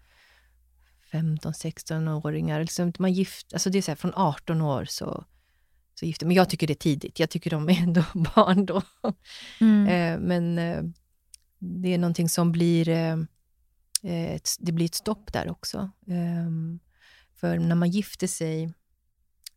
[1.11, 2.61] 15-16-åringar.
[2.61, 5.25] Liksom man gift, alltså det är så här, från 18 år så
[5.99, 6.25] så gifta.
[6.25, 7.19] Men jag tycker det är tidigt.
[7.19, 8.81] Jag tycker de är ändå barn då.
[9.61, 9.87] Mm.
[9.87, 10.83] Eh, men eh,
[11.59, 12.89] det är någonting som blir...
[12.89, 13.17] Eh,
[14.03, 15.91] ett, det blir ett stopp där också.
[16.07, 16.79] Ehm,
[17.35, 18.73] för när man gifter sig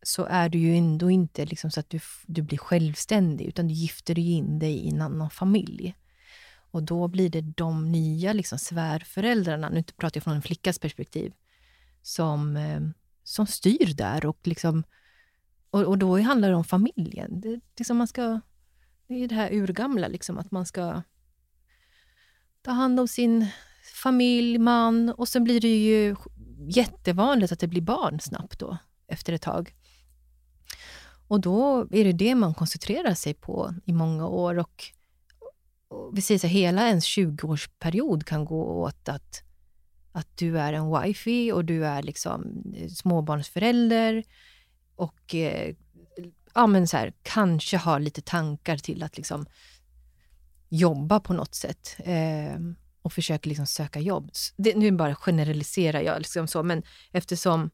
[0.01, 3.73] så är du ju ändå inte liksom så att du, du blir självständig, utan du
[3.73, 5.95] gifter in dig i en annan familj.
[6.71, 11.33] Och då blir det de nya liksom, svärföräldrarna, nu pratar jag från en flickas perspektiv,
[12.01, 12.59] som,
[13.23, 14.83] som styr där och liksom
[15.73, 17.41] och, och då handlar det om familjen.
[17.41, 18.39] Det, liksom man ska,
[19.07, 21.01] det är det här urgamla, liksom, att man ska
[22.61, 23.47] ta hand om sin
[23.95, 26.15] familj, man och sen blir det ju
[26.67, 29.75] jättevanligt att det blir barn snabbt då, efter ett tag.
[31.27, 34.59] Och då är det det man koncentrerar sig på i många år.
[34.59, 34.83] Och,
[35.87, 39.43] och vi säger så hela ens 20-årsperiod kan gå åt att,
[40.11, 44.23] att du är en wifey och du är liksom eh, småbarnsförälder
[44.95, 45.75] och eh,
[46.53, 49.45] ja, men så här, kanske har lite tankar till att liksom
[50.69, 52.59] jobba på något sätt eh,
[53.01, 54.31] och försöker liksom söka jobb.
[54.57, 57.69] Det, nu bara generaliserar jag, liksom så, men eftersom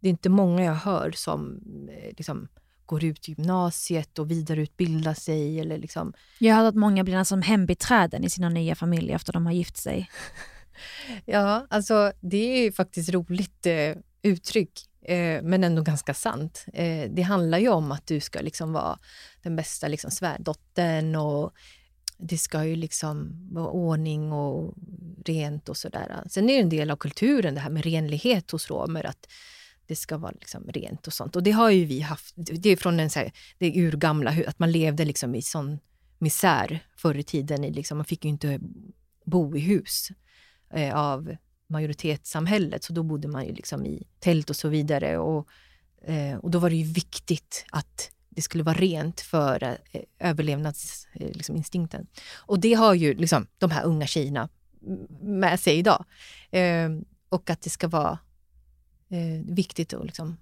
[0.00, 1.60] det är inte många jag hör som
[1.90, 2.48] eh, liksom,
[2.86, 5.60] går ut gymnasiet och vidareutbildar sig.
[5.60, 6.12] Eller liksom.
[6.38, 9.52] Jag har hört att många blir som hembiträden i sina nya familjer efter de har
[9.52, 10.10] gift sig.
[11.24, 16.64] ja, alltså det är faktiskt roligt eh, uttryck eh, men ändå ganska sant.
[16.72, 18.98] Eh, det handlar ju om att du ska liksom vara
[19.42, 21.52] den bästa liksom, svärdottern och
[22.18, 24.74] det ska ju liksom vara ordning och
[25.24, 26.22] rent och sådär.
[26.28, 29.26] Sen är det en del av kulturen det här med renlighet hos romer, att
[29.86, 31.36] det ska vara liksom rent och sånt.
[31.36, 34.58] Och det har ju vi haft, det är från den så här, det urgamla, att
[34.58, 35.78] man levde liksom i sån
[36.18, 37.62] misär förr i tiden.
[37.62, 38.60] Liksom, man fick ju inte
[39.24, 40.08] bo i hus
[40.74, 41.36] eh, av
[41.68, 45.18] majoritetssamhället, så då bodde man ju liksom i tält och så vidare.
[45.18, 45.48] Och,
[46.02, 52.00] eh, och då var det ju viktigt att det skulle vara rent för eh, överlevnadsinstinkten.
[52.00, 54.48] Eh, liksom, och det har ju liksom, de här unga tjejerna
[55.20, 56.04] med sig idag.
[56.50, 56.90] Eh,
[57.28, 58.18] och att det ska vara
[59.08, 60.36] eh, viktigt att, liksom,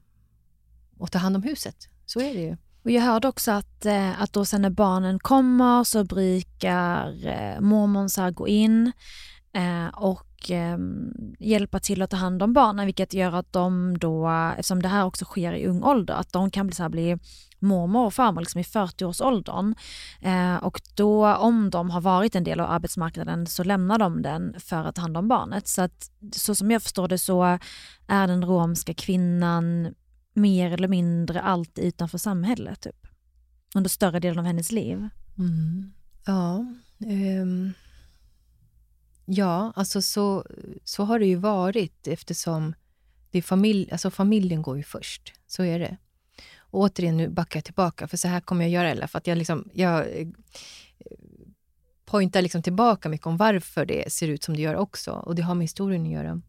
[1.00, 1.88] att ta hand om huset.
[2.06, 2.56] Så är det ju.
[2.84, 7.60] Och jag hörde också att, eh, att då sen när barnen kommer så brukar eh,
[7.60, 8.92] mormon gå in
[9.52, 10.78] eh, och eh,
[11.38, 14.28] hjälpa till att ta hand om barnen, vilket gör att de då,
[14.58, 17.18] eftersom det här också sker i ung ålder, att de kan bli, så här, bli
[17.58, 19.74] mormor och farmor liksom i 40-årsåldern.
[20.20, 24.54] Eh, och då om de har varit en del av arbetsmarknaden så lämnar de den
[24.58, 25.68] för att ta hand om barnet.
[25.68, 27.58] Så att så som jag förstår det så
[28.06, 29.94] är den romska kvinnan
[30.34, 32.80] mer eller mindre alltid utanför samhället.
[32.80, 33.06] Typ.
[33.74, 35.08] under större delen av hennes liv.
[35.38, 35.92] Mm.
[36.26, 36.66] Ja.
[37.42, 37.72] um,
[39.32, 40.46] ja, alltså så,
[40.84, 42.74] så har det ju varit eftersom
[43.30, 45.32] det är familj, alltså familjen går ju först.
[45.46, 45.96] Så är det.
[46.58, 49.26] Och återigen, nu backar jag tillbaka, för så här kommer jag göra Ella, för att
[49.26, 50.28] jag, liksom, jag eh,
[52.04, 55.10] pointar liksom tillbaka mycket om varför det ser ut som det gör också.
[55.12, 56.40] Och det har med historien att göra.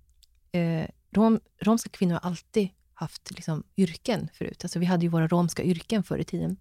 [0.52, 4.64] Eh, rom, romska kvinnor har alltid haft liksom, yrken förut.
[4.64, 6.58] Alltså, vi hade ju våra romska yrken förr i tiden.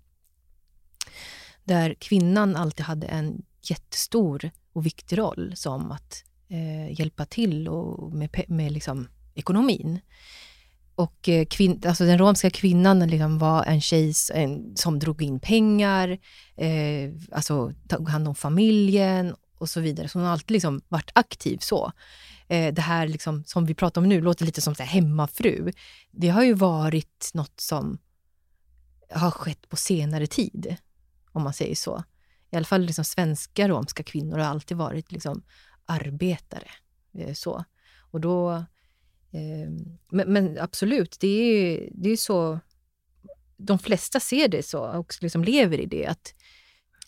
[1.64, 8.12] Där kvinnan alltid hade en jättestor och viktig roll som att eh, hjälpa till och
[8.12, 10.00] med, med liksom, ekonomin.
[10.94, 15.40] Och eh, kvin- alltså den romska kvinnan liksom var en tjej en, som drog in
[15.40, 16.18] pengar,
[16.56, 20.08] eh, alltså tog hand om familjen och så vidare.
[20.08, 21.92] Så hon har alltid liksom varit aktiv så.
[22.48, 25.72] Eh, det här liksom, som vi pratar om nu låter lite som så här hemmafru.
[26.10, 27.98] Det har ju varit något som
[29.10, 30.76] har skett på senare tid,
[31.32, 32.02] om man säger så.
[32.52, 35.42] I alla fall liksom svenska romska kvinnor har alltid varit liksom
[35.84, 36.68] arbetare.
[37.18, 37.64] Eh, så.
[38.10, 38.52] Och då,
[39.30, 39.70] eh,
[40.10, 42.60] men, men absolut, det är, det är så...
[43.56, 46.34] De flesta ser det så och liksom lever i det, att,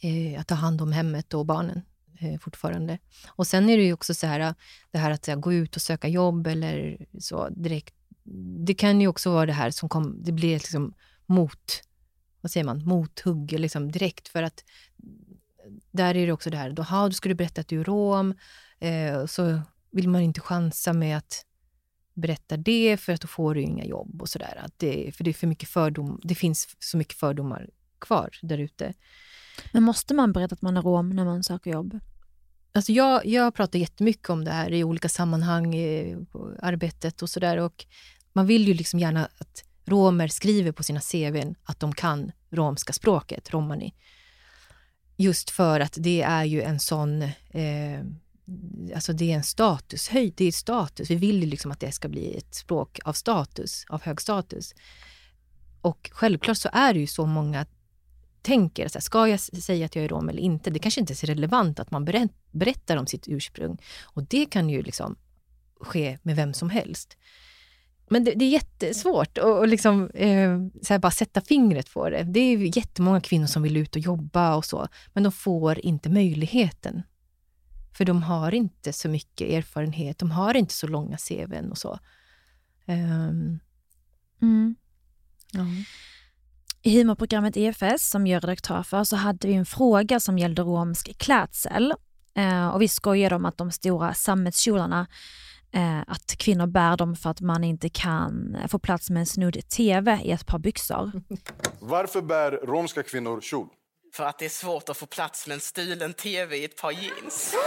[0.00, 1.82] eh, att ta hand om hemmet och barnen
[2.20, 2.98] eh, fortfarande.
[3.28, 4.54] Och sen är det ju också så här,
[4.90, 7.94] det här att här, gå ut och söka jobb eller så direkt.
[8.66, 10.94] Det kan ju också vara det här som kom, det blir liksom
[11.26, 11.82] mot,
[12.40, 14.64] vad säger man, mothugg liksom direkt för att
[15.90, 16.82] där är det också det här, då,
[17.28, 18.34] du berätta att du är rom,
[18.80, 19.60] eh, så
[19.90, 21.44] vill man inte chansa med att
[22.14, 24.62] berätta det för att då får du inga jobb och sådär.
[24.64, 28.58] Att det, för det är för mycket fördom, det finns så mycket fördomar kvar där
[28.58, 28.94] ute.
[29.72, 32.00] Men måste man berätta att man är rom när man söker jobb?
[32.72, 37.30] Alltså jag, jag pratar jättemycket om det här i olika sammanhang, i på arbetet och
[37.30, 37.56] sådär.
[37.56, 37.86] Och
[38.32, 42.92] man vill ju liksom gärna att romer skriver på sina CVn att de kan romska
[42.92, 43.94] språket, romani.
[45.16, 47.22] Just för att det är ju en sån...
[47.50, 48.00] Eh,
[48.94, 51.10] alltså det är en statushöjd, det är status.
[51.10, 54.74] Vi vill ju liksom att det ska bli ett språk av status, av hög status.
[55.80, 57.66] Och självklart så är det ju så många
[58.42, 60.70] tänker, så här, ska jag säga att jag är rom eller inte?
[60.70, 62.04] Det kanske inte är så relevant att man
[62.50, 63.78] berättar om sitt ursprung.
[64.02, 65.16] Och det kan ju liksom
[65.80, 67.16] ske med vem som helst.
[68.08, 72.10] Men det, det är jättesvårt att och liksom, eh, så här bara sätta fingret på
[72.10, 72.22] det.
[72.22, 76.10] Det är jättemånga kvinnor som vill ut och jobba och så, men de får inte
[76.10, 77.02] möjligheten.
[77.96, 81.98] För de har inte så mycket erfarenhet, de har inte så långa CVn och så.
[82.86, 83.58] Ehm,
[84.42, 84.74] Mm.
[85.52, 85.64] ja.
[86.82, 90.62] I humorprogrammet EFS som jag är redaktör för så hade vi en fråga som gällde
[90.62, 91.94] romsk klädsel.
[92.34, 95.06] Eh, och vi skojade om att de stora sammetskjolarna,
[96.06, 100.20] att kvinnor bär dem för att man inte kan få plats med en snudd TV
[100.24, 101.12] i ett par byxor.
[101.80, 103.68] Varför bär romska kvinnor kjol?
[104.14, 106.92] För att det är svårt att få plats med en stulen tv i ett par
[106.92, 107.54] jeans.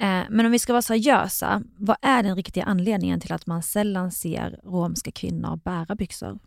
[0.00, 3.62] Eh, men om vi ska vara seriösa, vad är den riktiga anledningen till att man
[3.62, 6.38] sällan ser romska kvinnor bära byxor?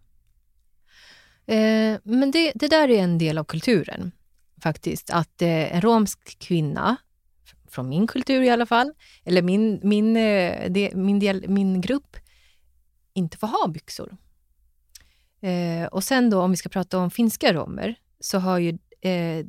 [1.45, 4.11] Eh, men det, det där är en del av kulturen,
[4.63, 5.09] faktiskt.
[5.09, 6.95] Att eh, en romsk kvinna,
[7.73, 8.93] från min kultur i alla fall,
[9.23, 12.17] eller min, min, eh, de, min, del, min grupp,
[13.13, 14.17] inte får ha byxor.
[15.41, 18.69] Eh, och sen då, om vi ska prata om finska romer, så har ju,
[19.01, 19.45] eh,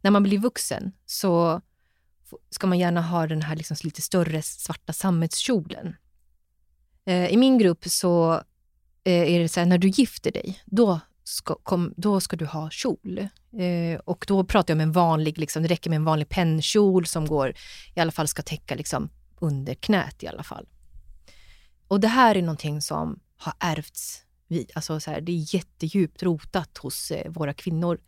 [0.00, 1.60] när man blir vuxen, så
[2.50, 5.96] ska man gärna ha den här liksom lite större svarta sammetskjolen.
[7.06, 8.34] Eh, I min grupp så
[9.04, 12.46] eh, är det så här, när du gifter dig, då ska, kom, då ska du
[12.46, 13.18] ha kjol.
[13.58, 17.06] Eh, och då pratar jag om en vanlig, liksom, det räcker med en vanlig pennkjol
[17.06, 17.54] som går,
[17.94, 19.08] i alla fall ska täcka liksom,
[19.40, 20.66] under knät i alla fall.
[21.88, 24.22] Och det här är någonting som har ärvts.
[24.48, 28.00] Vi, alltså så här, det är jättedjupt rotat hos eh, våra kvinnor.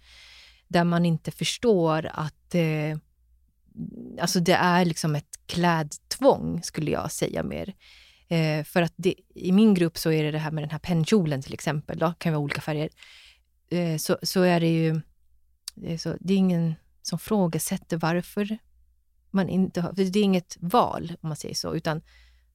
[0.68, 2.98] Där man inte förstår att eh,
[4.20, 7.74] alltså det är liksom ett klädtvång, skulle jag säga mer.
[8.28, 10.78] Eh, för att det, i min grupp så är det det här med den här
[10.78, 12.88] pennkjolen till exempel, då, kan vara olika färger.
[13.68, 15.00] Eh, så, så är det ju,
[15.74, 18.58] det är, så, det är ingen som frågasätter varför
[19.30, 22.02] man inte har, för det är inget val om man säger så, utan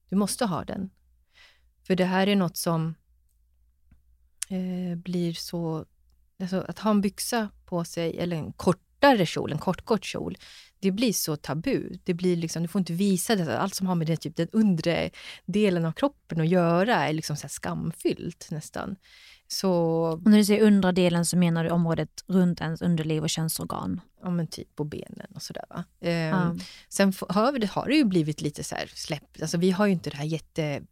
[0.08, 0.90] du måste ha den.
[1.86, 2.94] För det här är något som
[4.48, 5.86] eh, blir så,
[6.40, 10.04] alltså att ha en byxa på sig eller en kort kortare kjol, en kort kort
[10.04, 10.36] kjol,
[10.80, 11.96] det blir så tabu.
[12.04, 13.58] Det blir liksom, du får inte visa det.
[13.58, 15.10] Allt som har med det, typ, den undre
[15.46, 18.96] delen av kroppen att göra är liksom så skamfyllt nästan.
[19.48, 23.30] Så, Och när du säger undre delen så menar du området runt ens underliv och
[23.30, 24.00] könsorgan.
[24.22, 25.84] ja men typ på benen och sådär va.
[26.00, 26.56] Ehm, Ja.
[26.88, 29.42] Sen har, vi det, har det ju blivit lite så här släppt.
[29.42, 30.82] Alltså vi har ju inte det här jätte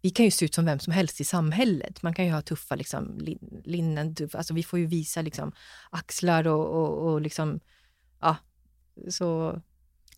[0.00, 2.02] vi kan ju se ut som vem som helst i samhället.
[2.02, 5.52] Man kan ju ha tuffa liksom, lin, linnen, tuff, alltså vi får ju visa liksom,
[5.90, 7.60] axlar och, och, och liksom,
[8.20, 8.36] ja,
[9.10, 9.60] så...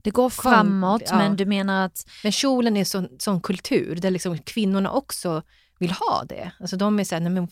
[0.02, 1.16] Det går framåt, ja.
[1.16, 2.06] men du menar att...
[2.22, 5.42] Men kjolen är sån, sån kultur, där liksom kvinnorna också
[5.78, 6.52] vill ha det.
[6.60, 7.48] Alltså de är såhär, nej men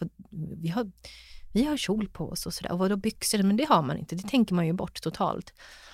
[0.63, 0.91] vi har,
[1.53, 2.73] vi har kjol på oss och sådär.
[2.73, 3.43] Och vadå byxor?
[3.43, 5.53] Men det har man inte, det tänker man ju bort totalt.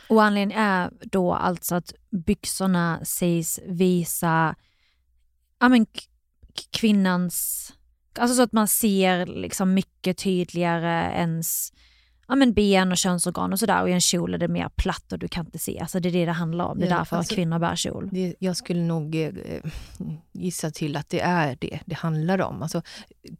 [0.08, 4.54] Och anledningen är då alltså att byxorna sägs visa
[5.58, 5.86] ja, men,
[6.70, 7.72] kvinnans...
[8.18, 11.72] Alltså så att man ser liksom mycket tydligare ens
[12.28, 13.82] ja, men ben och könsorgan och sådär.
[13.82, 15.80] Och i en kjol är det mer platt och du kan inte se.
[15.80, 16.78] Alltså det är det det handlar om.
[16.78, 18.08] Det är ja, därför alltså, kvinnor bär kjol.
[18.12, 19.32] Det, jag skulle nog eh,
[20.32, 22.62] gissa till att det är det det handlar om.
[22.62, 22.82] Alltså,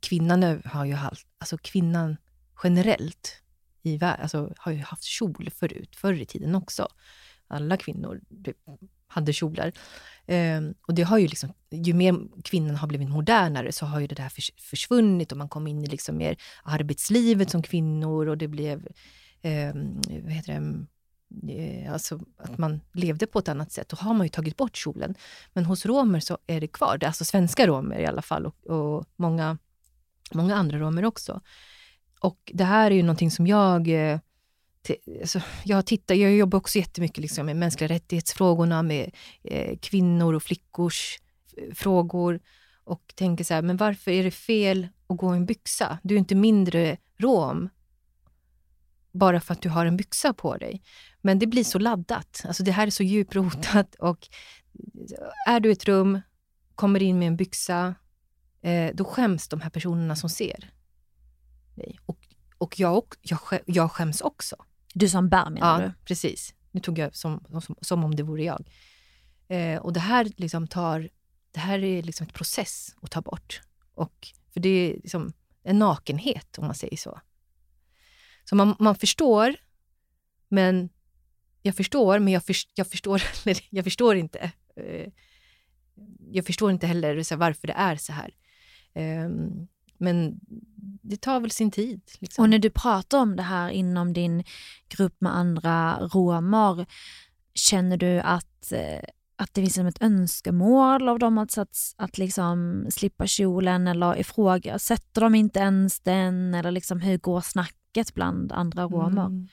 [0.00, 2.16] kvinnan har ju haft, alltså kvinnan
[2.64, 3.40] generellt
[3.82, 6.88] i världen, alltså, har ju haft kjol förut, förr i tiden också.
[7.48, 8.56] Alla kvinnor typ,
[9.06, 9.72] hade kjolar.
[10.26, 14.06] Um, och det har ju liksom, ju mer kvinnan har blivit modernare så har ju
[14.06, 18.48] det där försvunnit och man kom in i liksom mer arbetslivet som kvinnor och det
[18.48, 18.86] blev,
[19.42, 20.84] um, vad heter det,
[21.48, 23.88] eh, alltså att man levde på ett annat sätt.
[23.88, 25.14] Då har man ju tagit bort kjolen.
[25.52, 29.04] Men hos romer så är det kvar, alltså svenska romer i alla fall och, och
[29.16, 29.58] många,
[30.32, 31.40] många andra romer också.
[32.20, 34.18] Och det här är ju någonting som jag eh,
[35.20, 39.10] alltså, jag, tittar, jag jobbar också jättemycket liksom med mänskliga rättighetsfrågorna, med
[39.42, 41.18] eh, kvinnor och flickors
[41.56, 42.40] eh, frågor
[42.84, 45.98] och tänker så här, men varför är det fel att gå i en byxa?
[46.02, 47.68] Du är inte mindre rom
[49.12, 50.82] bara för att du har en byxa på dig.
[51.20, 52.42] Men det blir så laddat.
[52.44, 54.28] Alltså det här är så djuprotat och
[55.48, 56.20] eh, är du i ett rum,
[56.74, 57.94] kommer in med en byxa,
[58.62, 60.70] eh, då skäms de här personerna som ser
[61.74, 61.98] dig.
[62.06, 62.18] Och,
[62.58, 64.56] och jag, jag, jag skäms också.
[64.94, 65.92] Du som bär menar ja, du?
[66.04, 66.54] precis.
[66.70, 68.70] Nu tog jag som, som, som om det vore jag.
[69.48, 71.10] Eh, och det här liksom tar,
[71.50, 73.60] det här är liksom ett process att ta bort.
[73.94, 75.32] Och, för det är liksom
[75.62, 77.20] en nakenhet, om man säger så.
[78.44, 79.54] Så man, man förstår,
[80.48, 80.90] men
[81.62, 83.22] jag förstår, men jag, för, jag, förstår,
[83.70, 84.52] jag förstår inte.
[84.76, 85.12] Eh,
[86.30, 88.34] jag förstår inte heller varför det är så här.
[88.94, 89.28] Eh,
[90.04, 90.40] men
[91.02, 92.00] det tar väl sin tid.
[92.18, 92.42] Liksom.
[92.42, 94.44] Och när du pratar om det här inom din
[94.88, 96.86] grupp med andra romer,
[97.54, 99.04] känner du att, eh,
[99.36, 105.20] att det finns ett önskemål av dem att, att, att liksom slippa kjolen eller ifrågasätter
[105.20, 106.54] de inte ens den?
[106.54, 109.26] Eller liksom, hur går snacket bland andra romer?
[109.26, 109.48] Mm.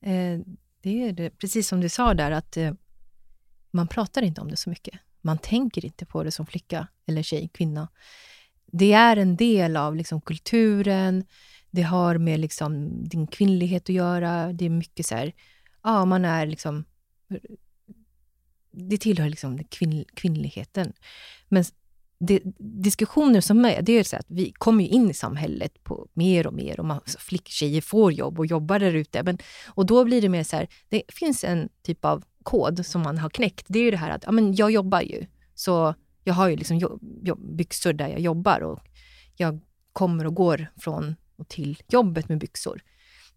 [0.00, 0.46] Eh,
[0.82, 2.72] det är det, precis som du sa där, att eh,
[3.70, 5.00] man pratar inte om det så mycket.
[5.20, 7.88] Man tänker inte på det som flicka eller tjej, kvinna
[8.78, 11.24] det är en del av liksom kulturen.
[11.70, 14.52] Det har med liksom din kvinnlighet att göra.
[14.52, 15.32] Det är mycket så här,
[15.82, 16.84] ja, man är liksom...
[18.70, 20.92] Det tillhör liksom kvinn, kvinnligheten.
[21.48, 21.64] Men
[22.18, 26.46] det, diskussioner som är, det är så att vi kommer in i samhället på mer
[26.46, 29.36] och mer och man, flicktjejer får jobb och jobbar där ute.
[29.68, 33.18] och då blir det mer så här, det finns en typ av kod som man
[33.18, 33.66] har knäckt.
[33.68, 35.94] Det är ju det här att ja, men jag jobbar ju, så
[36.26, 38.80] jag har ju liksom jobb, jobb, byxor där jag jobbar och
[39.36, 39.60] jag
[39.92, 42.82] kommer och går från och till jobbet med byxor.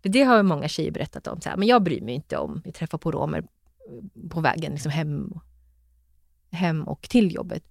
[0.01, 1.41] För det har många tjejer berättat om.
[1.41, 3.43] Så här, men jag bryr mig inte om vi träffar på romer
[4.29, 5.33] på vägen liksom hem,
[6.51, 7.63] hem och till jobbet.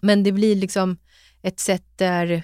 [0.00, 0.96] Men det blir liksom
[1.42, 2.42] ett sätt där,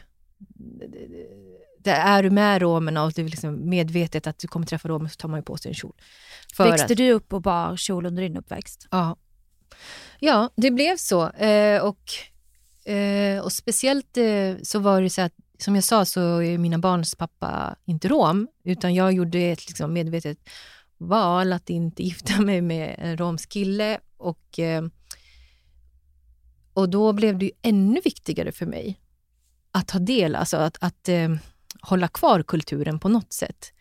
[1.78, 5.08] där är du med romerna och du är liksom medvetet att du kommer träffa romer
[5.08, 5.94] så tar man ju på sig en kjol.
[6.58, 8.88] Växte att, du upp och bar kjol under din uppväxt?
[8.90, 9.16] Ja,
[10.20, 11.30] Ja, det blev så.
[11.30, 12.12] Eh, och,
[12.92, 16.78] eh, och speciellt eh, så var det så att, som jag sa, så är mina
[16.78, 20.38] barns pappa inte rom, utan jag gjorde ett liksom, medvetet
[20.98, 24.00] val att inte gifta mig med en romsk kille.
[24.16, 24.84] Och, eh,
[26.72, 29.00] och då blev det ju ännu viktigare för mig
[29.70, 31.28] att ta del, alltså att, att eh,
[31.80, 33.72] hålla kvar kulturen på något sätt.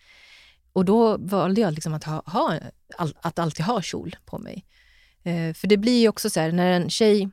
[0.74, 2.60] Och då valde jag liksom att, ha, ha,
[2.98, 4.66] att alltid ha kjol på mig.
[5.26, 7.30] Eh, för det blir ju också så här, när en tjej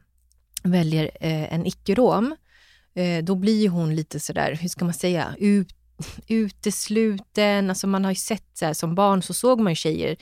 [0.62, 2.36] väljer eh, en icke-rom,
[2.94, 5.74] eh, då blir hon lite sådär, hur ska man säga, ut,
[6.28, 7.70] utesluten.
[7.70, 10.16] Alltså man har ju sett, så här, som barn så såg man ju tjejer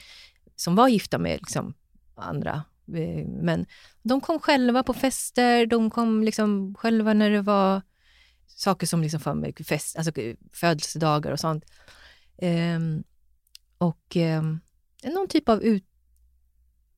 [0.56, 1.74] som var gifta med liksom,
[2.14, 2.64] andra
[2.94, 3.66] eh, men
[4.02, 7.82] de kom själva på fester, de kom liksom själva när det var
[8.46, 11.64] saker som liksom för fest, alltså eh, födelsedagar och sånt.
[12.42, 13.04] Um,
[13.78, 14.60] och um,
[15.04, 15.84] någon typ av ut,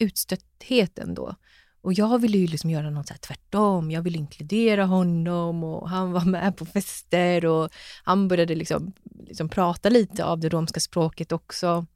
[0.03, 1.35] utstötthet då.
[1.81, 3.91] Och jag ville ju liksom göra något så tvärtom.
[3.91, 7.71] Jag ville inkludera honom och han var med på fester och
[8.05, 8.93] han började liksom,
[9.27, 11.87] liksom prata lite av det romska språket också.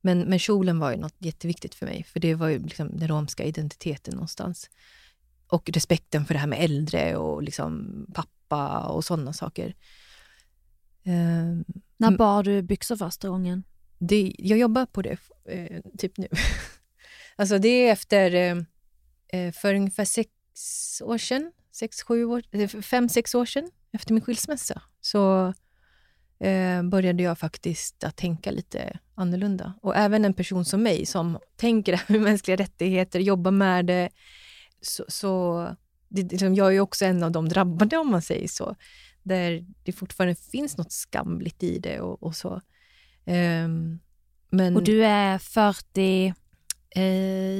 [0.00, 3.08] Men, men kjolen var ju något jätteviktigt för mig, för det var ju liksom den
[3.08, 4.70] romska identiteten någonstans.
[5.48, 9.74] och respekten för det här med äldre och liksom pappa och sådana saker.
[11.04, 13.64] Eh, När bar du byxor första gången?
[13.98, 16.28] det, jag jobbar på det eh, typ nu.
[17.38, 18.56] alltså det är efter, eh,
[19.28, 20.30] eh, för ungefär sex
[21.04, 25.54] år sedan, sex, sju år, eh, fem, sex år sedan, efter min skilsmässa, så
[26.40, 29.72] eh, började jag faktiskt att tänka lite annorlunda.
[29.82, 34.08] Och även en person som mig som tänker med mänskliga rättigheter, jobbar med det,
[34.80, 35.64] så, så
[36.08, 38.76] det, liksom, jag är ju också en av de drabbade om man säger så,
[39.22, 42.60] där det fortfarande finns något skamligt i det och, och så.
[43.26, 44.00] Um,
[44.50, 46.34] men, Och du är 40,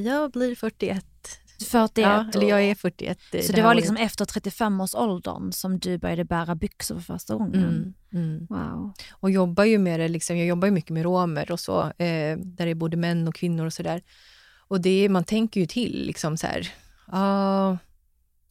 [0.05, 1.05] jag blir 41.
[1.70, 3.18] 41 Ja, eller jag och- är 41.
[3.33, 3.76] eh, Så det var året.
[3.76, 7.55] liksom efter 35-årsåldern som du började bära byxor för första gången?
[7.64, 8.47] Mm, mm.
[8.51, 8.93] Wow.
[9.12, 12.39] Och jobbar ju med det, liksom, jag jobbar ju mycket med romer och så, eh,
[12.39, 14.03] där det är både män och kvinnor och sådär.
[14.68, 16.68] Och det, man tänker ju till liksom så här,
[17.07, 17.76] ah,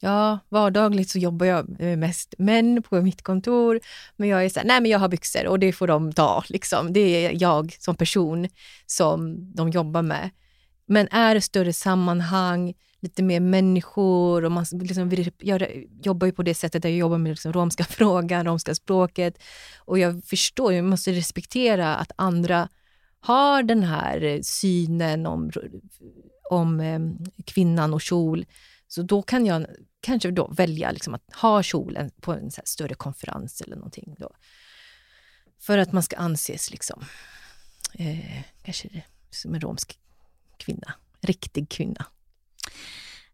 [0.00, 3.80] ja, vardagligt så jobbar jag med mest män på mitt kontor,
[4.16, 6.44] men jag är så här, nej men jag har byxor och det får de ta,
[6.48, 6.92] liksom.
[6.92, 8.48] Det är jag som person
[8.86, 10.30] som de jobbar med.
[10.88, 16.32] Men är det större sammanhang, lite mer människor och man liksom jag typ jobbar ju
[16.32, 19.38] på det sättet där jag jobbar med liksom romska frågan, romska språket.
[19.78, 22.68] Och jag förstår, jag måste respektera att andra
[23.20, 25.50] har den här synen om,
[26.50, 27.00] om eh,
[27.44, 28.46] kvinnan och kjol.
[28.88, 29.66] Så då kan jag
[30.00, 34.14] kanske då välja liksom att ha kjolen på en så här större konferens eller någonting.
[34.18, 34.30] Då.
[35.60, 37.04] För att man ska anses liksom,
[37.94, 39.98] eh, kanske det- som en romsk
[40.58, 42.06] kvinna, riktig kvinna.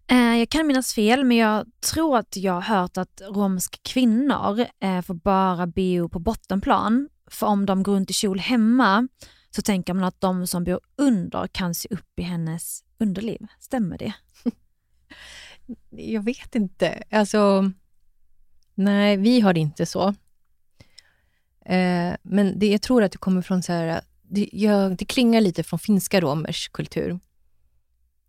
[0.06, 4.66] Eh, Jag kan minnas fel, men jag tror att jag har hört att romska kvinnor
[4.80, 7.08] eh, får bara bo på bottenplan.
[7.26, 9.08] För om de går runt i kjol hemma
[9.50, 13.46] så tänker man att de som bor under kan se upp i hennes underliv.
[13.60, 14.14] Stämmer det?
[15.90, 17.02] Jag vet inte.
[17.10, 17.70] Alltså,
[18.74, 20.08] nej, vi har det inte så.
[21.66, 25.40] Eh, men det, jag tror att det kommer från så här, det, jag, det klingar
[25.40, 27.20] lite från finska romers kultur.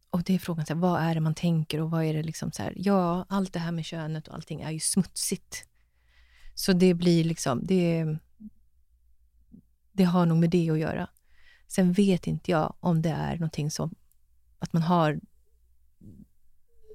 [0.09, 2.23] Och det är frågan, så här, vad är det man tänker och vad är det
[2.23, 5.67] liksom så här, ja, allt det här med könet och allting är ju smutsigt.
[6.53, 8.17] Så det blir liksom, det,
[9.91, 11.09] det har nog med det att göra.
[11.67, 13.95] Sen vet inte jag om det är någonting som,
[14.59, 15.19] att man har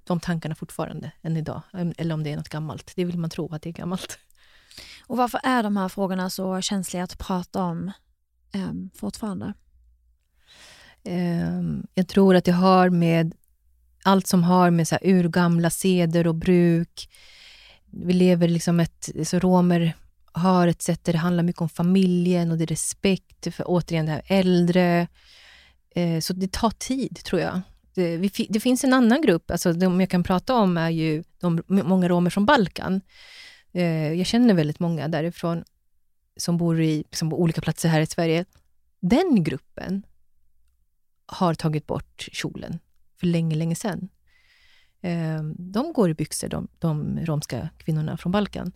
[0.04, 1.62] de tankarna fortfarande än idag.
[1.96, 2.92] Eller om det är något gammalt.
[2.96, 4.18] Det vill man tro att det är gammalt.
[5.06, 7.92] Och varför är de här frågorna så känsliga att prata om
[8.52, 9.54] eh, fortfarande?
[11.04, 13.34] Ehm, Jag tror att det har med
[14.04, 17.10] allt som har med så här urgamla seder och bruk.
[17.90, 19.08] Vi lever liksom ett...
[19.24, 19.92] Så romer
[20.32, 24.06] har ett sätt där det handlar mycket om familjen och det är respekt för återigen
[24.06, 25.06] det här äldre.
[25.94, 27.60] Eh, Så det tar tid, tror jag.
[27.94, 31.24] Det, vi, det finns en annan grupp, alltså de jag kan prata om är ju
[31.40, 33.00] de, många romer från Balkan.
[33.72, 35.64] Eh, Jag känner väldigt många därifrån
[36.40, 38.44] som bor i, liksom på olika platser här i Sverige.
[39.00, 40.02] Den gruppen
[41.26, 42.78] har tagit bort kjolen
[43.20, 44.08] för länge, länge sedan.
[45.00, 48.72] Eh, De går i byxor, de, de romska kvinnorna från Balkan.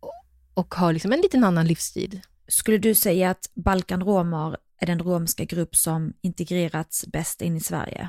[0.00, 0.12] Och-
[0.54, 2.20] Och har liksom en liten annan livsstil.
[2.48, 8.08] Skulle du säga att balkanromer är den romska grupp som integrerats bäst in i Sverige?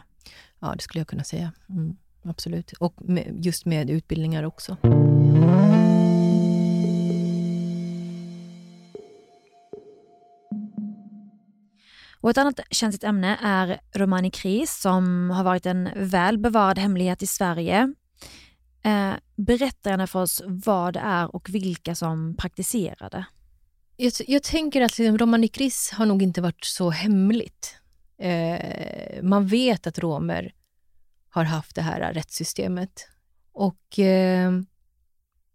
[0.59, 1.51] Ja, det skulle jag kunna säga.
[1.69, 2.71] Mm, absolut.
[2.71, 4.77] Och med, just med utbildningar också.
[12.23, 17.23] Och ett annat känsligt ämne är romani kris som har varit en väl bevarad hemlighet
[17.23, 17.93] i Sverige.
[18.83, 23.25] Eh, berätta gärna för oss vad det är och vilka som praktiserar det.
[23.97, 27.77] Jag, jag tänker att liksom, romani kris har nog inte varit så hemligt.
[28.17, 30.53] Eh, man vet att romer
[31.29, 33.07] har haft det här rättssystemet.
[33.53, 34.51] Och eh,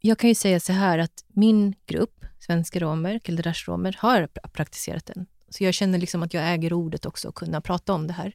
[0.00, 5.06] jag kan ju säga så här att min grupp, svenska romer, kilderash romer, har praktiserat
[5.06, 5.26] den.
[5.48, 8.34] Så jag känner liksom att jag äger ordet också, att kunna prata om det här.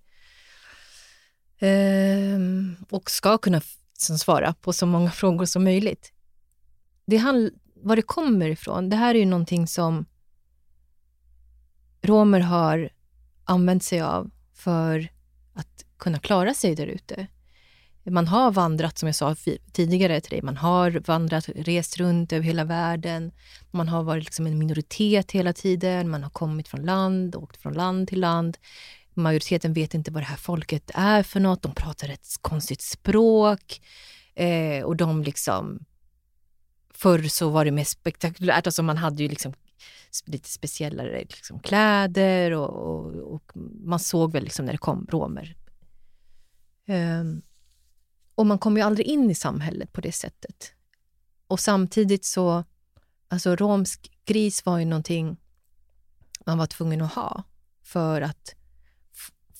[1.59, 3.61] Ehm, och ska kunna
[3.93, 6.13] liksom svara på så många frågor som möjligt.
[7.05, 10.05] Det handl- var det kommer ifrån, det här är ju någonting som
[12.01, 12.89] romer har
[13.45, 15.07] använt sig av för
[15.53, 17.27] att kunna klara sig där ute.
[18.05, 19.35] Man har vandrat, som jag sa
[19.71, 23.31] tidigare till dig, man har vandrat, rest runt över hela världen.
[23.71, 27.73] Man har varit liksom en minoritet hela tiden, man har kommit från land, åkt från
[27.73, 28.57] land till land.
[29.13, 33.81] Majoriteten vet inte vad det här folket är för något, de pratar ett konstigt språk.
[34.35, 35.85] Eh, och de liksom...
[36.95, 39.53] Förr så var det mer spektakulärt, alltså man hade ju liksom
[40.25, 43.51] lite speciellare liksom kläder och, och, och
[43.83, 45.55] man såg väl liksom när det kom romer.
[46.87, 47.41] Ehm,
[48.35, 50.73] och man kommer ju aldrig in i samhället på det sättet.
[51.47, 52.63] Och samtidigt så,
[53.27, 55.37] alltså romsk gris var ju någonting
[56.45, 57.43] man var tvungen att ha
[57.83, 58.55] för att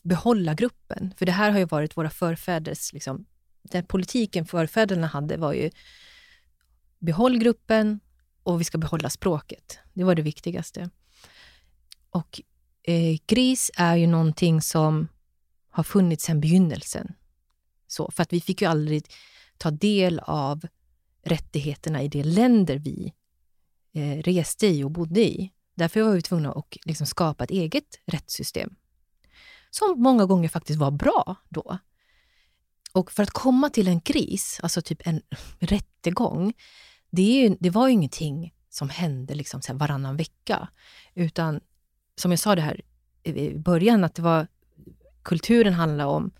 [0.03, 1.13] behålla gruppen.
[1.17, 3.25] För det här har ju varit våra förfäders, liksom,
[3.61, 5.69] den politiken förfäderna hade var ju
[6.99, 7.99] behåll gruppen
[8.43, 9.79] och vi ska behålla språket.
[9.93, 10.89] Det var det viktigaste.
[12.09, 12.41] Och
[12.83, 15.07] eh, gris är ju någonting som
[15.69, 17.13] har funnits sedan begynnelsen.
[17.93, 19.05] Så, för att vi fick ju aldrig
[19.57, 20.67] ta del av
[21.25, 23.13] rättigheterna i de länder vi
[23.93, 25.51] eh, reste i och bodde i.
[25.75, 28.75] Därför var vi tvungna att liksom skapa ett eget rättssystem
[29.75, 31.77] som många gånger faktiskt var bra då.
[32.91, 35.21] Och för att komma till en kris, alltså typ en
[35.59, 36.53] rättegång,
[37.09, 40.67] det, är, det var ju ingenting som hände liksom så varannan vecka.
[41.13, 41.59] Utan
[42.15, 42.81] som jag sa det här
[43.23, 44.47] i början, att det var,
[45.23, 46.31] kulturen handlar om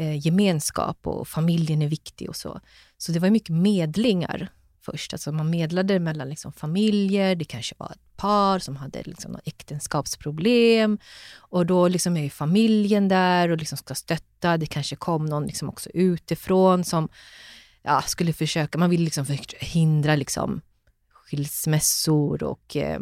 [0.00, 2.60] eh, gemenskap och familjen är viktig och så.
[2.98, 4.48] Så det var mycket medlingar
[4.80, 5.12] först.
[5.12, 10.98] Alltså man medlade mellan liksom familjer, det kanske var ett par som hade liksom äktenskapsproblem.
[11.36, 14.56] Och då liksom är familjen där och liksom ska stötta.
[14.56, 17.08] Det kanske kom någon liksom också utifrån som
[17.82, 19.26] ja, skulle försöka, man vill liksom
[19.60, 20.60] hindra liksom
[21.12, 23.00] skilsmässor och, eh,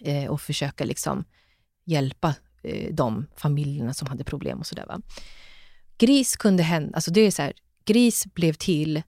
[0.00, 1.24] eh, och försöka liksom
[1.84, 4.86] hjälpa eh, de familjerna som hade problem och sådär.
[6.02, 7.52] Gris kunde hända, alltså det är så här,
[7.84, 9.02] gris blev till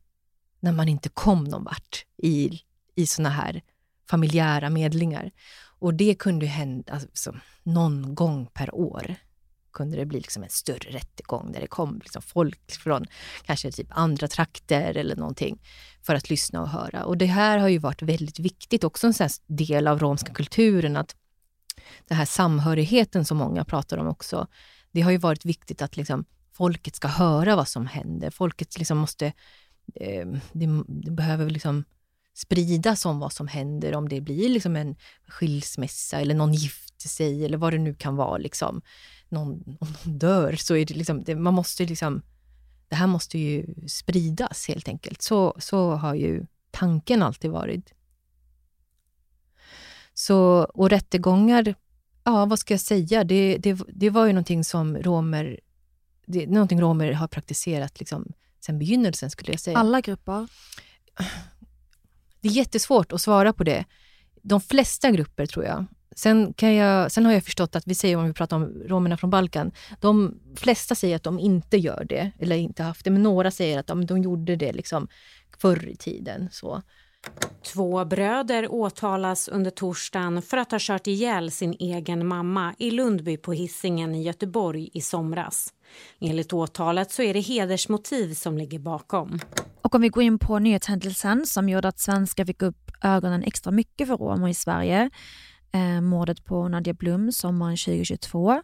[0.60, 2.60] när man inte kom någon vart i,
[2.94, 3.62] i såna här
[4.10, 5.30] familjära medlingar.
[5.78, 9.14] Och det kunde hända alltså, någon gång per år
[9.72, 13.06] kunde det bli liksom en större rättegång där det kom liksom folk från
[13.42, 15.62] kanske typ andra trakter eller någonting
[16.02, 17.04] för att lyssna och höra.
[17.04, 20.96] Och det här har ju varit väldigt viktigt, också en sån del av romska kulturen,
[20.96, 21.16] att
[22.08, 24.46] den här samhörigheten som många pratar om också,
[24.92, 26.24] det har ju varit viktigt att liksom
[26.56, 28.30] folket ska höra vad som händer.
[28.30, 29.26] Folket liksom måste
[29.94, 31.84] eh, det, det, behöver liksom
[32.34, 34.96] spridas om vad som händer, om det blir liksom en
[35.28, 38.38] skilsmässa eller någon gifter sig eller vad det nu kan vara.
[38.38, 38.82] Liksom.
[39.28, 42.22] Någon, om någon dör så är det liksom, det, man måste liksom,
[42.88, 45.22] det här måste ju spridas helt enkelt.
[45.22, 47.94] Så, så har ju tanken alltid varit.
[50.14, 51.74] Så, och rättegångar,
[52.24, 55.60] ja vad ska jag säga, det, det, det var ju någonting som romer,
[56.26, 58.32] det, någonting romer har praktiserat liksom
[58.66, 59.78] sen begynnelsen skulle jag säga.
[59.78, 60.48] Alla grupper?
[62.40, 63.84] Det är jättesvårt att svara på det.
[64.42, 65.86] De flesta grupper tror jag.
[66.16, 69.16] Sen, kan jag, sen har jag förstått att vi säger, om vi pratar om romerna
[69.16, 73.22] från Balkan, de flesta säger att de inte gör det, eller inte haft det, men
[73.22, 75.08] några säger att de, de gjorde det liksom
[75.58, 76.48] förr i tiden.
[76.52, 76.82] Så.
[77.74, 83.36] Två bröder åtalas under torsdagen för att ha kört ihjäl sin egen mamma i Lundby
[83.36, 85.72] på Hisingen i Göteborg i somras.
[86.20, 89.38] Enligt åtalet så är det hedersmotiv som ligger bakom.
[89.82, 93.72] Och om vi går in på nyhetshändelsen som gjorde att svenskar fick upp ögonen extra
[93.72, 95.10] mycket för romer i Sverige.
[95.72, 98.62] Eh, mordet på Nadia Blum sommaren 2022.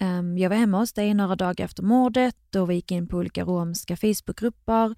[0.00, 3.16] Ehm, jag var hemma hos dig några dagar efter mordet och vi gick in på
[3.16, 4.94] olika romska Facebookgrupper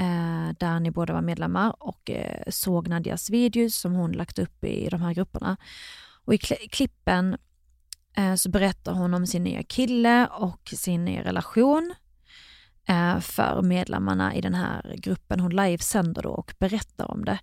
[0.00, 4.64] Eh, där ni båda var medlemmar och eh, såg Nadias videos som hon lagt upp
[4.64, 5.56] i de här grupperna.
[6.24, 6.38] Och i
[6.70, 7.36] klippen
[8.16, 11.94] eh, så berättar hon om sin nya kille och sin nya relation
[12.88, 15.40] eh, för medlemmarna i den här gruppen.
[15.40, 17.38] Hon livesänder då och berättar om det.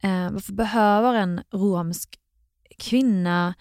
[0.00, 2.18] Eh, varför behöver en romsk
[2.78, 3.54] kvinna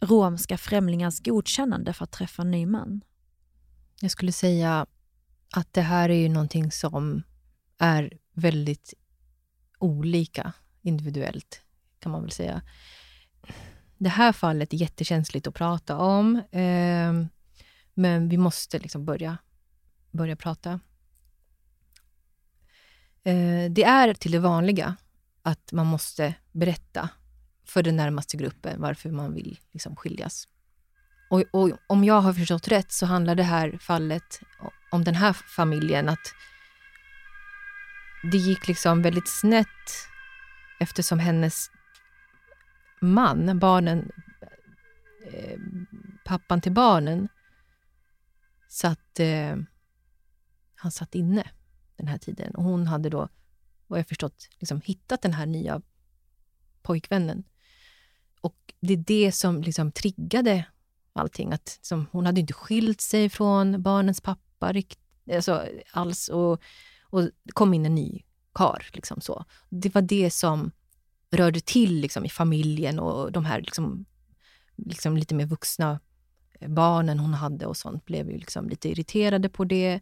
[0.00, 3.00] romska främlingars godkännande för att träffa en ny man?
[4.00, 4.86] Jag skulle säga
[5.54, 7.22] att det här är ju någonting som
[7.78, 8.94] är väldigt
[9.78, 10.52] olika
[10.82, 11.62] individuellt,
[11.98, 12.62] kan man väl säga.
[13.98, 17.12] Det här fallet är jättekänsligt att prata om, eh,
[17.94, 19.38] men vi måste liksom börja,
[20.10, 20.80] börja prata.
[23.24, 24.96] Eh, det är till det vanliga
[25.42, 27.08] att man måste berätta
[27.64, 30.48] för den närmaste gruppen varför man vill liksom skiljas.
[31.30, 34.40] Och, och, om jag har förstått rätt så handlar det här fallet
[34.90, 36.34] om den här familjen att
[38.32, 39.68] det gick liksom väldigt snett
[40.80, 41.70] eftersom hennes
[43.00, 44.10] man, barnen,
[45.32, 45.58] eh,
[46.24, 47.28] pappan till barnen,
[48.68, 49.56] satt, eh,
[50.74, 51.50] han satt inne
[51.96, 52.54] den här tiden.
[52.54, 53.28] Och hon hade då,
[53.86, 55.82] vad jag förstått, liksom hittat den här nya
[56.82, 57.44] pojkvännen.
[58.40, 60.64] Och det är det som liksom triggade
[61.12, 61.52] allting.
[61.52, 65.00] Att, liksom, hon hade inte skilt sig från barnens pappa rikt,
[65.32, 66.28] alltså, alls.
[66.28, 66.62] Och
[67.14, 68.22] och det kom in en ny
[68.54, 68.86] kar.
[68.92, 69.44] Liksom så.
[69.68, 70.70] Det var det som
[71.30, 74.04] rörde till liksom, i familjen och de här liksom,
[74.76, 76.00] liksom lite mer vuxna
[76.60, 80.00] eh, barnen hon hade och sånt blev ju liksom lite irriterade på det.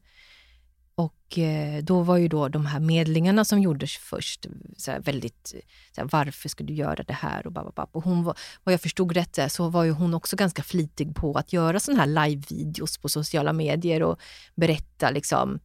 [0.95, 5.55] och eh, då var ju då de här medlingarna som gjordes först såhär, väldigt...
[5.95, 7.47] såhär, varför ska du göra det här?
[7.47, 7.89] Och, bababab.
[7.93, 11.15] och hon var, vad jag förstod rätt eh, så var ju hon också ganska flitig
[11.15, 14.21] på att göra såna här live-videos på sociala medier och
[14.55, 15.61] berätta liksom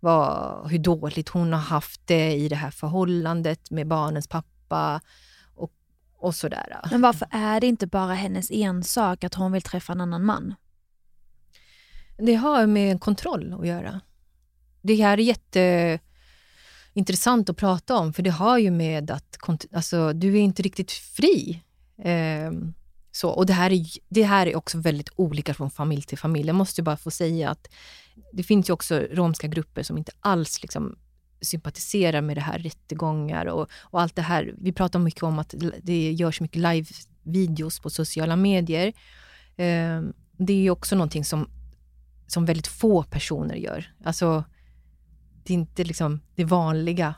[0.00, 5.00] vad, hur dåligt hon har haft det i det här förhållandet med barnens pappa
[5.54, 5.72] och,
[6.18, 6.80] och sådär.
[6.90, 10.54] Men varför är det inte bara hennes ensak att hon vill träffa en annan man?
[12.18, 14.00] Det har med kontroll att göra.
[14.82, 15.22] Det här är
[16.92, 19.36] jätteintressant att prata om, för det har ju med att
[19.72, 21.62] alltså, du är inte riktigt fri.
[21.98, 22.50] Eh,
[23.12, 26.46] så, och det här, är, det här är också väldigt olika från familj till familj.
[26.46, 27.68] Jag måste bara få säga att
[28.32, 30.98] det finns ju också romska grupper som inte alls liksom
[31.40, 34.54] sympatiserar med det här, rättegångar och, och allt det här.
[34.58, 38.86] Vi pratar mycket om att det görs mycket live-videos på sociala medier.
[39.56, 40.02] Eh,
[40.36, 41.48] det är också någonting som,
[42.26, 43.94] som väldigt få personer gör.
[44.04, 44.44] Alltså,
[45.44, 47.14] det är inte liksom det vanliga.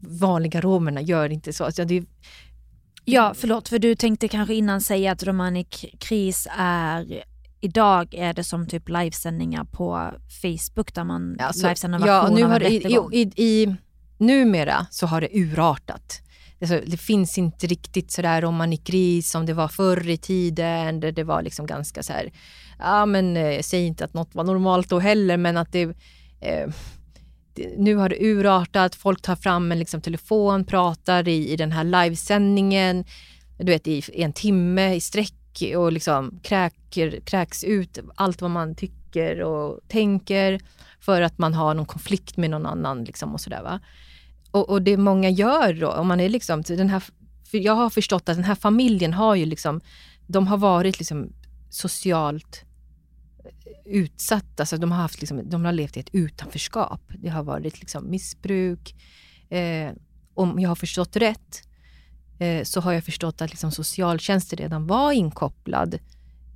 [0.00, 1.64] Vanliga romerna gör inte så.
[1.64, 2.04] Alltså det,
[3.04, 7.24] ja, förlåt, för du tänkte kanske innan säga att Romanic Kris är
[7.60, 10.12] Idag är det som typ livesändningar på
[10.42, 12.76] Facebook där man alltså, livesänder ja, nu har i,
[13.12, 13.76] i, i,
[14.18, 16.22] Numera så har det urartat.
[16.60, 21.12] Alltså, det finns inte riktigt sådär romanik gris som det var förr i tiden där
[21.12, 22.32] det var liksom ganska så här,
[22.78, 25.82] ja men jag eh, säger inte att något var normalt då heller men att det,
[26.40, 26.68] eh,
[27.76, 31.84] nu har det urartat, folk tar fram en liksom telefon, pratar i, i den här
[31.84, 33.04] livesändningen,
[33.58, 35.37] du vet i en timme i sträck
[35.76, 40.60] och liksom kräker, kräks ut allt vad man tycker och tänker
[41.00, 43.04] för att man har någon konflikt med någon annan.
[43.04, 43.80] Liksom och sådär, va?
[44.50, 47.02] Och, och det många gör då, om man är liksom, den här,
[47.50, 49.80] för jag har förstått att den här familjen har ju liksom,
[50.26, 51.32] de har varit liksom
[51.70, 52.64] socialt
[53.44, 57.00] eh, utsatta, alltså de har, haft liksom, de har levt i ett utanförskap.
[57.18, 58.94] Det har varit liksom missbruk.
[59.50, 59.92] Eh,
[60.34, 61.67] om jag har förstått rätt
[62.38, 65.98] eh, så har jag förstått att liksom socialtjänsten redan var inkopplad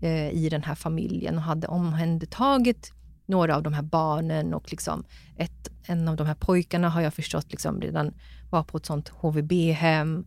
[0.01, 2.93] eh, i den här familjen och hade omhändertagit
[3.27, 5.05] några av de här barnen och liksom
[5.37, 8.15] ett, en av de här pojkarna har jag förstått liksom redan
[8.51, 10.25] var på ett sånt HVB-hem.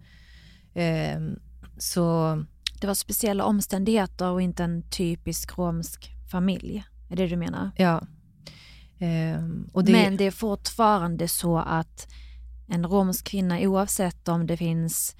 [0.73, 1.19] Eh,
[1.77, 2.43] så...
[2.81, 6.83] Det var speciella omständigheter och inte en typisk romsk familj?
[7.09, 7.71] Är det du menar?
[7.77, 8.01] Ja.
[8.99, 9.91] Ehm, det...
[9.91, 12.07] Men det är fortfarande så att
[12.67, 15.15] en romsk kvinna, oavsett om det finns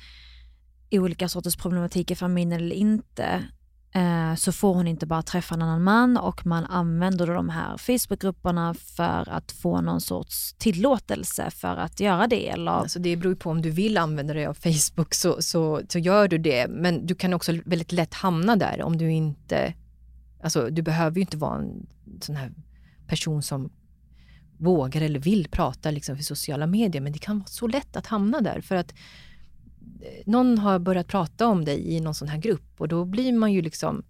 [0.92, 3.44] olika sorters problematik i familjen eller inte,
[3.92, 7.78] eh, så får hon inte bara träffa en annan man och man använder de här
[7.78, 12.50] Facebookgrupperna för att få någon sorts tillåtelse för att göra det.
[12.50, 12.72] Eller...
[12.72, 16.28] Alltså det beror på om du vill använda dig av Facebook så, så, så gör
[16.28, 19.74] du det, men du kan också väldigt lätt hamna där om du inte
[20.46, 21.88] Alltså, du behöver ju inte vara en
[22.22, 22.52] sån här
[23.08, 23.70] person som
[24.58, 28.08] vågar eller vill prata liksom, för sociala medier, men det kan vara så lätt att
[28.08, 28.62] hamna där.
[28.62, 28.94] För att
[30.26, 33.54] någon har börjat prata om dig i någon sån här grupp och då blir man
[33.54, 34.04] ju liksom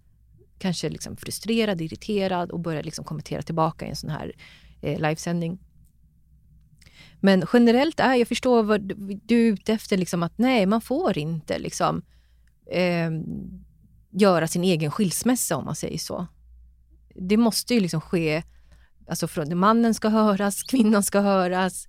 [0.58, 4.32] kanske liksom frustrerad, irriterad och börjar liksom kommentera tillbaka i en sån här
[4.82, 5.58] eh, livesändning.
[7.20, 8.80] Men generellt är, jag förstår vad
[9.24, 12.02] du är ute efter, liksom att nej, man får inte liksom
[12.72, 13.10] eh,
[14.10, 16.26] göra sin egen skilsmässa om man säger så.
[17.14, 18.42] Det måste ju liksom ske,
[19.08, 21.88] alltså från, mannen ska höras, kvinnan ska höras.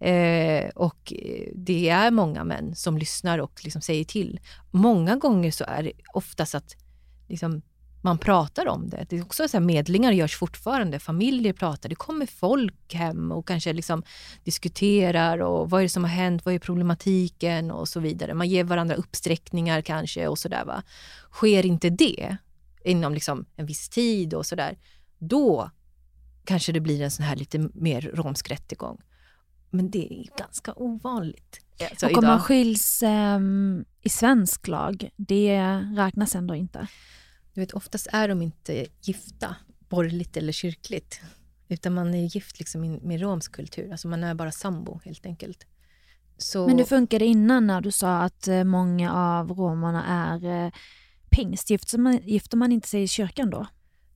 [0.00, 4.40] Eh, och eh, det är många män som lyssnar och liksom säger till.
[4.70, 6.76] Många gånger så är det oftast att
[7.28, 7.62] liksom,
[8.02, 9.06] man pratar om det.
[9.08, 13.46] Det är också så här, medlingar görs fortfarande, familjer pratar, det kommer folk hem och
[13.46, 14.02] kanske liksom
[14.44, 18.34] diskuterar och vad är det som har hänt, vad är problematiken och så vidare.
[18.34, 20.64] Man ger varandra uppsträckningar kanske och sådär.
[20.64, 20.82] Va?
[21.32, 22.36] Sker inte det
[22.84, 24.78] inom liksom en viss tid och sådär,
[25.18, 25.70] då
[26.44, 29.00] kanske det blir en sån här lite mer romsk rättegång.
[29.70, 31.60] Men det är ganska ovanligt.
[31.90, 32.30] Alltså, och om idag...
[32.30, 35.60] man skiljs um, i svensk lag, det
[35.96, 36.88] räknas ändå inte?
[37.54, 39.56] Du vet, oftast är de inte gifta,
[39.88, 41.20] borgerligt eller kyrkligt.
[41.68, 43.90] Utan man är gift liksom med romsk kultur.
[43.90, 45.66] Alltså man är bara sambo helt enkelt.
[46.38, 46.66] Så...
[46.66, 50.72] Men hur funkar det innan när du sa att eh, många av romarna är eh,
[51.30, 51.70] pingst?
[51.70, 53.66] Gifter man, gifter man inte sig i kyrkan då?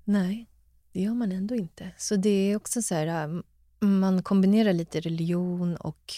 [0.04, 0.48] Nej,
[0.92, 1.90] det gör man ändå inte.
[1.98, 3.42] Så det är också så här, äh,
[3.82, 6.14] man kombinerar lite religion och...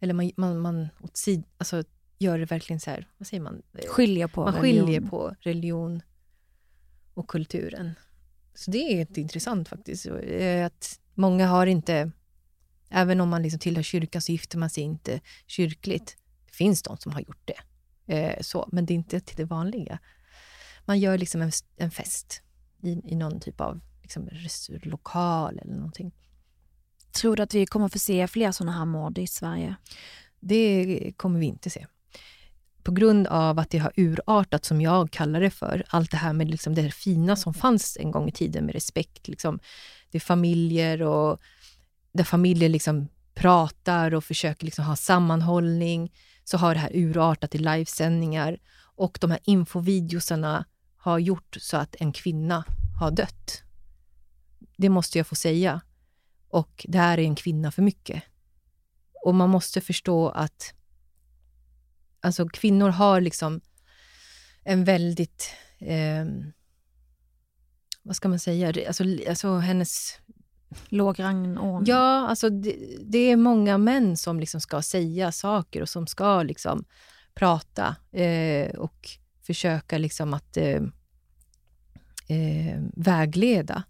[0.00, 1.84] Eller man, man, man åt sid, alltså,
[2.18, 3.62] gör det verkligen så här, vad säger man?
[3.88, 4.86] Skiljer på Man religion.
[4.86, 6.02] skiljer på religion
[7.14, 7.94] och kulturen.
[8.54, 10.06] Så det är intressant faktiskt.
[10.06, 12.10] Eh, att många har inte,
[12.88, 16.16] även om man liksom tillhör kyrkan så gifter man sig inte kyrkligt.
[16.46, 17.60] Det finns de som har gjort det.
[18.14, 19.98] Eh, så, men det är inte till det vanliga.
[20.84, 22.42] Man gör liksom en, en fest
[22.82, 24.28] i, i någon typ av liksom,
[24.82, 26.12] lokal eller någonting.
[27.12, 29.74] Tror du att vi kommer få se fler sådana här mord i Sverige?
[30.40, 31.86] Det kommer vi inte se.
[32.82, 36.32] På grund av att det har urartat, som jag kallar det för, allt det här
[36.32, 39.28] med liksom det fina som fanns en gång i tiden med respekt.
[39.28, 39.58] Liksom.
[40.10, 41.40] Det är familjer och
[42.12, 46.12] där familjer liksom pratar och försöker liksom ha sammanhållning,
[46.44, 48.58] så har det här urartat i livesändningar.
[48.96, 50.64] Och de här infovideosarna
[50.96, 52.64] har gjort så att en kvinna
[53.00, 53.62] har dött.
[54.78, 55.80] Det måste jag få säga.
[56.48, 58.22] Och det här är en kvinna för mycket.
[59.24, 60.74] Och man måste förstå att
[62.20, 63.60] alltså kvinnor har liksom
[64.64, 65.50] en väldigt...
[65.78, 66.26] Eh,
[68.02, 68.86] vad ska man säga?
[68.86, 70.18] Alltså, alltså hennes...
[70.88, 71.94] Låg rangordning?
[71.94, 76.42] Ja, alltså det, det, är många män som liksom ska säga saker och som ska
[76.42, 76.84] liksom
[77.34, 79.08] prata eh, och
[79.42, 80.82] försöka liksom att eh,
[82.28, 83.82] eh, vägleda.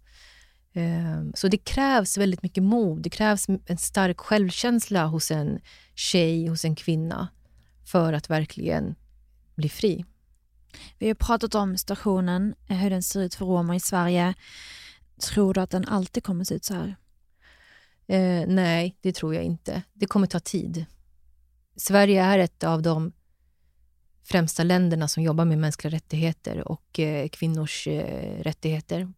[0.73, 3.01] Eh, så det krävs väldigt mycket mod.
[3.01, 5.59] Det krävs en stark självkänsla hos en
[5.95, 7.27] tjej, hos en kvinna
[7.85, 8.95] för att verkligen
[9.55, 10.05] bli fri.
[10.99, 14.33] Vi har pratat om situationen, eh, hur den ser ut för romer i Sverige.
[15.21, 16.95] Tror du att den alltid kommer se ut så här?
[18.07, 19.81] Eh, nej, det tror jag inte.
[19.93, 20.85] Det kommer ta tid.
[21.75, 23.11] Sverige är ett av de
[24.23, 29.13] främsta länderna som jobbar med mänskliga rättigheter och eh, kvinnors eh, rättigheter.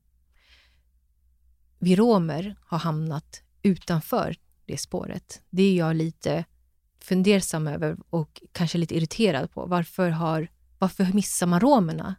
[1.84, 4.36] Vi romer har hamnat utanför
[4.66, 5.42] det spåret.
[5.50, 6.46] Det är jag lite
[7.00, 9.66] fundersam över och kanske lite irriterad på.
[9.66, 10.48] Varför, har,
[10.80, 12.16] varför missar man romerna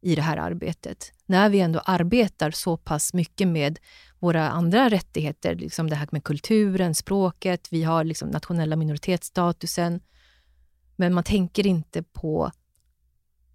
[0.00, 1.12] i det här arbetet?
[1.26, 3.78] När vi ändå arbetar så pass mycket med
[4.18, 10.00] våra andra rättigheter, liksom det här med kulturen, språket, vi har liksom nationella minoritetsstatusen.
[10.96, 12.50] Men man tänker inte på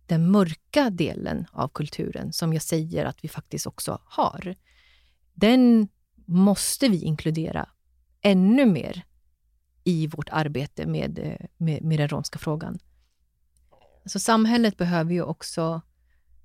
[0.06, 4.56] den mörka delen av kulturen som jag säger att vi faktiskt också har.
[5.34, 5.88] Den
[6.26, 7.70] måste vi inkludera
[8.22, 9.06] ännu mer
[9.84, 12.80] i vårt arbete med, eh, med, med den romska frågan.
[14.06, 15.82] Så samhället behöver ju också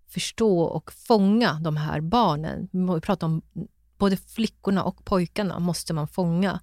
[0.06, 2.68] förstå och fånga de här barnen.
[2.72, 3.42] Vi pratar om
[3.98, 6.60] både flickorna och pojkarna måste man fånga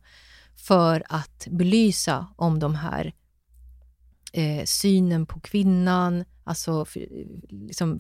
[0.56, 3.14] för att belysa om de här
[4.34, 7.08] eh, synen på kvinnan, alltså för,
[7.50, 8.00] liksom,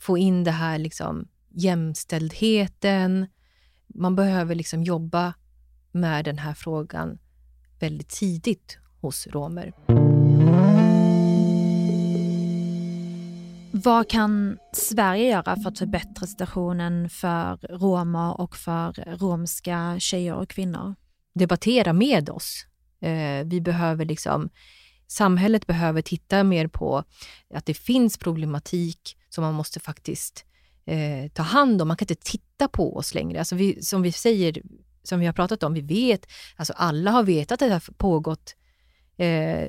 [0.00, 3.26] få in det här liksom, jämställdheten.
[3.86, 5.34] Man behöver liksom jobba
[5.92, 7.18] med den här frågan
[7.80, 9.72] väldigt tidigt hos romer.
[13.72, 20.48] Vad kan Sverige göra för att förbättra situationen för romer och för romska tjejer och
[20.48, 20.94] kvinnor?
[21.34, 22.66] Debattera med oss.
[23.00, 24.50] Eh, vi behöver liksom,
[25.06, 27.04] samhället behöver titta mer på
[27.54, 30.44] att det finns problematik som man måste faktiskt
[30.86, 31.88] eh, ta hand om.
[31.88, 33.38] Man kan inte titta på oss längre.
[33.38, 34.62] Alltså vi, som vi säger,
[35.02, 38.54] som vi har pratat om, vi vet, alltså alla har vetat att det har pågått
[39.16, 39.68] eh,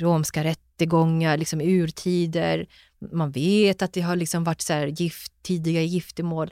[0.00, 2.66] romska rättegångar liksom i urtider.
[3.12, 6.50] Man vet att det har liksom varit så gift, tidiga giftermål.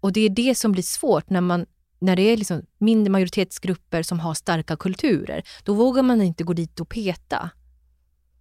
[0.00, 1.66] Och det är det som blir svårt när, man,
[1.98, 5.42] när det är liksom mindre majoritetsgrupper som har starka kulturer.
[5.64, 7.50] Då vågar man inte gå dit och peta.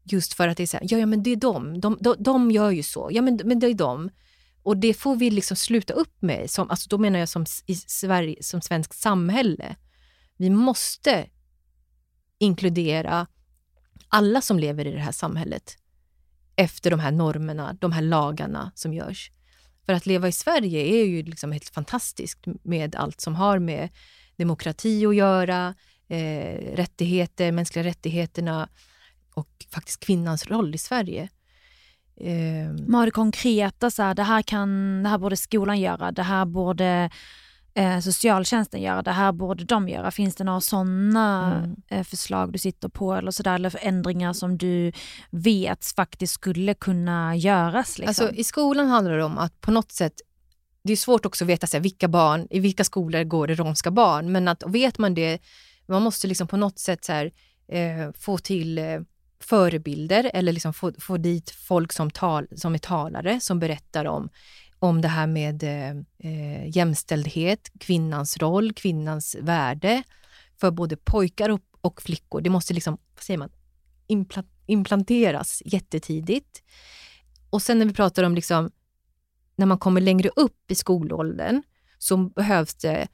[0.03, 1.79] Just för att det är så här, ja, ja men det är de.
[1.79, 3.09] De, de, de gör ju så.
[3.11, 4.09] Ja men, men det är de.
[4.63, 6.51] Och det får vi liksom sluta upp med.
[6.51, 9.75] Som, alltså då menar jag som, i Sverige, som svenskt samhälle.
[10.37, 11.29] Vi måste
[12.37, 13.27] inkludera
[14.07, 15.77] alla som lever i det här samhället
[16.55, 19.31] efter de här normerna, de här lagarna som görs.
[19.85, 23.89] För att leva i Sverige är ju liksom helt fantastiskt med allt som har med
[24.37, 25.75] demokrati att göra,
[26.07, 28.69] eh, rättigheter, mänskliga rättigheterna
[29.33, 31.29] och faktiskt kvinnans roll i Sverige.
[32.23, 36.11] Eh, Man har det konkreta, så här, det, här kan, det här borde skolan göra,
[36.11, 37.09] det här borde
[37.73, 40.11] eh, socialtjänsten göra, det här borde de göra.
[40.11, 41.75] Finns det några sådana mm.
[41.89, 44.91] eh, förslag du sitter på eller sådär, eller förändringar som du
[45.29, 47.97] vet faktiskt skulle kunna göras?
[47.99, 48.25] Liksom?
[48.25, 50.13] Alltså, I skolan handlar det om att på något sätt
[50.83, 53.55] det är svårt också att veta så här, vilka barn, i vilka skolor går det
[53.55, 55.39] romska barn, men att vet man det,
[55.87, 57.31] man måste liksom på något sätt här,
[57.67, 58.99] eh, få till eh,
[59.43, 64.29] förebilder eller liksom få, få dit folk som, tal, som är talare som berättar om,
[64.79, 65.89] om det här med eh,
[66.31, 70.03] eh jämställdhet, kvinnans roll, kvinnans värde
[70.59, 72.41] för både pojkar och, och flickor.
[72.41, 73.51] Det måste liksom, vad säger man,
[74.07, 76.63] impla, implanteras jättetidigt.
[77.49, 78.71] Och sen när vi pratar om liksom,
[79.55, 81.63] när man kommer längre upp i skolåldern
[81.97, 83.07] så behövs det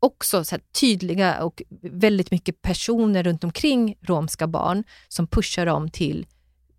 [0.00, 6.26] också så tydliga och väldigt mycket personer runt omkring romska barn som pushar dem till,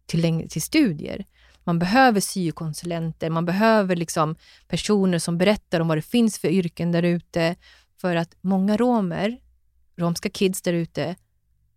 [0.06, 1.26] till, till studier.
[1.64, 4.36] Man behöver syokonsulenter, man behöver liksom
[4.68, 7.56] personer som berättar om vad det finns för yrken där ute
[8.02, 9.38] För att många romer,
[9.96, 11.16] romska kids där ute,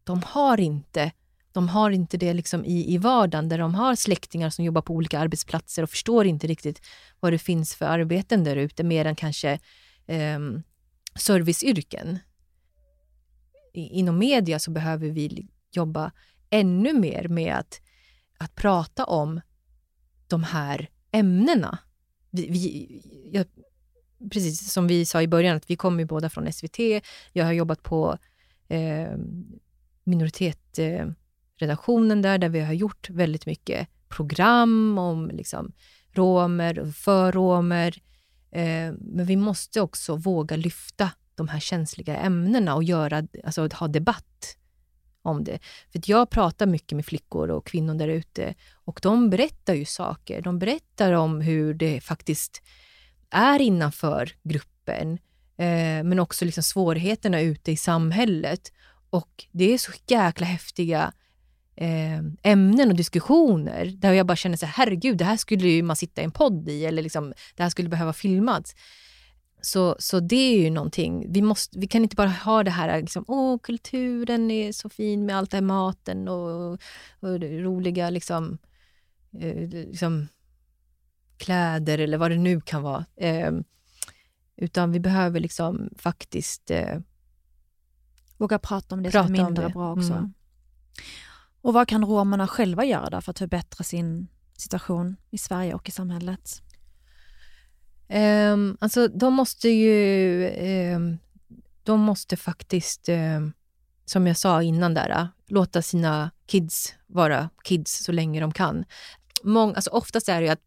[0.05, 1.13] de har inte
[1.53, 4.95] de har inte det liksom i, i vardagen där de har släktingar som jobbar på
[4.95, 6.83] olika arbetsplatser och förstår inte riktigt
[7.21, 9.59] vad det finns för arbeten där ute mer än kanske
[10.07, 10.39] eh,
[11.15, 12.19] serviceyrken.
[13.73, 16.13] Inom media så behöver vi jobba
[16.51, 17.81] ännu mer med att,
[18.39, 19.41] att prata om
[20.29, 21.79] de här ämnena.
[22.31, 23.01] Vi, vi,
[23.33, 23.47] jag,
[24.31, 26.79] precis som vi sa i början, att vi kommer båda från SVT.
[27.33, 28.19] Jag har jobbat på
[28.69, 29.17] eh,
[30.05, 35.73] minoritetsredaktionen eh, där, där vi har gjort väldigt mycket program om liksom,
[36.13, 38.03] romer och för romer.
[38.53, 43.89] Eh, men vi måste också våga lyfta de här känsliga ämnena och göra, alltså, ha
[43.89, 44.57] debatt
[45.23, 45.59] om det.
[45.93, 50.43] För jag pratar mycket med flickor och kvinnor där ute och de berättar ju saker.
[50.43, 52.63] De berättar om hur det faktiskt
[53.31, 55.13] är innanför gruppen,
[55.57, 58.73] eh, men också liksom svårigheterna ute i samhället.
[59.11, 61.13] Och det är så jäkla häftiga
[62.43, 65.97] ämnen och diskussioner där jag bara känner så här, herregud, det här skulle ju man
[65.97, 68.75] sitta i en podd i eller liksom, det här skulle behöva filmas.
[69.61, 71.33] Så, så det är ju någonting.
[71.33, 75.27] Vi, måste, vi kan inte bara ha det här, liksom, åh, kulturen är så fin
[75.27, 76.73] med allt det här maten och,
[77.21, 78.59] och roliga liksom,
[79.41, 80.29] eh, liksom,
[81.37, 83.05] kläder eller vad det nu kan vara.
[83.17, 83.53] Eh,
[84.57, 86.99] utan vi behöver liksom faktiskt eh,
[88.37, 90.13] Våga prata om det prata som är mindre bra också.
[90.13, 90.33] Mm.
[91.63, 95.93] Och vad kan romerna själva göra för att förbättra sin situation i Sverige och i
[95.93, 96.63] samhället?
[98.09, 101.19] Um, alltså de måste ju, um,
[101.83, 103.53] de måste faktiskt, um,
[104.05, 108.85] som jag sa innan där, låta sina kids vara kids så länge de kan.
[109.43, 110.63] Mång, alltså oftast är det ju att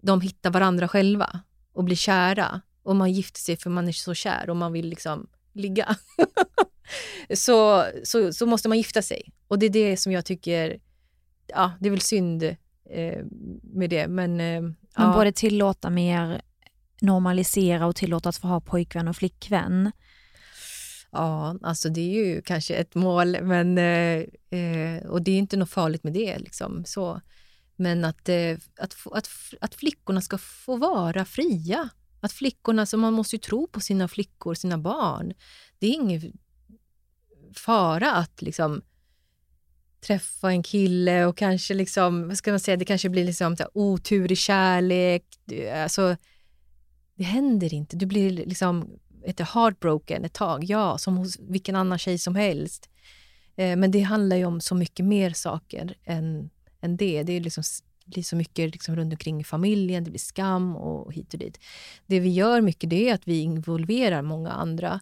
[0.00, 1.40] de hittar varandra själva
[1.72, 4.88] och blir kära och man gifter sig för man är så kär och man vill
[4.88, 5.96] liksom ligga.
[7.34, 9.32] så, så, så måste man gifta sig.
[9.48, 10.80] Och det är det som jag tycker,
[11.46, 12.42] ja det är väl synd
[12.90, 13.24] eh,
[13.62, 14.40] med det men...
[14.40, 14.60] Eh,
[14.98, 15.14] man ja.
[15.14, 16.42] borde tillåta mer
[17.00, 19.92] normalisera och tillåta att få ha pojkvän och flickvän?
[21.12, 24.24] Ja, alltså det är ju kanske ett mål, men, eh,
[24.60, 26.38] eh och det är inte något farligt med det.
[26.38, 27.20] Liksom, så.
[27.76, 29.28] Men att, eh, att, att,
[29.60, 31.88] att flickorna ska få vara fria.
[32.20, 35.32] Att flickorna, så man måste ju tro på sina flickor, sina barn.
[35.78, 36.32] Det är ingen
[37.54, 38.82] fara att liksom
[40.00, 44.32] träffa en kille och kanske liksom, vad ska man säga, det kanske blir liksom otur
[44.32, 45.24] i kärlek.
[45.74, 46.16] Alltså,
[47.14, 47.96] det händer inte.
[47.96, 52.90] Du blir liksom ett heartbroken ett tag, ja, som hos vilken annan tjej som helst.
[53.56, 56.50] Eh, men det handlar ju om så mycket mer saker än,
[56.80, 57.22] än det.
[57.22, 57.62] Det är liksom,
[58.04, 61.60] blir så mycket liksom runt omkring i familjen, det blir skam och hit och dit.
[62.06, 65.00] Det vi gör mycket det är att vi involverar många andra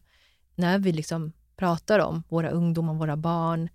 [0.54, 3.68] när vi liksom pratar om våra ungdomar, våra barn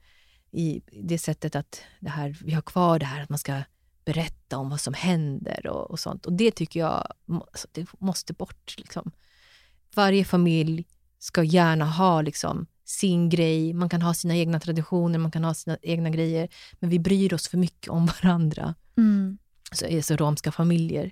[0.51, 3.61] i det sättet att det här, vi har kvar det här att man ska
[4.05, 6.25] berätta om vad som händer och, och sånt.
[6.25, 8.75] Och det tycker jag alltså, det måste bort.
[8.77, 9.11] Liksom.
[9.95, 10.85] Varje familj
[11.19, 13.73] ska gärna ha liksom, sin grej.
[13.73, 16.49] Man kan ha sina egna traditioner, man kan ha sina egna grejer.
[16.79, 18.75] Men vi bryr oss för mycket om varandra.
[18.97, 19.37] Mm.
[19.71, 21.11] Så är så romska familjer.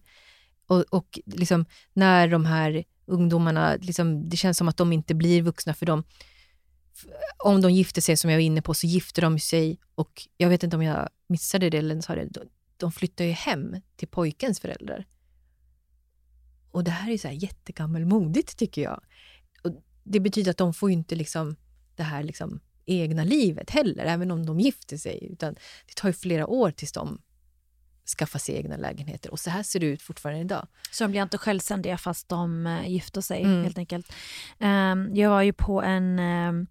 [0.68, 5.42] Och, och liksom, när de här ungdomarna, liksom, det känns som att de inte blir
[5.42, 6.04] vuxna för dem.
[7.38, 10.50] Om de gifter sig, som jag var inne på, så gifter de sig och jag
[10.50, 12.30] vet inte om jag missade det eller sa det,
[12.78, 15.06] de flyttar ju hem till pojkens föräldrar.
[16.72, 19.02] Och det här är så här jättegammalmodigt tycker jag.
[19.64, 19.72] Och
[20.04, 21.56] det betyder att de får ju inte liksom
[21.96, 25.28] det här liksom egna livet heller, även om de gifter sig.
[25.32, 25.54] Utan
[25.88, 27.22] det tar ju flera år tills de
[28.08, 29.32] skaffar sig egna lägenheter.
[29.32, 30.68] Och så här ser det ut fortfarande idag.
[30.92, 33.64] Så de blir inte självständiga fast de uh, gifter sig mm.
[33.64, 34.14] helt enkelt.
[34.60, 36.68] Um, jag var ju på en um,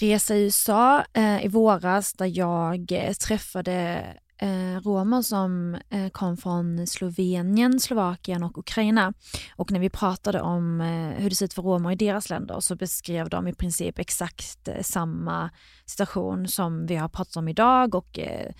[0.00, 4.06] resa i USA uh, i våras där jag träffade
[4.38, 9.12] eh, romer som eh, kom från Slovenien, Slovakien och Ukraina.
[9.56, 12.60] Och när vi pratade om eh, hur det ser ut för romer i deras länder
[12.60, 15.50] så beskrev de i princip exakt eh, samma
[15.86, 18.50] situation som vi har pratat om idag och eh,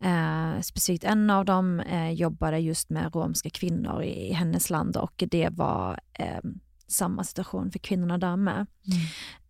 [0.00, 1.82] eh, specifikt en av dem
[2.12, 6.00] jobbade just med romska kvinnor i, i hennes land och det var
[6.88, 8.66] samma situation för kvinnorna där med.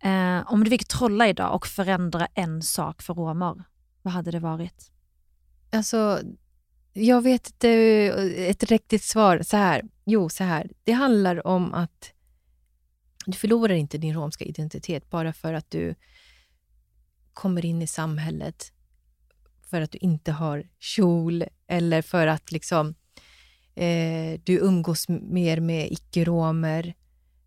[0.01, 0.43] Mm.
[0.47, 3.63] om du fick trolla idag och förändra en sak för romer,
[4.01, 4.91] vad hade det varit?
[5.71, 6.21] Alltså,
[6.93, 7.69] jag vet inte
[8.37, 9.41] ett riktigt svar.
[9.43, 9.81] Så här.
[10.05, 10.71] Jo, så här.
[10.83, 12.13] Det handlar om att
[13.25, 15.95] du förlorar inte din romska identitet bara för att du
[17.33, 18.71] kommer in i samhället
[19.69, 22.95] för att du inte har kjol eller för att liksom,
[23.75, 26.93] eh, du umgås mer med icke-romer.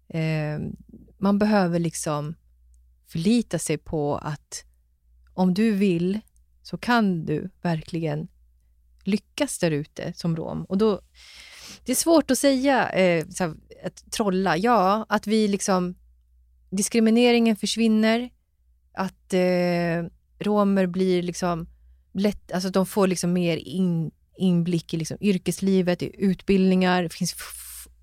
[0.09, 0.59] Eh,
[1.19, 2.35] man behöver liksom
[3.07, 4.65] förlita sig på att
[5.35, 6.21] om du vill
[6.63, 8.29] så kan du verkligen
[9.05, 10.65] lyckas där ute som rom.
[10.65, 11.01] Och då,
[11.85, 14.57] det är svårt att säga, eh, så här, att trolla.
[14.57, 15.95] Ja, att vi liksom...
[16.71, 18.31] Diskrimineringen försvinner.
[18.95, 20.05] Att eh,
[20.39, 21.67] romer blir liksom
[22.13, 22.53] lätt...
[22.53, 27.03] Alltså de får liksom mer in, inblick i liksom yrkeslivet, i utbildningar.
[27.03, 27.35] Det finns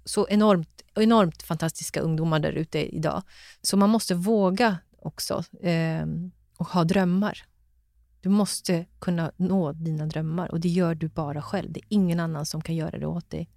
[0.05, 3.23] så enormt, enormt fantastiska ungdomar där ute idag.
[3.61, 6.05] Så man måste våga också eh,
[6.57, 7.45] och ha drömmar.
[8.21, 11.71] Du måste kunna nå dina drömmar och det gör du bara själv.
[11.71, 13.49] Det är ingen annan som kan göra det åt dig.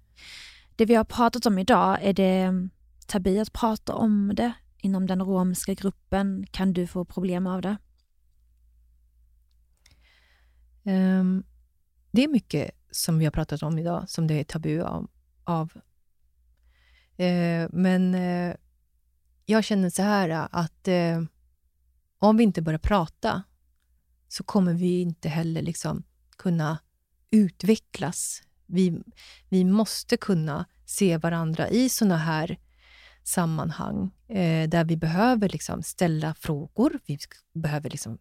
[0.75, 2.69] Det vi har pratat om idag, är det
[3.07, 6.45] tabu att prata om det inom den romska gruppen?
[6.51, 7.77] Kan du få problem av det?
[10.85, 11.43] Um,
[12.11, 15.09] det är mycket som vi har pratat om idag som det är tabu av.
[15.43, 15.71] av.
[17.19, 18.55] Uh, men uh,
[19.45, 21.27] jag känner så här att uh,
[22.19, 23.43] om vi inte börjar prata
[24.33, 26.03] så kommer vi inte heller liksom
[26.37, 26.79] kunna
[27.31, 28.41] utvecklas.
[28.65, 29.01] Vi,
[29.49, 32.57] vi måste kunna se varandra i såna här
[33.23, 36.99] sammanhang eh, där vi behöver liksom ställa frågor.
[37.05, 37.17] Vi
[37.53, 38.17] behöver liksom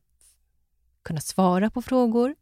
[1.02, 2.34] kunna svara på frågor.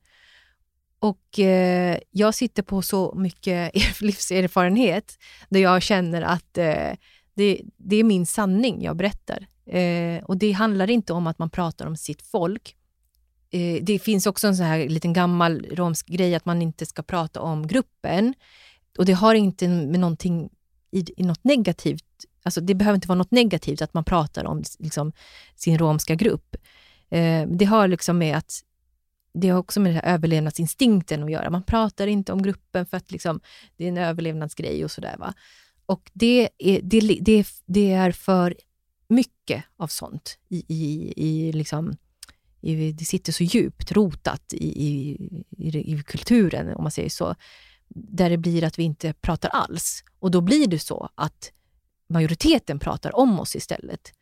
[0.98, 5.18] Och eh, Jag sitter på så mycket livserfarenhet
[5.48, 6.92] där jag känner att eh,
[7.34, 9.46] det, det, är min sanning jag berättar.
[9.66, 12.76] Eh, och Det handlar inte om att man pratar om sitt folk,
[13.50, 17.02] eh, det finns också en sån här liten gammal romsk grej att man inte ska
[17.02, 18.34] prata om gruppen.
[18.98, 20.50] Och det har inte med någonting
[20.90, 22.04] i, i något negativt,
[22.42, 25.12] alltså det behöver inte vara något negativt att man pratar om liksom,
[25.56, 26.56] sin romska grupp.
[27.10, 28.62] Eh, det har liksom med att
[29.32, 31.50] det har också med den här överlevnadsinstinkten att göra.
[31.50, 33.40] Man pratar inte om gruppen för att liksom,
[33.76, 35.16] det är en överlevnadsgrej och sådär.
[35.18, 35.34] Va?
[35.86, 38.56] Och det är, det, det, det är för
[39.08, 41.96] mycket av sånt i, i, i liksom,
[42.60, 45.16] det sitter så djupt rotat i, i,
[45.50, 47.34] i, i, kulturen, om man säger så,
[47.88, 50.04] där det blir att vi inte pratar alls.
[50.18, 51.52] Och då blir det så att
[52.08, 54.12] majoriteten pratar om oss istället.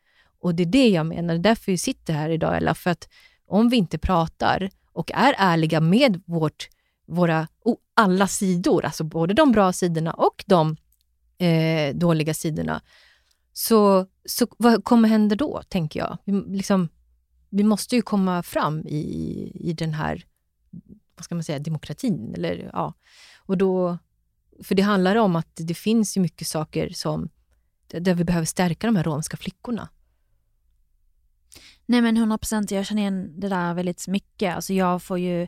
[0.40, 2.90] Och det är det jag menar, det är därför vi sitter här idag, Ella, för
[2.90, 3.08] att
[3.46, 6.68] om vi inte pratar och är ärliga med vårt,
[7.06, 7.48] våra
[7.94, 10.76] alla sidor, alltså både de bra sidorna och de
[11.38, 12.82] eh, dåliga sidorna,
[13.52, 16.18] så, så vad kommer hända då, tänker jag?
[16.48, 16.88] Liksom,
[17.50, 20.24] vi måste ju komma fram i, i den här
[21.18, 22.34] vad ska man säga, demokratin.
[22.34, 22.94] Eller, ja.
[23.38, 23.98] och då,
[24.62, 27.28] för det handlar om att det finns ju mycket saker som,
[27.86, 29.88] där vi behöver stärka de här romska flickorna.
[31.86, 34.54] Nej men 100 procent, jag känner igen det där väldigt mycket.
[34.54, 35.46] Alltså jag får ju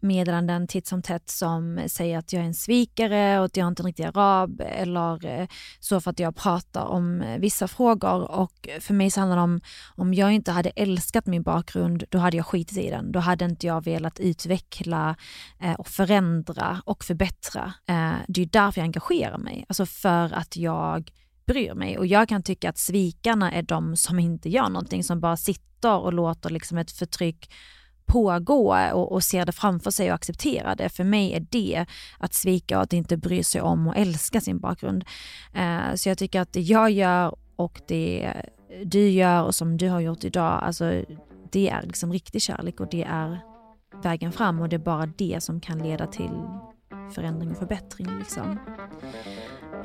[0.00, 3.80] meddelanden titt som tätt som säger att jag är en svikare och att jag inte
[3.80, 5.48] är en riktig arab eller eh,
[5.80, 9.42] så för att jag pratar om eh, vissa frågor och för mig så handlar det
[9.42, 9.60] om
[9.94, 13.12] om jag inte hade älskat min bakgrund då hade jag skitit i den.
[13.12, 15.16] Då hade inte jag velat utveckla
[15.60, 17.72] eh, och förändra och förbättra.
[17.88, 21.12] Eh, det är därför jag engagerar mig, alltså för att jag
[21.46, 25.20] bryr mig och jag kan tycka att svikarna är de som inte gör någonting, som
[25.20, 27.50] bara sitter och låter liksom ett förtryck
[28.06, 30.88] pågå och, och ser det framför sig och acceptera det.
[30.88, 31.86] För mig är det
[32.18, 35.04] att svika och att inte bry sig om och älska sin bakgrund.
[35.54, 38.32] Eh, så jag tycker att det jag gör och det
[38.84, 41.04] du gör och som du har gjort idag, alltså
[41.52, 43.40] det är liksom riktig kärlek och det är
[44.02, 46.30] vägen fram och det är bara det som kan leda till
[47.14, 48.18] förändring och förbättring.
[48.18, 48.58] Liksom.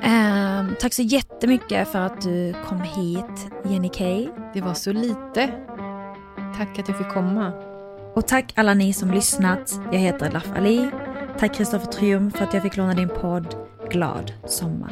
[0.04, 4.28] Eh, tack så jättemycket för att du kom hit, Jenny Kay.
[4.54, 5.54] Det var så lite.
[6.58, 7.71] Tack att jag fick komma.
[8.14, 9.80] Och tack alla ni som lyssnat.
[9.92, 10.90] Jag heter Laf Ali.
[11.40, 13.56] Tack Kristoffer Trium för att jag fick låna din podd.
[13.90, 14.92] Glad sommar.